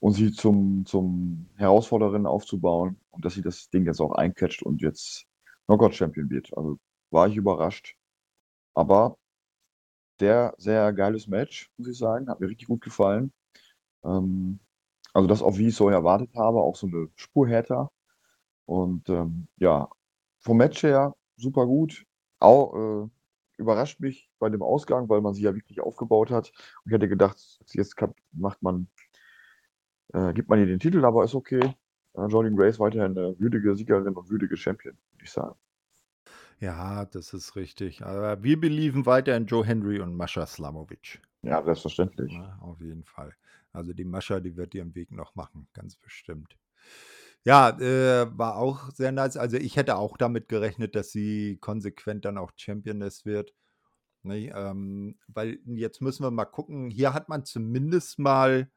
und 0.00 0.12
sie 0.12 0.32
zum, 0.32 0.84
zum 0.86 1.48
Herausforderin 1.56 2.26
aufzubauen 2.26 3.00
und 3.10 3.24
dass 3.24 3.34
sie 3.34 3.42
das 3.42 3.70
Ding 3.70 3.86
jetzt 3.86 4.00
auch 4.00 4.12
eincatcht 4.12 4.62
und 4.62 4.82
jetzt 4.82 5.26
Knockout-Champion 5.66 6.30
wird. 6.30 6.56
Also 6.56 6.78
war 7.10 7.28
ich 7.28 7.36
überrascht. 7.36 7.96
Aber 8.74 9.16
sehr, 10.18 10.54
sehr 10.58 10.92
geiles 10.92 11.26
Match, 11.26 11.70
muss 11.76 11.88
ich 11.88 11.98
sagen. 11.98 12.28
Hat 12.28 12.40
mir 12.40 12.48
richtig 12.48 12.68
gut 12.68 12.82
gefallen. 12.82 13.32
Ähm, 14.04 14.60
also 15.14 15.28
das 15.28 15.42
auch, 15.42 15.58
wie 15.58 15.68
ich 15.68 15.76
so 15.76 15.88
erwartet 15.88 16.34
habe, 16.36 16.60
auch 16.60 16.76
so 16.76 16.86
eine 16.86 17.08
Spur 17.16 17.48
härter. 17.48 17.90
Und 18.66 19.08
ähm, 19.08 19.48
ja, 19.56 19.88
vom 20.40 20.56
Match 20.58 20.82
her 20.82 21.14
super 21.36 21.66
gut. 21.66 22.04
Auch 22.40 23.04
äh, 23.04 23.08
überrascht 23.58 24.00
mich 24.00 24.30
bei 24.38 24.48
dem 24.48 24.62
Ausgang, 24.62 25.08
weil 25.08 25.20
man 25.20 25.34
sie 25.34 25.42
ja 25.42 25.54
wirklich 25.54 25.80
aufgebaut 25.80 26.30
hat. 26.30 26.52
Und 26.84 26.90
ich 26.90 26.92
hätte 26.92 27.08
gedacht, 27.08 27.38
jetzt 27.72 27.96
macht 28.32 28.62
man, 28.62 28.88
äh, 30.12 30.32
gibt 30.32 30.48
man 30.48 30.58
ihr 30.58 30.66
den 30.66 30.80
Titel, 30.80 31.04
aber 31.04 31.24
ist 31.24 31.34
okay. 31.34 31.74
Äh, 32.14 32.26
Jordan 32.26 32.56
Grace 32.56 32.78
weiterhin 32.78 33.16
eine 33.18 33.38
würdige 33.38 33.76
Siegerin 33.76 34.14
und 34.14 34.30
würdige 34.30 34.56
Champion, 34.56 34.96
würde 35.12 35.24
ich 35.24 35.30
sagen. 35.30 35.56
Ja, 36.62 37.06
das 37.06 37.34
ist 37.34 37.56
richtig. 37.56 38.04
Aber 38.04 38.44
wir 38.44 38.60
belieben 38.60 39.04
weiter 39.04 39.36
in 39.36 39.46
Joe 39.46 39.66
Henry 39.66 39.98
und 39.98 40.14
Mascha 40.14 40.46
Slamovic. 40.46 41.20
Ja, 41.42 41.60
selbstverständlich. 41.60 42.32
Ja, 42.32 42.56
auf 42.60 42.80
jeden 42.80 43.02
Fall. 43.02 43.34
Also 43.72 43.92
die 43.92 44.04
Mascha, 44.04 44.38
die 44.38 44.56
wird 44.56 44.72
ihren 44.72 44.94
Weg 44.94 45.10
noch 45.10 45.34
machen, 45.34 45.66
ganz 45.72 45.96
bestimmt. 45.96 46.56
Ja, 47.44 47.70
äh, 47.80 48.26
war 48.38 48.58
auch 48.58 48.90
sehr 48.92 49.10
nice. 49.10 49.36
Also 49.36 49.56
ich 49.56 49.74
hätte 49.74 49.96
auch 49.96 50.16
damit 50.16 50.48
gerechnet, 50.48 50.94
dass 50.94 51.10
sie 51.10 51.58
konsequent 51.60 52.24
dann 52.24 52.38
auch 52.38 52.52
Championess 52.54 53.24
wird. 53.24 53.52
Ne, 54.22 54.52
ähm, 54.54 55.18
weil 55.26 55.58
jetzt 55.66 56.00
müssen 56.00 56.22
wir 56.22 56.30
mal 56.30 56.44
gucken. 56.44 56.90
Hier 56.90 57.12
hat 57.12 57.28
man 57.28 57.44
zumindest 57.44 58.20
mal 58.20 58.70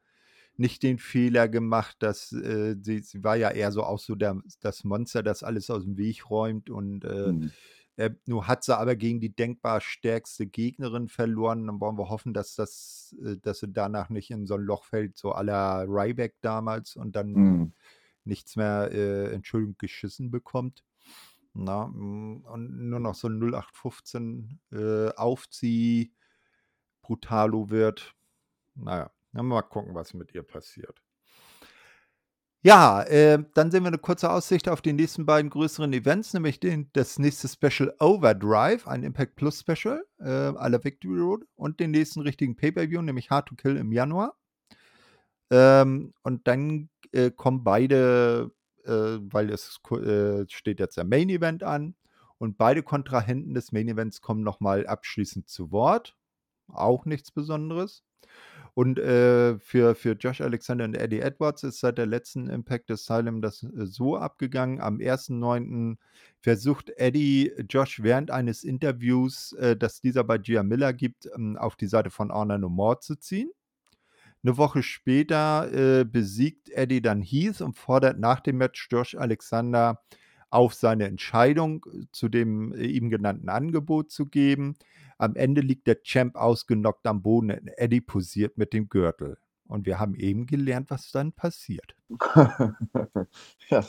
nicht 0.58 0.82
den 0.82 0.98
Fehler 0.98 1.48
gemacht, 1.48 1.96
dass 2.00 2.32
äh, 2.32 2.76
sie, 2.80 3.00
sie 3.00 3.22
war 3.24 3.36
ja 3.36 3.50
eher 3.50 3.72
so 3.72 3.82
auch 3.84 3.98
so 3.98 4.14
der, 4.14 4.40
das 4.60 4.84
Monster, 4.84 5.22
das 5.22 5.42
alles 5.42 5.70
aus 5.70 5.84
dem 5.84 5.96
Weg 5.98 6.30
räumt 6.30 6.70
und 6.70 7.04
äh, 7.04 7.34
Mhm. 7.34 7.56
äh, 7.96 8.10
nur 8.26 8.46
hat 8.46 8.64
sie 8.64 8.76
aber 8.78 8.96
gegen 8.96 9.20
die 9.20 9.34
denkbar 9.34 9.80
stärkste 9.80 10.46
Gegnerin 10.46 11.08
verloren. 11.08 11.66
Dann 11.66 11.80
wollen 11.80 11.98
wir 11.98 12.08
hoffen, 12.10 12.34
dass 12.34 12.54
das, 12.54 13.16
äh, 13.24 13.36
dass 13.38 13.60
sie 13.60 13.72
danach 13.72 14.10
nicht 14.10 14.30
in 14.30 14.46
so 14.46 14.54
ein 14.54 14.62
Loch 14.62 14.84
fällt, 14.84 15.16
so 15.16 15.30
la 15.32 15.82
Ryback 15.82 16.36
damals 16.42 16.96
und 16.96 17.16
dann 17.16 17.40
Mhm. 17.40 17.72
nichts 18.24 18.56
mehr, 18.56 18.90
äh, 18.92 19.32
Entschuldigung, 19.32 19.76
geschissen 19.78 20.30
bekommt. 20.30 20.84
Na, 21.54 21.86
mm, 21.88 22.44
und 22.46 22.88
nur 22.90 23.00
noch 23.00 23.14
so 23.14 23.28
ein 23.28 23.38
0815 23.38 24.60
äh, 24.72 25.08
Aufzieh 25.16 26.12
Brutalo 27.02 27.70
wird. 27.70 28.14
Naja, 28.74 29.10
dann 29.36 29.46
mal 29.46 29.62
gucken, 29.62 29.94
was 29.94 30.14
mit 30.14 30.34
ihr 30.34 30.42
passiert. 30.42 31.02
Ja, 32.62 33.02
äh, 33.04 33.44
dann 33.54 33.70
sehen 33.70 33.84
wir 33.84 33.88
eine 33.88 33.98
kurze 33.98 34.28
Aussicht 34.28 34.68
auf 34.68 34.82
die 34.82 34.92
nächsten 34.92 35.24
beiden 35.24 35.50
größeren 35.50 35.92
Events, 35.92 36.34
nämlich 36.34 36.58
den, 36.58 36.90
das 36.94 37.18
nächste 37.18 37.46
Special 37.46 37.94
Overdrive, 38.00 38.88
ein 38.88 39.04
Impact 39.04 39.36
Plus 39.36 39.60
Special, 39.60 40.04
äh, 40.18 40.24
à 40.24 40.82
Victory 40.82 41.20
Road, 41.20 41.44
und 41.54 41.78
den 41.78 41.92
nächsten 41.92 42.22
richtigen 42.22 42.56
Pay-Per-View, 42.56 43.02
nämlich 43.02 43.30
Hard 43.30 43.46
to 43.48 43.54
Kill 43.54 43.76
im 43.76 43.92
Januar. 43.92 44.36
Ähm, 45.50 46.12
und 46.24 46.48
dann 46.48 46.88
äh, 47.12 47.30
kommen 47.30 47.62
beide, 47.62 48.50
äh, 48.84 48.90
weil 49.20 49.50
es 49.50 49.78
äh, 49.92 50.44
steht 50.48 50.80
jetzt 50.80 50.96
der 50.96 51.04
Main 51.04 51.28
Event 51.28 51.62
an, 51.62 51.94
und 52.38 52.58
beide 52.58 52.82
Kontrahenten 52.82 53.54
des 53.54 53.72
Main 53.72 53.88
Events 53.88 54.20
kommen 54.20 54.42
nochmal 54.42 54.86
abschließend 54.86 55.48
zu 55.48 55.70
Wort. 55.72 56.16
Auch 56.68 57.04
nichts 57.04 57.30
Besonderes. 57.30 58.02
Und 58.78 58.98
äh, 58.98 59.58
für, 59.58 59.94
für 59.94 60.12
Josh 60.12 60.42
Alexander 60.42 60.84
und 60.84 60.98
Eddie 60.98 61.20
Edwards 61.20 61.62
ist 61.62 61.80
seit 61.80 61.96
der 61.96 62.04
letzten 62.04 62.50
Impact 62.50 62.90
Asylum 62.90 63.40
das 63.40 63.62
äh, 63.62 63.86
so 63.86 64.18
abgegangen. 64.18 64.82
Am 64.82 64.98
1.9. 64.98 65.96
versucht 66.40 66.90
Eddie 66.98 67.54
Josh 67.70 68.02
während 68.02 68.30
eines 68.30 68.64
Interviews, 68.64 69.54
äh, 69.54 69.78
das 69.78 70.02
dieser 70.02 70.24
bei 70.24 70.36
Gia 70.36 70.62
Miller 70.62 70.92
gibt, 70.92 71.26
ähm, 71.34 71.56
auf 71.56 71.76
die 71.76 71.86
Seite 71.86 72.10
von 72.10 72.30
Honor 72.30 72.58
No 72.58 72.68
More 72.68 73.00
zu 73.00 73.16
ziehen. 73.16 73.50
Eine 74.44 74.58
Woche 74.58 74.82
später 74.82 75.72
äh, 75.72 76.04
besiegt 76.04 76.68
Eddie 76.68 77.00
dann 77.00 77.22
Heath 77.22 77.62
und 77.62 77.78
fordert 77.78 78.18
nach 78.18 78.40
dem 78.40 78.58
Match 78.58 78.88
Josh 78.90 79.14
Alexander 79.14 80.02
auf 80.50 80.74
seine 80.74 81.06
Entscheidung 81.06 81.84
äh, 81.92 82.04
zu 82.12 82.28
dem 82.28 82.72
äh, 82.74 82.86
ihm 82.86 83.10
genannten 83.10 83.48
Angebot 83.48 84.10
zu 84.10 84.26
geben. 84.26 84.76
Am 85.18 85.34
Ende 85.36 85.60
liegt 85.60 85.86
der 85.86 86.02
Champ 86.02 86.36
ausgenockt 86.36 87.06
am 87.06 87.22
Boden. 87.22 87.50
und 87.50 87.68
Eddie 87.76 88.00
posiert 88.00 88.58
mit 88.58 88.72
dem 88.72 88.88
Gürtel. 88.88 89.38
Und 89.66 89.86
wir 89.86 89.98
haben 89.98 90.14
eben 90.14 90.46
gelernt, 90.46 90.90
was 90.90 91.10
dann 91.10 91.32
passiert. 91.32 91.96
ja. 93.68 93.84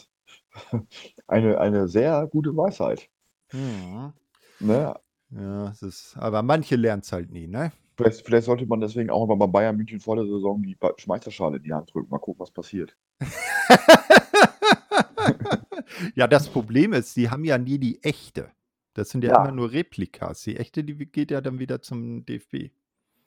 Eine, 1.27 1.59
eine 1.59 1.87
sehr 1.87 2.25
gute 2.27 2.55
Weisheit. 2.55 3.09
Mhm. 3.53 4.13
Ne? 4.59 4.95
Ja, 5.29 5.69
es 5.69 5.83
ist, 5.83 6.17
aber 6.17 6.41
manche 6.41 6.77
lernen 6.77 7.01
es 7.03 7.11
halt 7.11 7.31
nie, 7.31 7.47
ne? 7.47 7.71
Vielleicht, 7.95 8.25
vielleicht 8.25 8.45
sollte 8.45 8.65
man 8.65 8.79
deswegen 8.79 9.09
auch 9.09 9.27
mal 9.27 9.35
bei 9.35 9.47
Bayern 9.47 9.75
München 9.75 9.99
vor 9.99 10.15
der 10.15 10.25
Saison 10.25 10.61
die 10.63 10.75
Ba- 10.75 10.93
Meisterschale 11.05 11.57
in 11.57 11.63
die 11.63 11.73
Hand 11.73 11.93
drücken. 11.93 12.09
Mal 12.09 12.19
gucken, 12.19 12.39
was 12.39 12.51
passiert. 12.51 12.95
ja, 16.15 16.27
das 16.27 16.49
Problem 16.49 16.93
ist, 16.93 17.13
sie 17.13 17.29
haben 17.29 17.43
ja 17.45 17.57
nie 17.57 17.77
die 17.79 18.03
echte. 18.03 18.51
Das 18.93 19.09
sind 19.09 19.23
ja, 19.23 19.31
Ja. 19.33 19.43
immer 19.43 19.51
nur 19.51 19.71
Replikas. 19.71 20.41
Die 20.43 20.57
echte, 20.57 20.83
die 20.83 20.95
geht 20.95 21.31
ja 21.31 21.41
dann 21.41 21.59
wieder 21.59 21.81
zum 21.81 22.25
DFB. 22.25 22.71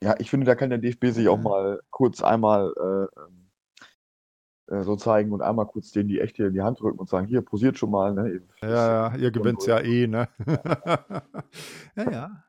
Ja, 0.03 0.15
ich 0.19 0.31
finde, 0.31 0.47
da 0.47 0.55
kann 0.55 0.71
der 0.71 0.79
DFB 0.79 1.07
sich 1.07 1.29
auch 1.29 1.39
mal 1.39 1.81
kurz 1.91 2.23
einmal 2.23 2.73
äh, 2.77 3.21
ähm, 3.21 3.51
äh, 4.71 4.83
so 4.83 4.97
zeigen 4.97 5.33
und 5.33 5.43
einmal 5.43 5.67
kurz 5.67 5.93
denen 5.93 6.09
die 6.09 6.21
echte 6.21 6.45
in 6.45 6.55
die 6.55 6.63
Hand 6.63 6.81
drücken 6.81 6.99
und 6.99 7.09
sagen, 7.09 7.27
hier, 7.27 7.43
posiert 7.43 7.79
schon 7.79 7.91
mal. 7.91 8.15
Ne? 8.15 8.41
Ja, 8.63 8.69
ja, 9.13 9.17
ihr 9.17 9.31
gewinnt 9.31 9.67
ja 9.67 9.81
eh, 9.81 10.07
ne? 10.07 10.29
ja, 11.97 12.11
ja. 12.11 12.45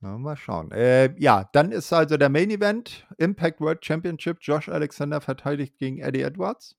Na, 0.00 0.18
mal 0.18 0.36
schauen. 0.36 0.72
Äh, 0.72 1.14
ja, 1.20 1.48
dann 1.52 1.70
ist 1.70 1.92
also 1.92 2.16
der 2.16 2.28
Main 2.28 2.50
Event: 2.50 3.06
Impact 3.18 3.60
World 3.60 3.84
Championship. 3.84 4.38
Josh 4.40 4.68
Alexander 4.68 5.20
verteidigt 5.20 5.78
gegen 5.78 6.00
Eddie 6.00 6.22
Edwards. 6.22 6.76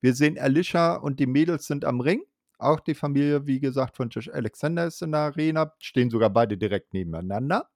Wir 0.00 0.14
sehen 0.14 0.38
Alicia 0.38 0.96
und 0.96 1.20
die 1.20 1.26
Mädels 1.26 1.66
sind 1.66 1.84
am 1.84 2.00
Ring. 2.00 2.22
Auch 2.58 2.80
die 2.80 2.94
Familie, 2.94 3.46
wie 3.46 3.60
gesagt, 3.60 3.96
von 3.96 4.08
Josh 4.08 4.28
Alexander 4.28 4.86
ist 4.86 5.02
in 5.02 5.12
der 5.12 5.20
Arena. 5.22 5.72
Stehen 5.78 6.10
sogar 6.10 6.30
beide 6.30 6.56
direkt 6.56 6.94
nebeneinander. 6.94 7.68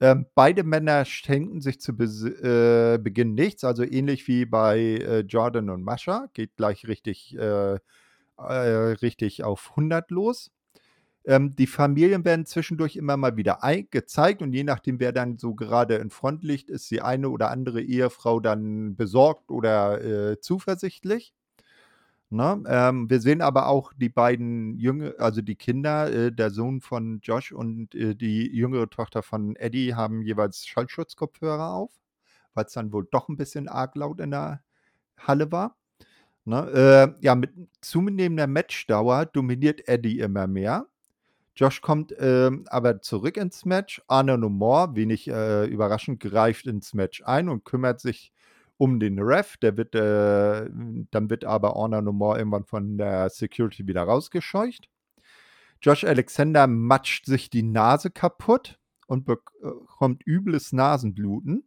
Ähm, 0.00 0.26
beide 0.34 0.64
Männer 0.64 1.04
schenken 1.04 1.60
sich 1.60 1.80
zu 1.80 1.96
Bes 1.96 2.24
äh, 2.24 2.98
Beginn 2.98 3.34
nichts, 3.34 3.62
also 3.62 3.84
ähnlich 3.84 4.26
wie 4.26 4.46
bei 4.46 4.78
äh, 4.78 5.20
Jordan 5.20 5.70
und 5.70 5.84
Mascha. 5.84 6.28
Geht 6.34 6.56
gleich 6.56 6.88
richtig, 6.88 7.36
äh, 7.38 7.78
äh, 8.36 8.38
richtig 8.38 9.44
auf 9.44 9.70
100 9.70 10.10
los. 10.10 10.50
Ähm, 11.24 11.54
die 11.54 11.66
Familien 11.66 12.24
werden 12.24 12.46
zwischendurch 12.46 12.96
immer 12.96 13.16
mal 13.16 13.36
wieder 13.36 13.60
gezeigt 13.90 14.42
und 14.42 14.52
je 14.52 14.64
nachdem, 14.64 14.98
wer 15.00 15.12
dann 15.12 15.38
so 15.38 15.54
gerade 15.54 15.96
in 15.96 16.10
Front 16.10 16.42
liegt, 16.42 16.70
ist 16.70 16.90
die 16.90 17.02
eine 17.02 17.30
oder 17.30 17.50
andere 17.50 17.80
Ehefrau 17.80 18.40
dann 18.40 18.96
besorgt 18.96 19.50
oder 19.50 20.02
äh, 20.32 20.40
zuversichtlich. 20.40 21.34
Ne? 22.32 22.62
Ähm, 22.66 23.10
wir 23.10 23.20
sehen 23.20 23.42
aber 23.42 23.68
auch 23.68 23.92
die 23.92 24.08
beiden 24.08 24.78
Jünger, 24.78 25.12
also 25.18 25.42
die 25.42 25.54
Kinder, 25.54 26.10
äh, 26.10 26.32
der 26.32 26.50
Sohn 26.50 26.80
von 26.80 27.20
Josh 27.22 27.52
und 27.52 27.94
äh, 27.94 28.14
die 28.14 28.46
jüngere 28.46 28.88
Tochter 28.88 29.22
von 29.22 29.54
Eddie 29.56 29.94
haben 29.94 30.22
jeweils 30.22 30.66
Schallschutzkopfhörer 30.66 31.74
auf, 31.74 31.92
weil 32.54 32.64
es 32.64 32.72
dann 32.72 32.90
wohl 32.92 33.06
doch 33.10 33.28
ein 33.28 33.36
bisschen 33.36 33.68
arg 33.68 33.94
laut 33.96 34.18
in 34.20 34.30
der 34.30 34.62
Halle 35.18 35.52
war. 35.52 35.76
Ne? 36.46 37.14
Äh, 37.20 37.24
ja, 37.24 37.34
mit 37.34 37.50
zunehmender 37.82 38.46
Matchdauer 38.46 39.26
dominiert 39.26 39.86
Eddie 39.86 40.20
immer 40.20 40.46
mehr. 40.46 40.86
Josh 41.54 41.80
kommt 41.82 42.14
ähm, 42.18 42.64
aber 42.68 43.02
zurück 43.02 43.36
ins 43.36 43.64
Match. 43.64 44.02
Arne 44.08 44.38
No 44.38 44.48
More, 44.48 44.94
wenig 44.96 45.28
äh, 45.28 45.66
überraschend, 45.66 46.20
greift 46.20 46.66
ins 46.66 46.94
Match 46.94 47.22
ein 47.24 47.48
und 47.48 47.64
kümmert 47.64 48.00
sich 48.00 48.32
um 48.78 48.98
den 48.98 49.18
Ref. 49.18 49.56
Der 49.58 49.76
wird, 49.76 49.94
äh, 49.94 50.68
dann 51.10 51.30
wird 51.30 51.44
aber 51.44 51.74
Honor 51.74 52.02
No 52.02 52.12
More 52.12 52.38
irgendwann 52.38 52.64
von 52.64 52.98
der 52.98 53.28
Security 53.30 53.86
wieder 53.86 54.02
rausgescheucht. 54.02 54.88
Josh 55.82 56.04
Alexander 56.04 56.66
matscht 56.66 57.26
sich 57.26 57.50
die 57.50 57.62
Nase 57.64 58.10
kaputt 58.10 58.78
und 59.06 59.26
bekommt 59.26 60.22
übles 60.26 60.72
Nasenbluten. 60.72 61.64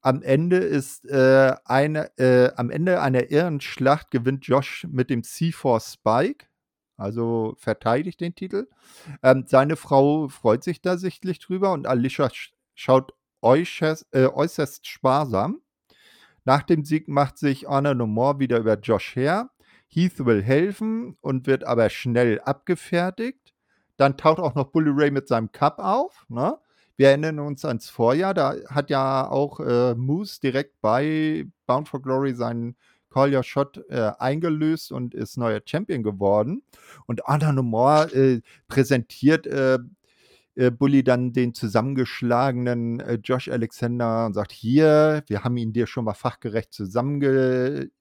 Am 0.00 0.20
Ende 0.22 0.58
ist 0.58 1.06
äh, 1.06 1.54
eine, 1.64 2.18
äh, 2.18 2.50
am 2.56 2.70
Ende 2.70 3.00
einer 3.00 3.30
irren 3.30 3.60
Schlacht 3.60 4.10
gewinnt 4.10 4.46
Josh 4.46 4.86
mit 4.90 5.08
dem 5.08 5.22
C4 5.22 5.92
Spike, 5.92 6.46
also 6.96 7.54
verteidigt 7.58 8.20
den 8.20 8.34
Titel. 8.34 8.68
Ähm, 9.22 9.44
seine 9.46 9.76
Frau 9.76 10.28
freut 10.28 10.64
sich 10.64 10.80
da 10.80 10.96
sichtlich 10.96 11.38
drüber 11.38 11.72
und 11.72 11.86
Alicia 11.86 12.30
sch 12.30 12.52
schaut 12.74 13.12
äußerst, 13.42 14.06
äh, 14.12 14.26
äußerst 14.26 14.86
sparsam. 14.86 15.60
Nach 16.44 16.62
dem 16.62 16.84
Sieg 16.84 17.08
macht 17.08 17.38
sich 17.38 17.66
Honor 17.66 17.94
No 17.94 18.06
More 18.06 18.38
wieder 18.38 18.58
über 18.58 18.78
Josh 18.78 19.16
her. 19.16 19.50
Heath 19.88 20.24
will 20.24 20.42
helfen 20.42 21.16
und 21.20 21.46
wird 21.46 21.64
aber 21.64 21.88
schnell 21.88 22.40
abgefertigt. 22.40 23.54
Dann 23.96 24.16
taucht 24.16 24.40
auch 24.40 24.54
noch 24.54 24.72
Bully 24.72 24.90
Ray 24.92 25.10
mit 25.10 25.28
seinem 25.28 25.52
Cup 25.52 25.78
auf. 25.78 26.26
Ne? 26.28 26.58
Wir 26.96 27.08
erinnern 27.08 27.38
uns 27.40 27.64
ans 27.64 27.90
Vorjahr, 27.90 28.34
da 28.34 28.54
hat 28.68 28.90
ja 28.90 29.28
auch 29.28 29.60
äh, 29.60 29.94
Moose 29.94 30.40
direkt 30.40 30.80
bei 30.80 31.46
Bound 31.66 31.88
for 31.88 32.00
Glory 32.00 32.34
seinen 32.34 32.76
Call 33.14 33.32
Your 33.32 33.44
Shot 33.44 33.80
äh, 33.88 34.10
eingelöst 34.18 34.90
und 34.90 35.14
ist 35.14 35.36
neuer 35.36 35.60
Champion 35.64 36.02
geworden. 36.02 36.62
Und 37.06 37.22
Honor 37.28 37.52
No 37.52 37.62
More 37.62 38.12
äh, 38.12 38.40
präsentiert 38.66 39.46
äh, 39.46 39.78
äh, 40.56 40.72
Bully 40.72 41.04
dann 41.04 41.32
den 41.32 41.54
zusammengeschlagenen 41.54 42.98
äh, 42.98 43.20
Josh 43.22 43.48
Alexander 43.48 44.26
und 44.26 44.34
sagt, 44.34 44.50
hier, 44.50 45.22
wir 45.28 45.44
haben 45.44 45.56
ihn 45.56 45.72
dir 45.72 45.86
schon 45.86 46.04
mal 46.04 46.14
fachgerecht 46.14 46.72
zusammengedengelt. 46.72 47.92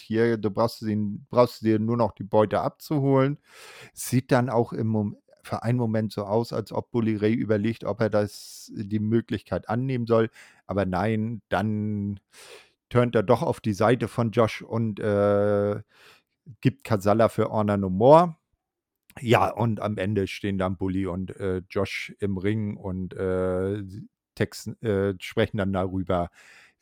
Hier, 0.00 0.36
du 0.36 0.50
brauchst, 0.50 0.82
ihn, 0.82 1.26
brauchst 1.28 1.62
dir 1.62 1.80
nur 1.80 1.96
noch 1.96 2.12
die 2.12 2.24
Beute 2.24 2.60
abzuholen. 2.60 3.38
Sieht 3.94 4.30
dann 4.30 4.48
auch 4.48 4.72
im 4.72 4.86
Mom 4.86 5.16
für 5.42 5.62
einen 5.62 5.78
Moment 5.78 6.12
so 6.12 6.24
aus, 6.24 6.52
als 6.52 6.72
ob 6.72 6.90
Bully 6.90 7.16
Ray 7.16 7.32
überlegt, 7.32 7.84
ob 7.84 8.00
er 8.00 8.10
das 8.10 8.70
die 8.74 8.98
Möglichkeit 8.98 9.68
annehmen 9.68 10.06
soll. 10.06 10.30
Aber 10.66 10.84
nein, 10.84 11.40
dann 11.48 12.20
turnt 12.88 13.14
er 13.14 13.22
doch 13.22 13.42
auf 13.42 13.60
die 13.60 13.72
Seite 13.72 14.08
von 14.08 14.30
Josh 14.30 14.62
und 14.62 15.00
äh, 15.00 15.82
gibt 16.60 16.84
Kasala 16.84 17.28
für 17.28 17.50
Honor 17.50 17.76
No 17.76 17.90
More. 17.90 18.36
Ja, 19.20 19.50
und 19.50 19.80
am 19.80 19.98
Ende 19.98 20.26
stehen 20.26 20.58
dann 20.58 20.76
Bully 20.76 21.06
und 21.06 21.34
äh, 21.36 21.62
Josh 21.68 22.14
im 22.20 22.38
Ring 22.38 22.76
und 22.76 23.14
äh, 23.14 23.82
texten, 24.34 24.80
äh, 24.82 25.14
sprechen 25.20 25.56
dann 25.56 25.72
darüber, 25.72 26.30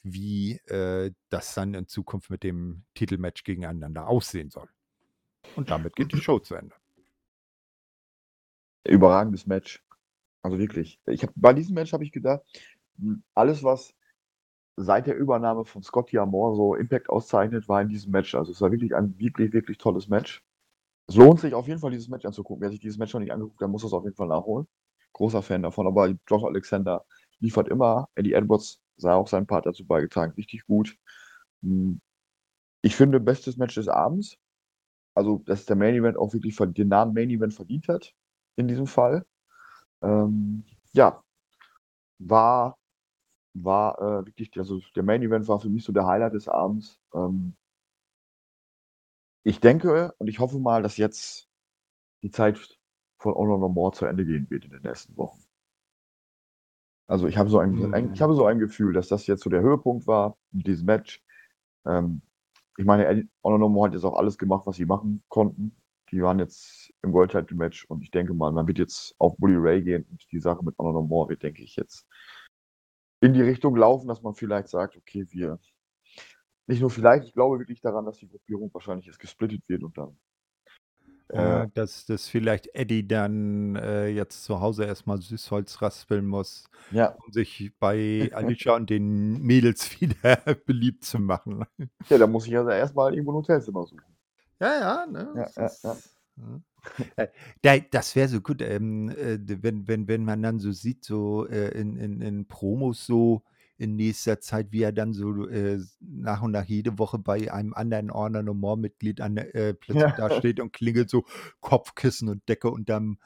wie 0.02 0.52
äh, 0.66 1.12
das 1.30 1.54
dann 1.54 1.74
in 1.74 1.88
Zukunft 1.88 2.30
mit 2.30 2.42
dem 2.42 2.84
Titelmatch 2.94 3.42
gegeneinander 3.44 4.06
aussehen 4.06 4.50
soll. 4.50 4.68
Und 5.56 5.70
damit 5.70 5.96
geht 5.96 6.12
die 6.12 6.20
Show 6.20 6.38
zu 6.38 6.54
Ende. 6.54 6.74
Überragendes 8.84 9.46
Match. 9.46 9.82
Also 10.42 10.58
wirklich. 10.58 11.00
Ich 11.06 11.22
hab, 11.22 11.32
bei 11.34 11.52
diesem 11.52 11.74
Match 11.74 11.92
habe 11.92 12.04
ich 12.04 12.12
gedacht, 12.12 12.42
alles, 13.34 13.62
was 13.64 13.94
seit 14.76 15.06
der 15.06 15.16
Übernahme 15.16 15.64
von 15.64 15.82
Scotty 15.82 16.18
Amore 16.18 16.54
so 16.54 16.74
Impact 16.74 17.08
auszeichnet, 17.08 17.68
war 17.68 17.80
in 17.82 17.88
diesem 17.88 18.12
Match. 18.12 18.34
Also 18.34 18.52
es 18.52 18.60
war 18.60 18.70
wirklich 18.70 18.94
ein 18.94 19.18
wirklich, 19.18 19.52
wirklich 19.52 19.78
tolles 19.78 20.08
Match. 20.08 20.44
Es 21.08 21.16
lohnt 21.16 21.40
sich 21.40 21.54
auf 21.54 21.68
jeden 21.68 21.80
Fall, 21.80 21.92
dieses 21.92 22.08
Match 22.08 22.24
anzugucken. 22.26 22.62
Wer 22.62 22.70
sich 22.70 22.80
dieses 22.80 22.98
Match 22.98 23.14
noch 23.14 23.20
nicht 23.20 23.32
angeguckt 23.32 23.60
hat, 23.60 23.70
muss 23.70 23.82
das 23.82 23.92
auf 23.92 24.04
jeden 24.04 24.16
Fall 24.16 24.28
nachholen. 24.28 24.66
Großer 25.12 25.42
Fan 25.42 25.62
davon. 25.62 25.86
Aber 25.86 26.08
Josh 26.28 26.44
Alexander 26.44 27.04
liefert 27.38 27.68
immer. 27.68 28.08
Eddie 28.14 28.32
Edwards 28.32 28.80
sah 28.96 29.14
auch 29.14 29.28
seinen 29.28 29.46
Part 29.46 29.66
dazu 29.66 29.86
beigetragen. 29.86 30.32
Richtig 30.32 30.66
gut. 30.66 30.96
Hm. 31.62 32.00
Ich 32.82 32.96
finde, 32.96 33.20
bestes 33.20 33.56
Match 33.56 33.74
des 33.76 33.88
Abends. 33.88 34.36
Also, 35.14 35.38
dass 35.46 35.64
der 35.64 35.76
Main 35.76 35.94
Event 35.94 36.18
auch 36.18 36.34
wirklich 36.34 36.56
den 36.56 36.88
Namen 36.88 37.14
Main 37.14 37.30
Event 37.30 37.54
verdient 37.54 37.88
hat. 37.88 38.12
In 38.56 38.68
diesem 38.68 38.86
Fall. 38.86 39.24
Ähm, 40.02 40.64
ja. 40.92 41.22
War, 42.18 42.76
war 43.64 43.98
äh, 44.00 44.26
wirklich, 44.26 44.50
also 44.58 44.80
der 44.94 45.02
Main 45.02 45.22
Event 45.22 45.48
war 45.48 45.60
für 45.60 45.68
mich 45.68 45.84
so 45.84 45.92
der 45.92 46.06
Highlight 46.06 46.34
des 46.34 46.48
Abends. 46.48 47.00
Ähm, 47.14 47.54
ich 49.44 49.60
denke 49.60 50.14
und 50.18 50.28
ich 50.28 50.40
hoffe 50.40 50.58
mal, 50.58 50.82
dass 50.82 50.96
jetzt 50.96 51.48
die 52.22 52.30
Zeit 52.30 52.78
von 53.18 53.34
Honor 53.34 53.58
No 53.58 53.68
More 53.68 53.92
zu 53.92 54.06
Ende 54.06 54.24
gehen 54.24 54.50
wird 54.50 54.64
in 54.64 54.70
den 54.70 54.82
nächsten 54.82 55.16
Wochen. 55.16 55.42
Also 57.08 57.28
ich 57.28 57.36
habe 57.38 57.48
so 57.48 57.58
ein, 57.58 57.72
Mhm. 57.72 57.94
ein 57.94 58.12
ich 58.12 58.20
habe 58.20 58.34
so 58.34 58.46
ein 58.46 58.58
Gefühl, 58.58 58.92
dass 58.92 59.08
das 59.08 59.26
jetzt 59.26 59.42
so 59.42 59.50
der 59.50 59.62
Höhepunkt 59.62 60.06
war 60.06 60.36
in 60.52 60.60
diesem 60.60 60.86
Match. 60.86 61.22
Ähm, 61.86 62.22
ich 62.76 62.84
meine, 62.84 63.28
Honor 63.44 63.58
No 63.58 63.68
More 63.68 63.88
hat 63.88 63.94
jetzt 63.94 64.04
auch 64.04 64.16
alles 64.16 64.38
gemacht, 64.38 64.66
was 64.66 64.76
sie 64.76 64.86
machen 64.86 65.22
konnten. 65.28 65.76
Die 66.10 66.22
waren 66.22 66.38
jetzt 66.38 66.92
im 67.02 67.12
World 67.12 67.32
Title 67.32 67.56
Match 67.56 67.84
und 67.86 68.02
ich 68.02 68.10
denke 68.10 68.34
mal, 68.34 68.52
man 68.52 68.66
wird 68.66 68.78
jetzt 68.78 69.14
auf 69.18 69.36
Bully 69.38 69.56
Ray 69.56 69.82
gehen 69.82 70.06
und 70.10 70.26
die 70.30 70.40
Sache 70.40 70.64
mit 70.64 70.76
Honor 70.78 70.94
No 70.94 71.02
More 71.02 71.28
wird, 71.28 71.42
denke 71.42 71.62
ich, 71.62 71.76
jetzt 71.76 72.06
in 73.26 73.34
die 73.34 73.42
Richtung 73.42 73.76
laufen, 73.76 74.08
dass 74.08 74.22
man 74.22 74.34
vielleicht 74.34 74.68
sagt, 74.68 74.96
okay, 74.96 75.26
wir 75.30 75.58
nicht 76.66 76.80
nur 76.80 76.90
vielleicht, 76.90 77.26
ich 77.26 77.32
glaube 77.32 77.58
wirklich 77.58 77.80
daran, 77.80 78.04
dass 78.04 78.18
die 78.18 78.28
Gruppierung 78.28 78.72
wahrscheinlich 78.72 79.06
jetzt 79.06 79.20
gesplittet 79.20 79.68
wird 79.68 79.82
und 79.84 79.96
dann 79.96 80.16
äh, 81.28 81.66
dass, 81.74 82.06
dass 82.06 82.28
vielleicht 82.28 82.72
Eddie 82.74 83.06
dann 83.06 83.74
äh, 83.76 84.06
jetzt 84.06 84.44
zu 84.44 84.60
Hause 84.60 84.84
erstmal 84.84 85.20
Süßholz 85.20 85.82
raspeln 85.82 86.26
muss, 86.26 86.68
ja, 86.92 87.16
um 87.24 87.32
sich 87.32 87.72
bei 87.80 88.30
Alicia 88.32 88.76
und 88.76 88.90
den 88.90 89.42
Mädels 89.42 90.00
wieder 90.00 90.36
beliebt 90.66 91.04
zu 91.04 91.18
machen. 91.18 91.64
ja, 92.08 92.18
da 92.18 92.26
muss 92.26 92.46
ich 92.46 92.56
also 92.56 92.70
erstmal 92.70 93.12
irgendwo 93.12 93.32
ein 93.32 93.36
Hotelzimmer 93.36 93.84
suchen. 93.86 94.04
Ja, 94.60 94.78
ja, 94.78 95.06
ne? 95.06 95.32
Ja, 95.34 95.64
ja, 95.64 95.70
ja. 95.82 95.96
Äh, 97.16 97.28
da- 97.62 97.78
Das 97.90 98.14
wäre 98.16 98.28
so 98.28 98.40
gut, 98.40 98.62
ähm, 98.62 99.08
äh, 99.10 99.38
wenn, 99.62 99.86
wenn, 99.88 100.08
wenn 100.08 100.24
man 100.24 100.42
dann 100.42 100.58
so 100.60 100.72
sieht, 100.72 101.04
so 101.04 101.46
äh, 101.48 101.68
in, 101.78 101.96
in, 101.96 102.20
in 102.20 102.46
Promos 102.48 103.06
so 103.06 103.42
in 103.78 103.94
nächster 103.96 104.40
Zeit, 104.40 104.68
wie 104.72 104.82
er 104.82 104.92
dann 104.92 105.12
so 105.12 105.46
äh, 105.48 105.78
nach 106.00 106.40
und 106.42 106.52
nach 106.52 106.64
jede 106.64 106.98
Woche 106.98 107.18
bei 107.18 107.52
einem 107.52 107.74
anderen 107.74 108.10
Honor 108.10 108.42
No 108.42 108.54
More 108.54 108.78
Mitglied 108.78 109.20
an, 109.20 109.34
der- 109.34 109.54
äh, 109.54 109.74
plötzlich 109.80 110.02
Ja. 110.02 110.16
da 110.16 110.30
steht 110.30 110.60
und 110.60 110.72
klingelt 110.72 111.10
so 111.10 111.24
Kopfkissen 111.60 112.28
und 112.28 112.48
Decke 112.48 112.70
unterm 112.70 113.18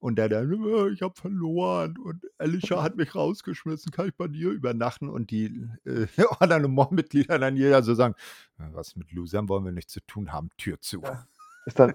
und 0.00 0.16
der 0.16 0.28
dann, 0.28 0.50
"Äh, 0.52 0.90
ich 0.92 1.02
habe 1.02 1.14
verloren 1.20 1.98
und 1.98 2.24
Alicia 2.38 2.82
hat 2.82 2.96
mich 2.96 3.14
rausgeschmissen, 3.16 3.90
kann 3.92 4.08
ich 4.08 4.14
bei 4.14 4.28
dir 4.28 4.50
übernachten? 4.50 5.08
Und 5.08 5.30
die 5.32 5.66
äh, 5.84 6.06
Honor 6.40 6.60
No 6.60 6.68
More 6.68 6.94
Mitglieder 6.94 7.38
dann 7.38 7.56
jeder 7.56 7.82
so 7.82 7.94
sagen, 7.94 8.14
"Ja, 8.58 8.68
was 8.72 8.94
mit 8.96 9.10
Losern 9.12 9.48
wollen 9.48 9.64
wir 9.64 9.72
nichts 9.72 9.92
zu 9.92 10.00
tun 10.06 10.32
haben, 10.32 10.48
Tür 10.56 10.80
zu. 10.80 11.02
Ja. 11.02 11.26
Ist 11.68 11.78
dann, 11.78 11.92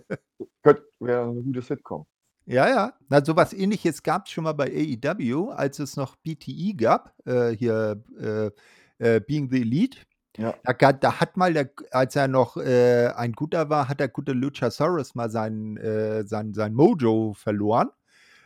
könnte, 0.62 0.84
wäre 1.00 1.24
eine 1.24 1.42
gute 1.42 1.64
Sitcom. 1.64 2.06
Ja, 2.46 2.70
ja. 2.70 2.94
Na, 3.10 3.26
sowas 3.26 3.54
ähnliches 3.54 4.04
gab 4.04 4.28
es 4.28 4.32
schon 4.32 4.44
mal 4.44 4.54
bei 4.54 4.68
AEW, 4.68 5.50
als 5.50 5.80
es 5.80 5.98
noch 5.98 6.16
BTE 6.18 6.76
gab, 6.76 7.16
äh, 7.26 7.50
hier 7.56 8.04
äh, 8.20 8.52
äh, 9.00 9.20
Being 9.20 9.50
the 9.50 9.62
Elite. 9.62 9.98
Ja. 10.38 10.54
Da, 10.64 10.94
da 10.94 11.20
hat 11.20 11.38
mal, 11.38 11.54
der, 11.54 11.72
als 11.90 12.16
er 12.16 12.28
noch 12.28 12.58
äh, 12.58 13.08
ein 13.16 13.32
guter 13.34 13.72
war, 13.72 13.90
hat 13.90 14.00
der 14.00 14.10
gute 14.10 14.34
Luchasaurus 14.34 15.16
mal 15.16 15.32
sein, 15.32 15.78
äh, 15.78 16.24
sein, 16.28 16.54
sein 16.54 16.76
Mojo 16.76 17.34
verloren 17.34 17.90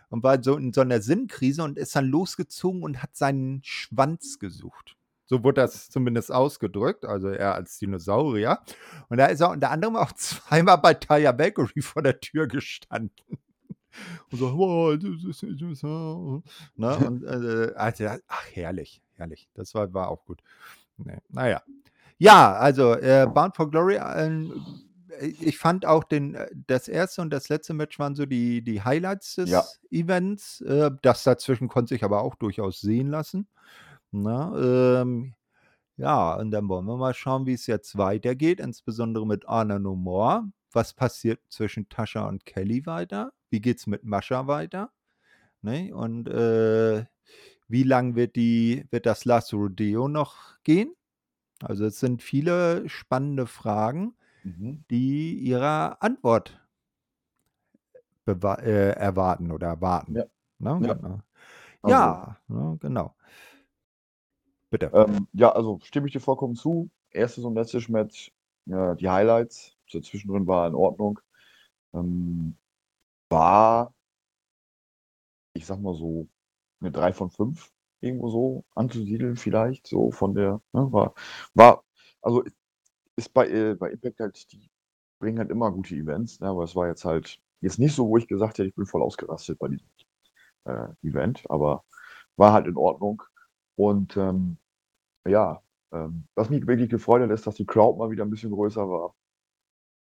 und 0.10 0.24
war 0.24 0.42
so 0.42 0.56
in 0.56 0.72
so 0.72 0.80
einer 0.80 1.02
Sinnkrise 1.02 1.62
und 1.62 1.78
ist 1.78 1.94
dann 1.94 2.06
losgezogen 2.06 2.84
und 2.84 3.04
hat 3.04 3.18
seinen 3.18 3.62
Schwanz 3.64 4.40
gesucht. 4.40 4.97
So 5.28 5.44
wurde 5.44 5.62
das 5.62 5.90
zumindest 5.90 6.32
ausgedrückt, 6.32 7.06
also 7.06 7.28
er 7.28 7.54
als 7.54 7.78
Dinosaurier. 7.78 8.60
Und 9.10 9.18
da 9.18 9.28
ist 9.28 9.42
er 9.42 9.52
unter 9.52 9.70
anderem 9.72 9.98
auch 9.98 10.12
zweimal 10.16 10.78
bei 10.78 10.94
Taya 10.94 11.38
Valkyrie 11.38 11.82
vor 11.82 12.02
der 12.02 12.20
Tür 12.20 12.48
gestanden. 12.48 13.12
Und 14.32 14.38
so, 14.38 14.48
oh, 14.50 14.92
ne? 16.76 16.98
Und 17.08 17.24
äh, 17.24 17.74
also, 17.76 18.06
ach, 18.28 18.46
herrlich, 18.54 19.02
herrlich. 19.16 19.50
Das 19.54 19.74
war, 19.76 19.94
war 19.94 20.10
auch 20.10 20.24
gut. 20.26 20.42
Nee, 20.98 21.18
naja. 21.30 21.62
Ja, 22.20 22.54
also 22.54 22.94
äh, 22.94 23.28
Bound 23.32 23.56
for 23.56 23.70
Glory, 23.70 23.96
ähm, 23.96 24.54
ich 25.20 25.58
fand 25.58 25.86
auch 25.86 26.04
den, 26.04 26.36
äh, 26.36 26.48
das 26.68 26.88
erste 26.88 27.22
und 27.22 27.32
das 27.32 27.50
letzte 27.50 27.74
Match 27.74 27.98
waren 28.00 28.16
so 28.16 28.26
die, 28.26 28.62
die 28.64 28.82
Highlights 28.84 29.36
des 29.36 29.50
Ja. 29.50 29.64
Events. 29.92 30.62
Äh, 30.62 30.92
das 31.02 31.24
dazwischen 31.24 31.68
konnte 31.68 31.96
sich 31.96 32.04
aber 32.04 32.22
auch 32.22 32.36
durchaus 32.36 32.82
sehen 32.82 33.10
lassen. 33.10 33.48
Na, 34.24 35.02
ähm, 35.02 35.34
ja, 35.98 36.36
und 36.36 36.52
dann 36.52 36.70
wollen 36.70 36.86
wir 36.86 36.98
mal 36.98 37.14
schauen, 37.14 37.46
wie 37.48 37.54
es 37.54 37.68
jetzt 37.68 37.98
weitergeht, 37.98 38.60
insbesondere 38.60 39.28
mit 39.28 39.48
Anna 39.48 39.80
No 39.80 39.96
More. 39.96 40.46
Was 40.72 40.94
passiert 40.94 41.42
zwischen 41.50 41.90
Tascha 41.90 42.28
und 42.28 42.46
Kelly 42.46 42.86
weiter? 42.86 43.34
Wie 43.50 43.62
geht's 43.62 43.88
mit 43.88 44.04
Mascha 44.04 44.48
weiter? 44.48 44.92
Ne? 45.62 45.94
Und 45.94 46.28
äh, 46.30 47.06
wie 47.68 47.84
lang 47.84 48.16
wird 48.16 48.36
die, 48.36 48.86
wird 48.92 49.06
das 49.06 49.26
Last 49.26 49.54
Rodeo 49.54 50.08
noch 50.08 50.62
gehen? 50.64 50.94
Also 51.62 51.86
es 51.86 52.00
sind 52.00 52.24
viele 52.24 52.88
spannende 52.90 53.48
Fragen, 53.48 54.16
Mhm. 54.44 54.86
die 54.90 55.36
ihrer 55.40 56.02
Antwort 56.02 56.62
äh, 58.28 58.92
erwarten 58.92 59.52
oder 59.52 59.68
erwarten. 59.68 60.16
Ja. 60.16 60.26
Ne? 60.60 60.88
Ja. 60.88 60.94
Genau. 60.94 61.22
Also, 61.82 61.94
Ja, 61.94 62.38
ne, 62.48 62.78
genau. 62.82 63.16
Bitte. 64.70 64.92
Ähm, 64.94 65.28
ja, 65.34 65.52
also 65.52 65.80
stimme 65.84 66.08
ich 66.08 66.14
dir 66.14 66.20
vollkommen 66.20 66.56
zu. 66.56 66.90
Erstes 67.12 67.44
und 67.46 67.56
letztes 67.56 67.88
Match, 67.90 68.32
ja, 68.66 68.96
die 68.96 69.10
Highlights. 69.10 69.76
So 69.88 70.02
zwischendrin 70.02 70.48
war 70.48 70.68
in 70.68 70.76
Ordnung. 70.76 71.20
Ähm, 71.94 72.58
war, 73.30 73.94
ich 75.54 75.66
sag 75.66 75.80
mal 75.82 75.96
so, 75.96 76.28
eine 76.82 76.92
3 76.92 77.14
von 77.14 77.30
5 77.32 77.72
irgendwo 78.02 78.30
so 78.30 78.66
anzusiedeln, 78.76 79.36
vielleicht. 79.38 79.88
So 79.88 80.12
von 80.12 80.36
der, 80.36 80.62
ne, 80.74 80.92
war, 80.92 81.16
war, 81.54 81.84
also 82.22 82.44
ist 83.18 83.34
bei, 83.34 83.50
äh, 83.50 83.76
bei 83.76 83.92
Impact 83.92 84.20
halt, 84.22 84.52
die 84.54 84.70
bringen 85.20 85.40
halt 85.40 85.52
immer 85.52 85.72
gute 85.72 85.96
Events, 85.96 86.40
ne, 86.42 86.48
aber 86.50 86.64
es 86.66 86.76
war 86.76 86.88
jetzt 86.90 87.06
halt 87.06 87.42
jetzt 87.62 87.80
nicht 87.80 87.96
so, 87.96 88.10
wo 88.10 88.18
ich 88.18 88.28
gesagt 88.28 88.60
hätte, 88.60 88.70
ich 88.70 88.76
bin 88.76 88.86
voll 88.88 89.04
ausgerastet 89.04 89.60
bei 89.60 89.70
diesem 89.70 89.88
äh, 90.66 90.90
Event, 91.04 91.44
aber 91.50 91.86
war 92.38 92.54
halt 92.54 92.68
in 92.68 92.78
Ordnung. 92.78 93.24
Und 93.78 94.18
ähm, 94.18 94.58
ja, 95.26 95.62
ähm, 95.94 96.26
was 96.36 96.50
mich 96.50 96.66
wirklich 96.68 96.90
gefreut 96.90 97.22
hat, 97.22 97.32
ist, 97.32 97.48
dass 97.48 97.56
die 97.56 97.66
Crowd 97.66 97.98
mal 97.98 98.10
wieder 98.12 98.26
ein 98.26 98.30
bisschen 98.30 98.52
größer 98.52 98.90
war. 98.90 99.16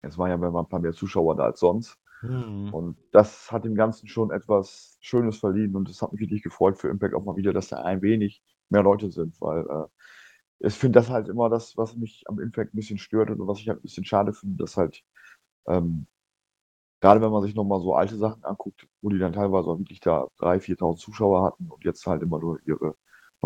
Es 0.02 0.16
waren 0.16 0.30
ja 0.30 0.36
mal 0.36 0.56
ein 0.56 0.68
paar 0.68 0.80
mehr 0.80 0.92
Zuschauer 0.92 1.36
da 1.36 1.44
als 1.44 1.60
sonst. 1.60 1.98
Mhm. 2.22 2.72
Und 2.72 2.98
das 3.12 3.50
hat 3.50 3.64
dem 3.64 3.74
Ganzen 3.74 4.08
schon 4.08 4.30
etwas 4.30 4.96
Schönes 5.00 5.38
verliehen. 5.38 5.74
Und 5.74 5.88
es 5.90 6.00
hat 6.00 6.12
mich 6.12 6.20
wirklich 6.20 6.42
gefreut 6.42 6.78
für 6.78 6.88
Impact 6.88 7.14
auch 7.14 7.24
mal 7.24 7.36
wieder, 7.36 7.52
dass 7.52 7.68
da 7.68 7.82
ein 7.82 8.02
wenig 8.02 8.40
mehr 8.68 8.82
Leute 8.82 9.10
sind, 9.10 9.40
weil 9.40 9.66
äh, 9.68 9.86
ich 10.60 10.74
finde 10.74 11.00
das 11.00 11.10
halt 11.10 11.28
immer 11.28 11.50
das, 11.50 11.76
was 11.76 11.96
mich 11.96 12.24
am 12.26 12.40
Impact 12.40 12.72
ein 12.72 12.76
bisschen 12.76 12.98
stört 12.98 13.30
und 13.30 13.46
was 13.46 13.60
ich 13.60 13.68
halt 13.68 13.80
ein 13.80 13.82
bisschen 13.82 14.04
schade 14.04 14.32
finde, 14.32 14.56
dass 14.56 14.76
halt, 14.76 15.04
ähm, 15.66 16.06
gerade 17.00 17.20
wenn 17.20 17.30
man 17.30 17.42
sich 17.42 17.54
nochmal 17.54 17.80
so 17.80 17.94
alte 17.94 18.16
Sachen 18.16 18.44
anguckt, 18.44 18.88
wo 19.02 19.10
die 19.10 19.18
dann 19.18 19.32
teilweise 19.32 19.68
auch 19.68 19.78
wirklich 19.78 20.00
da 20.00 20.28
3.000, 20.38 20.78
4.000 20.78 20.96
Zuschauer 20.98 21.44
hatten 21.44 21.68
und 21.70 21.84
jetzt 21.84 22.06
halt 22.06 22.22
immer 22.22 22.38
nur 22.38 22.60
ihre 22.66 22.96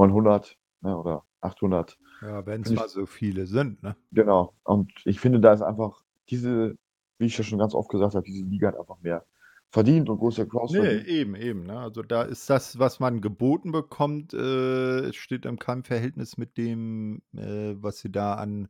900 0.06 0.56
ne, 0.82 0.96
oder 0.96 1.24
800 1.40 1.98
Ja, 2.22 2.44
wenn 2.46 2.62
es 2.62 2.70
mal 2.70 2.88
so 2.88 3.06
viele 3.06 3.46
sind, 3.46 3.82
ne? 3.82 3.96
Genau. 4.12 4.54
Und 4.64 4.92
ich 5.04 5.20
finde, 5.20 5.40
da 5.40 5.52
ist 5.52 5.62
einfach 5.62 6.02
diese, 6.28 6.76
wie 7.18 7.26
ich 7.26 7.36
ja 7.36 7.44
schon 7.44 7.58
ganz 7.58 7.74
oft 7.74 7.88
gesagt 7.88 8.14
habe, 8.14 8.24
diese 8.24 8.44
Liga 8.44 8.68
hat 8.68 8.78
einfach 8.78 9.00
mehr 9.00 9.24
verdient 9.70 10.08
und 10.08 10.18
größere 10.18 10.48
Crowds 10.48 10.72
Nee, 10.72 10.80
verdient. 10.80 11.06
eben, 11.06 11.34
eben. 11.36 11.62
Ne? 11.64 11.78
Also 11.78 12.02
da 12.02 12.22
ist 12.22 12.50
das, 12.50 12.78
was 12.78 12.98
man 12.98 13.20
geboten 13.20 13.72
bekommt, 13.72 14.34
äh, 14.34 15.12
steht 15.12 15.46
im 15.46 15.58
keinem 15.58 15.84
Verhältnis 15.84 16.36
mit 16.36 16.56
dem, 16.56 17.22
äh, 17.34 17.74
was 17.76 18.00
sie 18.00 18.10
da 18.10 18.34
an, 18.34 18.68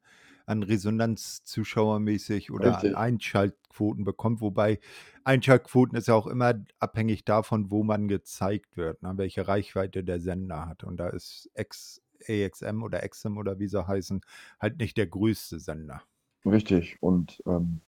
an 0.51 0.65
Resonanz 0.65 1.45
zuschauermäßig 1.45 2.51
oder 2.51 2.67
an 2.67 2.75
Richtig. 2.75 2.97
Einschaltquoten 2.97 4.05
bekommt. 4.05 4.41
Wobei 4.41 4.81
Einschaltquoten 5.23 5.97
ist 5.97 6.09
ja 6.09 6.15
auch 6.15 6.27
immer 6.27 6.55
abhängig 6.81 7.25
davon, 7.25 7.71
wo 7.71 7.85
man 7.85 8.09
gezeigt 8.09 8.77
wird, 8.77 9.03
ne, 9.03 9.13
welche 9.17 9.47
Reichweite 9.47 10.03
der 10.03 10.21
Sender 10.21 10.67
hat. 10.67 10.83
Und 10.83 10.99
da 10.99 11.09
ist 11.09 11.49
X, 11.55 12.03
AXM 12.29 12.83
oder 12.83 13.07
XM 13.09 13.39
oder 13.39 13.61
wie 13.61 13.69
sie 13.69 13.87
heißen, 13.87 14.23
halt 14.59 14.79
nicht 14.79 14.97
der 14.97 15.07
größte 15.07 15.61
Sender. 15.61 16.03
Richtig. 16.45 16.99
Und 17.01 17.43
ähm, 17.47 17.81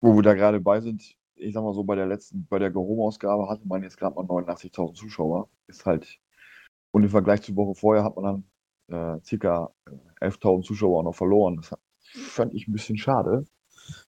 wo 0.00 0.16
wir 0.16 0.22
da 0.22 0.34
gerade 0.34 0.60
bei 0.60 0.80
sind, 0.80 1.16
ich 1.36 1.54
sag 1.54 1.62
mal 1.62 1.72
so, 1.72 1.84
bei 1.84 1.94
der 1.94 2.06
letzten, 2.06 2.46
bei 2.46 2.58
der 2.58 2.70
Gehome-Ausgabe 2.70 3.48
hatte 3.48 3.66
man 3.66 3.82
jetzt 3.82 3.96
gerade 3.96 4.16
mal 4.16 4.24
89.000 4.24 4.94
Zuschauer. 4.94 5.48
Ist 5.68 5.86
halt, 5.86 6.18
und 6.90 7.04
im 7.04 7.10
Vergleich 7.10 7.42
zur 7.42 7.54
Woche 7.54 7.74
vorher 7.74 8.02
hat 8.02 8.16
man 8.16 8.24
dann 8.24 8.44
äh, 8.88 9.18
circa 9.24 9.70
11.000 10.20 10.62
Zuschauer 10.62 11.02
noch 11.02 11.14
verloren. 11.14 11.56
Das 11.56 11.74
fand 12.12 12.54
ich 12.54 12.68
ein 12.68 12.72
bisschen 12.72 12.98
schade. 12.98 13.44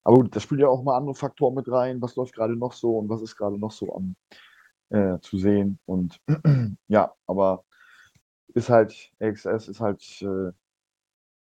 Aber 0.04 0.16
gut, 0.16 0.34
da 0.34 0.40
spielt 0.40 0.60
ja 0.60 0.68
auch 0.68 0.82
mal 0.82 0.96
andere 0.96 1.14
Faktoren 1.14 1.54
mit 1.54 1.70
rein. 1.70 2.02
Was 2.02 2.16
läuft 2.16 2.34
gerade 2.34 2.56
noch 2.56 2.72
so 2.72 2.98
und 2.98 3.08
was 3.08 3.22
ist 3.22 3.36
gerade 3.36 3.58
noch 3.58 3.70
so 3.70 3.94
am 3.94 4.16
äh, 4.90 5.18
zu 5.20 5.38
sehen? 5.38 5.78
Und 5.86 6.20
ja, 6.88 7.12
aber 7.26 7.64
ist 8.54 8.70
halt, 8.70 9.12
AXS 9.20 9.68
ist 9.68 9.80
halt 9.80 10.22
äh, 10.22 10.52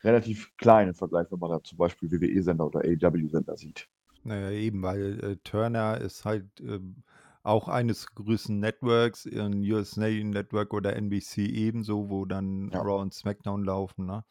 relativ 0.04 0.54
klein 0.56 0.88
im 0.88 0.94
Vergleich, 0.94 1.26
wenn 1.30 1.38
man 1.38 1.50
da 1.50 1.62
zum 1.62 1.78
Beispiel 1.78 2.10
WWE-Sender 2.10 2.66
oder 2.66 2.80
AEW-Sender 2.80 3.56
sieht. 3.56 3.88
Naja, 4.22 4.50
eben, 4.50 4.82
weil 4.82 5.20
äh, 5.24 5.36
Turner 5.44 6.00
ist 6.00 6.24
halt 6.24 6.48
ähm, 6.60 7.04
auch 7.46 7.68
eines 7.68 8.06
größten 8.14 8.58
Networks, 8.58 9.26
ein 9.26 9.62
USA 9.70 10.08
Network 10.08 10.74
oder 10.74 10.96
NBC 10.96 11.38
ebenso, 11.46 12.10
wo 12.10 12.24
dann 12.24 12.70
Ja. 12.72 12.80
Raw 12.80 13.00
und 13.00 13.14
SmackDown 13.14 13.64
laufen. 13.64 14.06
Ne? 14.06 14.24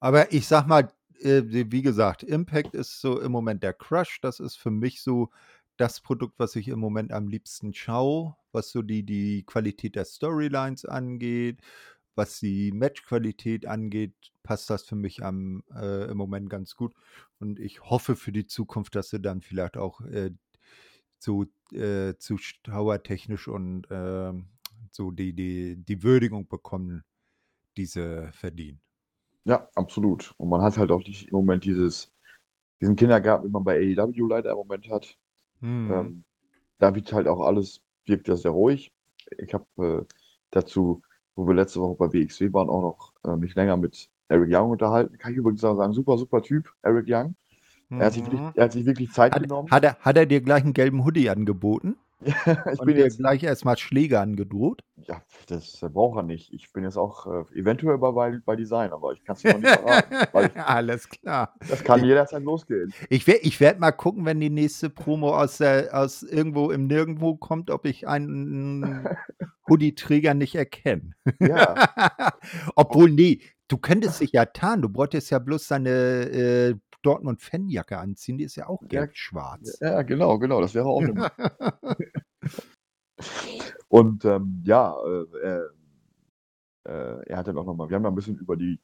Aber 0.00 0.32
ich 0.32 0.46
sag 0.46 0.66
mal, 0.66 0.88
äh, 1.20 1.42
wie 1.46 1.82
gesagt, 1.82 2.22
Impact 2.22 2.74
ist 2.74 3.00
so 3.00 3.20
im 3.20 3.32
Moment 3.32 3.62
der 3.62 3.72
Crush. 3.72 4.20
Das 4.20 4.40
ist 4.40 4.56
für 4.56 4.70
mich 4.70 5.02
so 5.02 5.30
das 5.76 6.00
Produkt, 6.00 6.38
was 6.38 6.56
ich 6.56 6.68
im 6.68 6.78
Moment 6.78 7.12
am 7.12 7.28
liebsten 7.28 7.74
schaue, 7.74 8.36
was 8.52 8.70
so 8.70 8.82
die, 8.82 9.04
die 9.04 9.44
Qualität 9.44 9.96
der 9.96 10.04
Storylines 10.04 10.84
angeht, 10.84 11.60
was 12.14 12.38
die 12.38 12.70
Matchqualität 12.72 13.66
angeht, 13.66 14.14
passt 14.42 14.70
das 14.70 14.84
für 14.84 14.94
mich 14.96 15.24
am, 15.24 15.64
äh, 15.74 16.10
im 16.10 16.16
Moment 16.16 16.48
ganz 16.50 16.76
gut. 16.76 16.94
Und 17.40 17.58
ich 17.58 17.82
hoffe 17.82 18.14
für 18.16 18.30
die 18.32 18.46
Zukunft, 18.46 18.94
dass 18.94 19.10
sie 19.10 19.20
dann 19.20 19.40
vielleicht 19.40 19.76
auch 19.76 20.00
äh, 20.02 20.30
so 21.24 21.46
äh, 21.72 22.14
zuschauertechnisch 22.18 23.48
und 23.48 23.86
ähm, 23.90 24.46
so 24.90 25.10
die, 25.10 25.32
die, 25.32 25.76
die 25.76 26.02
Würdigung 26.02 26.46
bekommen, 26.46 27.02
die 27.76 27.86
sie 27.86 28.30
verdienen. 28.32 28.80
Ja, 29.44 29.68
absolut. 29.74 30.34
Und 30.38 30.48
man 30.50 30.62
hat 30.62 30.78
halt 30.78 30.90
auch 30.90 31.04
nicht 31.04 31.28
im 31.28 31.36
Moment 31.36 31.64
dieses, 31.64 32.12
diesen 32.80 32.96
Kindergarten, 32.96 33.48
wie 33.48 33.50
man 33.50 33.64
bei 33.64 33.76
AEW 33.76 34.28
leider 34.28 34.50
im 34.50 34.56
Moment 34.56 34.88
hat. 34.90 35.16
Hm. 35.60 35.92
Ähm, 35.92 36.24
da 36.78 36.94
wird 36.94 37.12
halt 37.12 37.26
auch 37.26 37.40
alles, 37.40 37.82
wirkt 38.06 38.28
ja 38.28 38.36
sehr 38.36 38.52
ruhig. 38.52 38.92
Ich 39.38 39.54
habe 39.54 39.66
äh, 39.78 40.14
dazu, 40.50 41.02
wo 41.34 41.46
wir 41.46 41.54
letzte 41.54 41.80
Woche 41.80 41.96
bei 41.96 42.12
WXW 42.12 42.52
waren, 42.52 42.68
auch 42.68 42.82
noch 42.82 43.14
äh, 43.24 43.36
mich 43.36 43.54
länger 43.54 43.76
mit 43.76 44.08
Eric 44.28 44.50
Young 44.52 44.70
unterhalten. 44.70 45.18
Kann 45.18 45.32
ich 45.32 45.38
übrigens 45.38 45.64
auch 45.64 45.76
sagen, 45.76 45.92
super, 45.92 46.16
super 46.18 46.42
Typ, 46.42 46.72
Eric 46.82 47.06
Young. 47.08 47.34
Er, 47.90 48.06
hat 48.06 48.12
sich 48.14 48.22
wirklich, 48.24 48.40
Mhm. 48.40 48.52
er 48.54 48.64
hat 48.64 48.72
sich 48.72 48.86
wirklich 48.86 49.12
Zeit 49.12 49.34
Hat, 49.34 49.42
genommen. 49.42 49.70
hat, 49.70 49.84
er, 49.84 49.96
hat 50.00 50.16
er 50.16 50.26
dir 50.26 50.40
gleich 50.40 50.62
einen 50.64 50.72
gelben 50.74 51.04
Hoodie 51.04 51.30
angeboten 51.30 51.96
ich 52.24 52.34
und 52.80 52.86
bin 52.86 52.96
dir 52.96 53.04
jetzt, 53.04 53.18
gleich 53.18 53.42
erstmal 53.42 53.76
Schläge 53.76 54.18
angedroht? 54.18 54.80
ja, 55.06 55.20
das 55.48 55.82
äh, 55.82 55.88
braucht 55.90 56.16
er 56.18 56.22
nicht. 56.22 56.50
Ich 56.54 56.72
bin 56.72 56.84
jetzt 56.84 56.96
auch 56.96 57.26
äh, 57.26 57.58
eventuell 57.58 57.98
bei, 57.98 58.38
bei, 58.44 58.56
Design, 58.56 58.92
aber 58.92 59.12
ich 59.12 59.22
kann 59.24 59.36
es 59.36 59.42
dir 59.42 59.52
noch 59.52 59.60
nicht 59.60 59.68
verraten. 59.78 60.50
ich, 60.54 60.60
Alles 60.62 61.08
klar. 61.10 61.54
das 61.68 61.84
kann 61.84 62.02
jederzeit 62.04 62.42
losgehen. 62.42 62.94
ich 63.10 63.26
werde 63.26 63.40
ich 63.42 63.60
werd 63.60 63.78
mal 63.78 63.92
gucken, 63.92 64.24
wenn 64.24 64.40
die 64.40 64.48
nächste 64.50 64.88
Promo 64.88 65.36
aus, 65.36 65.58
der, 65.58 65.90
aus 65.92 66.22
irgendwo 66.22 66.70
im 66.70 66.86
Nirgendwo 66.86 67.36
kommt, 67.36 67.70
ob 67.70 67.84
ich 67.84 68.08
einen 68.08 69.06
Hoodie-Träger 69.68 70.32
nicht 70.32 70.54
erkenne. 70.54 71.10
Ja, 71.40 71.74
Obwohl, 72.74 73.10
nee, 73.10 73.40
du 73.68 73.76
könntest 73.76 74.20
dich 74.20 74.32
ja 74.32 74.46
tarnen. 74.46 74.82
Du 74.82 74.88
bräuchtest 74.88 75.30
ja 75.30 75.38
bloß 75.38 75.68
deine 75.68 75.90
äh, 75.90 76.74
Dortmund-Fanjacke 77.04 77.98
anziehen. 77.98 78.38
Die 78.38 78.44
ist 78.44 78.56
ja 78.56 78.68
auch 78.68 78.82
ja, 78.82 78.88
gelb-schwarz. 78.88 79.78
ja, 79.80 80.02
genau, 80.02 80.38
genau. 80.38 80.60
Das 80.60 80.74
wäre 80.74 80.86
auch 80.86 81.02
eine 81.02 81.30
Und 83.88 84.24
ähm, 84.24 84.62
ja, 84.64 84.96
äh, 85.06 85.46
äh, 85.46 85.68
äh, 86.88 87.22
er 87.26 87.36
hat 87.36 87.48
dann 87.48 87.58
auch 87.58 87.64
nochmal, 87.64 87.88
wir 87.88 87.96
haben 87.96 88.04
ja 88.04 88.10
ein 88.10 88.14
bisschen 88.14 88.36
über 88.36 88.56
die, 88.56 88.80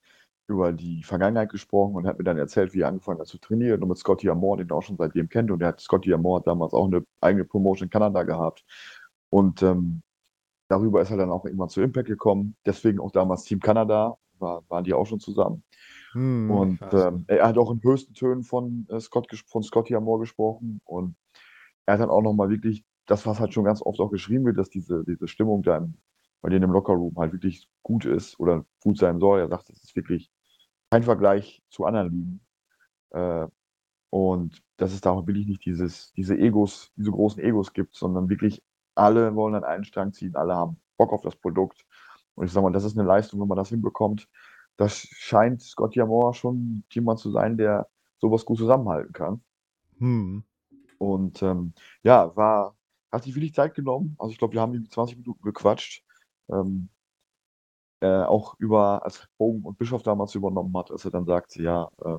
über 0.46 0.72
die 0.72 1.02
Vergangenheit 1.02 1.50
gesprochen 1.50 1.94
und 1.94 2.06
hat 2.06 2.18
mir 2.18 2.24
dann 2.24 2.38
erzählt, 2.38 2.74
wie 2.74 2.80
er 2.82 2.88
angefangen 2.88 3.20
hat 3.20 3.26
zu 3.26 3.38
trainieren 3.38 3.82
und 3.82 3.88
mit 3.88 3.98
Scotty 3.98 4.28
Amore, 4.30 4.58
den 4.58 4.70
er 4.70 4.76
auch 4.76 4.82
schon 4.82 4.96
seitdem 4.96 5.28
kennt. 5.28 5.50
Und 5.50 5.62
er 5.62 5.68
hat, 5.68 5.80
Scotty 5.80 6.12
Amore 6.12 6.42
damals 6.44 6.72
auch 6.74 6.86
eine 6.86 7.04
eigene 7.20 7.44
Promotion 7.44 7.86
in 7.86 7.90
Kanada 7.90 8.22
gehabt. 8.22 8.64
Und 9.30 9.62
ähm, 9.62 10.02
darüber 10.68 11.02
ist 11.02 11.10
er 11.10 11.16
dann 11.16 11.30
auch 11.30 11.44
irgendwann 11.44 11.68
zu 11.68 11.82
Impact 11.82 12.08
gekommen. 12.08 12.56
Deswegen 12.66 13.00
auch 13.00 13.12
damals 13.12 13.44
Team 13.44 13.60
Kanada, 13.60 14.16
war, 14.38 14.64
waren 14.68 14.84
die 14.84 14.94
auch 14.94 15.06
schon 15.06 15.20
zusammen. 15.20 15.62
Hm, 16.12 16.50
Und 16.50 16.80
ähm, 16.92 17.24
er 17.28 17.46
hat 17.46 17.58
auch 17.58 17.70
in 17.70 17.82
höchsten 17.82 18.14
Tönen 18.14 18.42
von, 18.42 18.86
äh, 18.90 19.00
Scott, 19.00 19.28
von 19.46 19.62
Scotty 19.62 19.94
Amore 19.94 20.20
gesprochen. 20.20 20.80
Und 20.84 21.16
er 21.86 21.94
hat 21.94 22.00
dann 22.00 22.10
auch 22.10 22.22
nochmal 22.22 22.50
wirklich 22.50 22.84
das, 23.06 23.26
was 23.26 23.40
halt 23.40 23.54
schon 23.54 23.64
ganz 23.64 23.82
oft 23.82 24.00
auch 24.00 24.10
geschrieben 24.10 24.44
wird, 24.46 24.58
dass 24.58 24.70
diese, 24.70 25.04
diese 25.04 25.28
Stimmung 25.28 25.62
da 25.62 25.76
im, 25.78 25.94
bei 26.42 26.48
denen 26.48 26.64
im 26.64 26.72
Lockerroom 26.72 27.16
halt 27.16 27.32
wirklich 27.32 27.68
gut 27.82 28.04
ist 28.04 28.38
oder 28.40 28.64
gut 28.82 28.98
sein 28.98 29.20
soll. 29.20 29.40
Er 29.40 29.48
sagt, 29.48 29.68
das 29.68 29.82
ist 29.82 29.96
wirklich 29.96 30.30
kein 30.90 31.02
Vergleich 31.02 31.62
zu 31.70 31.84
anderen 31.84 32.10
Ligen. 32.10 32.40
Äh, 33.10 33.46
und 34.10 34.62
dass 34.76 34.92
es 34.92 35.00
da 35.00 35.10
auch 35.10 35.26
wirklich 35.26 35.46
nicht 35.46 35.64
dieses, 35.64 36.12
diese 36.12 36.36
Egos, 36.36 36.92
diese 36.96 37.12
großen 37.12 37.42
Egos 37.42 37.72
gibt, 37.72 37.94
sondern 37.94 38.28
wirklich 38.28 38.62
alle 38.96 39.34
wollen 39.36 39.54
an 39.54 39.64
einen 39.64 39.84
Strang 39.84 40.12
ziehen, 40.12 40.34
alle 40.34 40.54
haben 40.54 40.80
Bock 40.96 41.12
auf 41.12 41.22
das 41.22 41.36
Produkt. 41.36 41.86
Und 42.34 42.46
ich 42.46 42.52
sag 42.52 42.62
mal, 42.62 42.72
das 42.72 42.84
ist 42.84 42.98
eine 42.98 43.06
Leistung, 43.06 43.40
wenn 43.40 43.48
man 43.48 43.58
das 43.58 43.68
hinbekommt. 43.68 44.28
Das 44.80 45.06
scheint 45.10 45.60
Scott 45.60 45.94
Yamora 45.94 46.32
schon 46.32 46.84
jemand 46.90 47.18
zu 47.18 47.30
sein, 47.30 47.58
der 47.58 47.86
sowas 48.16 48.46
gut 48.46 48.56
zusammenhalten 48.56 49.12
kann. 49.12 49.42
Hm. 49.98 50.42
Und 50.96 51.42
ähm, 51.42 51.74
ja, 52.02 52.34
war, 52.34 52.74
hat 53.12 53.24
sich 53.24 53.34
wirklich 53.34 53.52
Zeit 53.52 53.74
genommen. 53.74 54.16
Also 54.18 54.32
ich 54.32 54.38
glaube, 54.38 54.54
wir 54.54 54.62
haben 54.62 54.72
irgendwie 54.72 54.88
20 54.88 55.18
Minuten 55.18 55.42
gequatscht. 55.42 56.02
Ähm, 56.48 56.88
äh, 58.00 58.22
auch 58.22 58.54
über, 58.58 59.04
als 59.04 59.28
Bogen 59.36 59.64
und 59.64 59.76
Bischof 59.76 60.02
damals 60.02 60.34
übernommen 60.34 60.74
hat, 60.78 60.90
als 60.90 61.04
er 61.04 61.10
dann 61.10 61.26
sagte, 61.26 61.62
ja, 61.62 61.90
äh, 62.02 62.16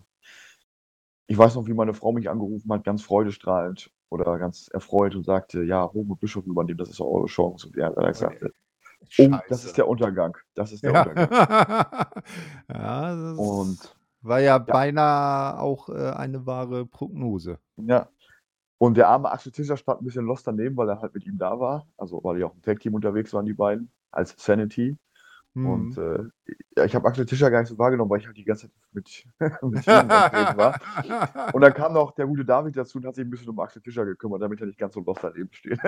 ich 1.26 1.40
weiß 1.40 1.56
noch, 1.56 1.66
wie 1.66 1.74
meine 1.74 1.96
Frau 1.96 2.12
mich 2.12 2.30
angerufen 2.30 2.72
hat, 2.72 2.84
ganz 2.84 3.02
freudestrahlend 3.02 3.92
oder 4.10 4.38
ganz 4.38 4.68
erfreut 4.68 5.16
und 5.16 5.24
sagte, 5.24 5.64
ja, 5.64 5.84
und 5.86 6.20
Bischof 6.20 6.46
übernehmen, 6.46 6.78
das 6.78 6.92
ist 6.92 7.00
doch 7.00 7.08
eure 7.08 7.26
Chance. 7.26 7.70
Und 7.70 7.78
er 7.78 7.88
hat 7.88 7.98
dann 7.98 8.52
gesagt, 9.10 9.34
oh, 9.34 9.40
das 9.48 9.66
ist 9.66 9.76
Scheiße. 9.76 9.76
der 9.76 9.88
Untergang. 9.88 10.38
Das 10.56 10.72
ist 10.72 10.84
der 10.84 10.94
Ja. 10.94 11.00
Untergang. 11.00 11.30
ja, 12.70 13.16
das 13.16 13.38
Und 13.38 13.96
war 14.22 14.40
ja 14.40 14.58
ja, 14.68 14.74
beinahe 14.74 15.60
auch 15.60 15.90
äh, 15.90 16.12
eine 16.12 16.46
wahre 16.46 16.86
Prognose. 16.86 17.60
ja. 17.78 18.10
Und 18.80 18.98
der 18.98 19.10
arme 19.10 19.32
Axel 19.32 19.52
Tischer 19.52 19.78
stand 19.78 20.02
ein 20.02 20.06
bisschen 20.06 20.26
lost 20.26 20.48
daneben, 20.48 20.76
weil 20.78 20.90
er 20.90 21.02
halt 21.02 21.14
mit 21.14 21.26
ihm 21.26 21.38
da 21.38 21.60
war. 21.60 21.88
Also, 21.98 22.24
weil 22.24 22.38
die 22.38 22.44
auch 22.44 22.56
im 22.56 22.62
Tag-Team 22.64 22.96
unterwegs 22.96 23.34
waren, 23.34 23.46
die 23.46 23.54
beiden, 23.54 23.92
als 24.12 24.36
Sanity. 24.38 24.98
Und 25.64 25.96
Hm. 25.98 26.32
äh, 26.76 26.86
ich 26.86 26.96
habe 26.96 27.08
Axel 27.08 27.26
Tischer 27.26 27.52
gar 27.52 27.60
nicht 27.62 27.70
so 27.70 27.78
wahrgenommen, 27.78 28.10
weil 28.10 28.20
ich 28.22 28.28
halt 28.28 28.38
die 28.38 28.46
ganze 28.46 28.68
Zeit 28.68 28.72
mit, 28.94 29.26
mit 29.64 29.86
vertreten 29.86 30.58
war. 30.58 30.80
Und 31.54 31.62
dann 31.62 31.74
kam 31.74 31.94
noch 31.94 32.12
der 32.14 32.26
gute 32.28 32.46
David 32.46 32.78
dazu 32.78 32.98
und 33.00 33.06
hat 33.06 33.16
sich 33.16 33.26
ein 33.26 33.30
bisschen 33.30 33.50
um 33.50 33.60
Axel 33.60 33.82
Tischer 33.82 34.06
gekümmert, 34.06 34.42
damit 34.42 34.62
er 34.62 34.68
nicht 34.68 34.80
ganz 34.80 34.94
so 34.96 35.02
lost 35.02 35.24
daneben 35.24 35.50
steht. 35.54 35.80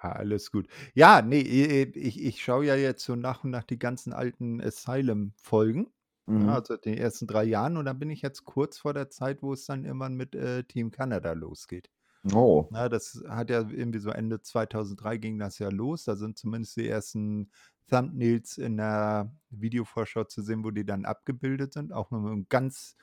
Alles 0.00 0.50
gut. 0.50 0.68
Ja, 0.94 1.22
nee, 1.22 1.40
ich, 1.40 2.22
ich 2.22 2.42
schaue 2.42 2.66
ja 2.66 2.74
jetzt 2.76 3.04
so 3.04 3.16
nach 3.16 3.44
und 3.44 3.50
nach 3.50 3.64
die 3.64 3.78
ganzen 3.78 4.12
alten 4.12 4.60
Asylum-Folgen. 4.60 5.92
Ja, 6.34 6.34
Mhm. 6.34 6.48
also 6.48 6.76
die 6.76 6.98
ersten 6.98 7.26
drei 7.28 7.44
Jahren 7.44 7.76
und 7.76 7.84
dann 7.84 7.98
bin 8.00 8.10
ich 8.10 8.20
jetzt 8.20 8.44
kurz 8.44 8.78
vor 8.78 8.92
der 8.94 9.10
Zeit, 9.10 9.42
wo 9.42 9.52
es 9.52 9.64
dann 9.66 9.84
immer 9.84 10.08
mit 10.10 10.34
äh, 10.34 10.64
Team 10.64 10.90
Canada 10.90 11.32
losgeht. 11.32 11.88
Oh, 12.34 12.70
Na, 12.70 12.88
das 12.88 13.22
hat 13.28 13.50
ja 13.50 13.60
irgendwie 13.70 14.00
so 14.00 14.10
Ende 14.10 14.42
2003 14.42 15.18
ging 15.18 15.38
das 15.38 15.58
ja 15.60 15.68
los. 15.70 16.04
Da 16.04 16.16
sind 16.16 16.38
zumindest 16.38 16.76
die 16.76 16.88
ersten 16.88 17.50
Thumbnails 17.90 18.58
in 18.58 18.76
der 18.78 19.32
Videovorschau 19.50 20.24
zu 20.24 20.42
sehen, 20.42 20.64
wo 20.64 20.70
die 20.72 20.84
dann 20.86 21.04
abgebildet 21.06 21.72
sind. 21.74 21.92
Auch 21.92 22.10
mit 22.10 22.20
einem 22.20 22.48
ganz 22.48 22.96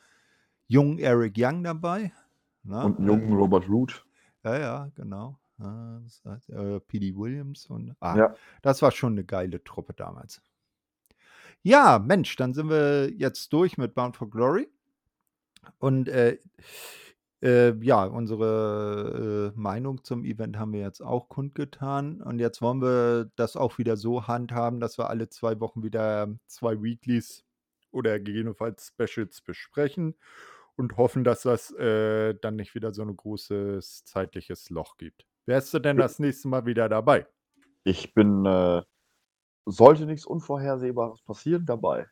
jungen 0.68 1.00
Eric 1.00 1.36
Young 1.38 1.64
dabei. 1.64 2.14
Na, 2.64 2.86
und 2.86 2.98
einen 2.98 3.08
äh, 3.08 3.08
jungen 3.08 3.34
Robert 3.34 3.68
Root. 3.70 4.06
ja, 4.44 4.58
ja, 4.60 4.92
genau. 4.96 5.40
Ja, 5.64 6.00
das 6.04 6.24
heißt, 6.26 6.50
äh, 6.50 6.80
P.D. 6.82 7.16
Williams 7.16 7.68
und 7.68 7.96
ah, 8.02 8.16
Ja, 8.18 8.36
das 8.62 8.82
war 8.82 8.92
schon 8.92 9.14
eine 9.14 9.24
geile 9.26 9.64
Truppe 9.64 9.94
damals. 9.94 10.42
Ja, 11.64 12.00
Mensch, 12.00 12.36
dann 12.36 12.54
sind 12.54 12.70
wir 12.70 13.10
jetzt 13.12 13.52
durch 13.54 13.78
mit 13.78 13.96
Bound 13.96 14.16
for 14.18 14.30
Glory. 14.30 14.68
Und 15.80 16.08
äh, 16.10 16.38
äh, 17.42 17.74
ja, 17.84 18.06
unsere 18.06 19.52
äh, 19.56 19.60
Meinung 19.60 20.04
zum 20.04 20.24
Event 20.26 20.58
haben 20.58 20.74
wir 20.74 20.82
jetzt 20.82 21.02
auch 21.02 21.30
kundgetan. 21.30 22.22
Und 22.22 22.40
jetzt 22.40 22.62
wollen 22.62 22.82
wir 22.82 23.32
das 23.36 23.56
auch 23.58 23.78
wieder 23.78 23.98
so 23.98 24.28
handhaben, 24.28 24.80
dass 24.80 24.98
wir 24.98 25.10
alle 25.10 25.30
zwei 25.30 25.60
Wochen 25.60 25.84
wieder 25.84 26.30
zwei 26.48 26.82
Weeklies 26.82 27.44
oder 27.92 28.20
gegebenenfalls 28.20 28.88
Specials 28.98 29.42
besprechen 29.42 30.16
und 30.78 30.98
hoffen, 30.98 31.24
dass 31.24 31.44
das, 31.44 31.72
äh, 31.76 32.36
dann 32.42 32.56
nicht 32.58 32.76
wieder 32.76 32.94
so 32.94 33.04
'n 33.04 33.16
großes 33.18 34.06
zeitliches 34.06 34.70
Loch 34.70 34.98
gibt. 34.98 35.26
Wärst 35.46 35.74
du 35.74 35.80
denn 35.80 35.98
das 35.98 36.20
nächste 36.20 36.48
Mal 36.50 36.66
wieder 36.66 36.90
dabei? 36.90 37.28
Ich 37.86 38.14
bin, 38.14 38.46
äh 38.46 38.82
sollte 39.66 40.06
nichts 40.08 40.26
Unvorhersehbares 40.26 41.22
passieren, 41.24 41.66
dabei. 41.66 42.08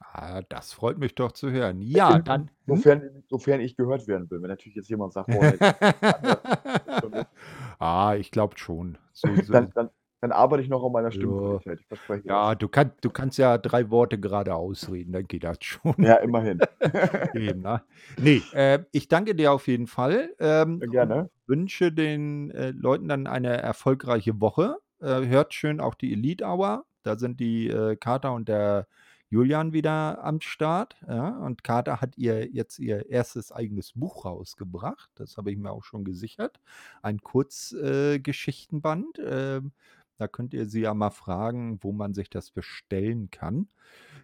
Ah, 0.00 0.42
das 0.48 0.72
freut 0.72 0.98
mich 0.98 1.14
doch 1.14 1.32
zu 1.32 1.50
hören. 1.50 1.80
Ja, 1.80 2.18
dann 2.18 2.50
mhm. 2.66 2.84
Sofern 2.84 3.24
sofern 3.28 3.60
ich 3.60 3.76
gehört 3.76 4.06
werden 4.06 4.30
will. 4.30 4.40
Wenn 4.42 4.48
natürlich 4.48 4.76
jetzt 4.76 4.88
jemand 4.88 5.12
sagt: 5.12 5.30
„Boah, 5.30 5.46
Ah, 7.78 8.14
ich 8.18 8.30
glaube 8.30 8.58
schon. 8.58 8.98
So 9.12 9.36
so 9.40 9.54
Dann 9.54 9.72
dann 9.74 9.90
dann 10.22 10.32
arbeite 10.32 10.62
ich 10.62 10.70
noch 10.70 10.84
an 10.84 10.92
meiner 10.92 11.10
Ja. 11.10 11.12
Stimmqualität. 11.12 11.80
Ich 11.80 11.86
verspreche 11.88 12.28
Ja, 12.28 12.54
du 12.54 12.68
kann 12.68 12.92
du 13.02 13.10
kannst 13.10 13.38
ja 13.38 13.58
3 13.58 13.90
Worte 13.90 14.18
gerade 14.20 14.54
ausreden, 14.54 15.12
dann 15.12 15.26
geht 15.28 15.44
das 15.44 15.58
schon. 15.62 15.94
Ja, 15.98 16.16
immerhin. 16.16 16.66
Eben, 17.34 17.62
ne? 17.62 17.82
Ne, 18.18 18.42
äh, 18.52 18.84
ich 18.92 19.08
danke 19.08 19.34
dir 19.34 19.52
auf 19.52 19.68
jeden 19.68 19.86
Fall, 19.88 20.34
ähm, 20.40 20.80
Ja, 20.80 20.86
gerne. 20.86 21.30
wünsche 21.46 21.92
den, 21.92 22.50
äh, 22.52 22.70
Leuten 22.72 23.08
dann 23.08 23.26
eine 23.26 23.56
erfolgreiche 23.62 24.40
Woche. 24.40 24.78
Äh, 25.00 25.26
hört 25.26 25.54
schön 25.54 25.80
auch 25.80 25.94
die 25.94 26.12
Elite 26.12 26.44
Hour. 26.44 26.86
Da 27.02 27.16
sind 27.16 27.40
die, 27.40 27.68
äh, 27.68 27.96
Kater 27.96 28.32
und 28.34 28.48
der 28.48 28.86
Julian 29.30 29.72
wieder 29.72 30.22
am 30.24 30.40
Start, 30.42 30.96
ja? 31.08 31.38
Und 31.38 31.64
Kater 31.64 32.00
hat 32.02 32.18
ihr 32.18 32.48
jetzt 32.52 32.78
ihr 32.78 33.06
1. 33.10 33.50
eigenes 33.52 33.92
Buch 33.94 34.26
rausgebracht. 34.26 35.10
Das 35.14 35.38
habe 35.38 35.50
ich 35.50 35.56
mir 35.58 35.70
auch 35.72 35.84
schon 35.84 36.04
gesichert. 36.04 36.60
Ein 37.02 37.20
Kurz 37.22 37.72
äh. 37.72 38.18
Ähm, 39.18 39.72
da 40.22 40.28
könnt 40.28 40.54
ihr 40.54 40.66
sie 40.66 40.82
ja 40.82 40.94
mal 40.94 41.10
fragen, 41.10 41.78
wo 41.82 41.92
man 41.92 42.14
sich 42.14 42.30
das 42.30 42.50
bestellen 42.52 43.30
kann. 43.30 43.68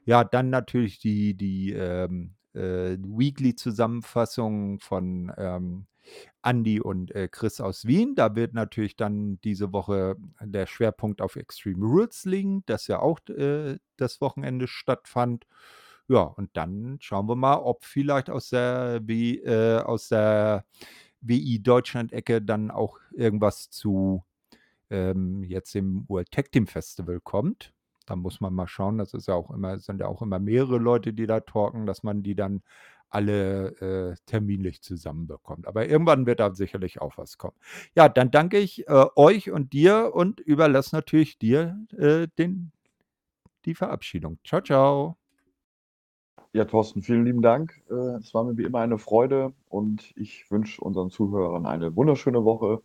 Ja, 0.07 0.25
dann 0.25 0.51
natürlich 0.51 0.99
die 1.01 1.35
die, 1.37 1.73
ähm, 1.73 2.35
äh, 2.55 2.97
Weekly-Zusammenfassung 3.01 4.81
von, 4.81 5.33
ähm, 5.37 5.87
Andi 6.43 6.81
und, 6.81 7.15
äh, 7.15 7.29
Chris 7.29 7.61
aus 7.61 7.85
Wien. 7.87 8.15
Da 8.15 8.35
wird 8.37 8.55
natürlich 8.55 8.97
dann 8.97 9.41
diese 9.45 9.73
Woche 9.73 10.17
der 10.43 10.67
Schwerpunkt 10.67 11.21
auf 11.23 11.37
Extreme 11.37 11.85
Rules 11.85 12.25
liegen, 12.25 12.63
das 12.67 12.87
ja 12.87 13.01
auch 13.01 13.21
äh, 13.29 13.79
das 13.97 14.21
Wochenende 14.21 14.69
stattfand. 14.69 15.47
Ja, 16.09 16.23
und 16.23 16.51
dann 16.57 16.99
schauen 17.01 17.29
wir 17.29 17.37
mal, 17.37 17.57
ob 17.59 17.85
vielleicht 17.85 18.31
aus 18.31 18.49
der 18.51 19.01
W 19.07 19.37
äh, 19.45 19.81
aus 19.83 20.09
der 20.09 20.65
WI 21.21 21.61
Deutschland-Ecke 21.63 22.41
dann 22.43 22.71
auch 22.71 22.99
irgendwas 23.13 23.71
zu, 23.71 24.25
ähm, 24.91 25.43
jetzt 25.45 25.75
dem 25.75 26.09
World 26.09 26.31
Tag 26.31 26.53
Team 26.53 26.67
Festival 26.67 27.21
kommt. 27.21 27.73
Da 28.07 28.17
muss 28.17 28.41
man 28.41 28.55
mal 28.55 28.69
schauen. 28.69 28.99
Das 28.99 29.15
ist 29.15 29.29
ja 29.29 29.35
auch 29.35 29.51
immer 29.51 29.79
sind 29.79 30.01
ja 30.01 30.07
auch 30.07 30.23
immer 30.23 30.39
mehrere 30.39 30.79
Leute, 30.79 31.13
die 31.13 31.27
da 31.27 31.41
talken, 31.41 31.87
dass 31.87 32.03
man 32.03 32.23
die 32.23 32.35
dann 32.35 32.63
alle, 33.11 33.69
äh, 33.81 34.17
terminlich 34.27 34.83
zusammenbekommt. 34.83 35.67
Aber 35.67 35.89
irgendwann 35.89 36.27
wird 36.27 36.41
da 36.41 36.55
sicherlich 36.55 37.01
auch 37.01 37.17
was 37.17 37.39
kommen. 37.39 37.57
Ja, 37.97 38.09
dann 38.09 38.31
danke 38.31 38.59
ich, 38.59 38.87
äh, 38.89 39.07
euch 39.17 39.51
und 39.51 39.73
dir 39.73 40.13
und 40.15 40.41
überlasse 40.41 40.95
natürlich 40.95 41.39
dir, 41.39 41.79
äh, 41.97 42.29
den 42.39 42.73
die 43.65 43.75
Verabschiedung. 43.75 44.39
Tschau, 44.45 44.61
tschau. 44.61 45.17
Ja, 46.55 46.65
Thorsten, 46.65 47.03
vielen 47.03 47.25
lieben 47.25 47.43
Dank. 47.43 47.83
Äh, 47.91 48.17
es 48.19 48.33
war 48.33 48.45
mir 48.45 48.57
wie 48.57 48.65
immer 48.65 48.81
eine 48.81 48.99
Freude 48.99 49.53
und 49.69 50.13
ich 50.17 50.51
wünsche 50.51 50.81
unseren 50.81 51.11
Zuhörern 51.11 51.67
eine 51.67 51.95
wunderschöne 51.95 52.45
Woche 52.45 52.83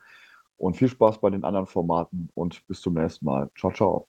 und 0.58 0.78
viel 0.78 0.88
Spaß 0.90 1.20
bei 1.22 1.30
den 1.30 1.44
anderen 1.44 1.68
Formaten 1.68 2.30
und 2.36 2.66
bis 2.68 2.82
zum 2.82 2.96
nächsten 2.96 3.26
Mal. 3.26 3.50
Tschau, 3.56 3.72
tschau. 3.72 4.08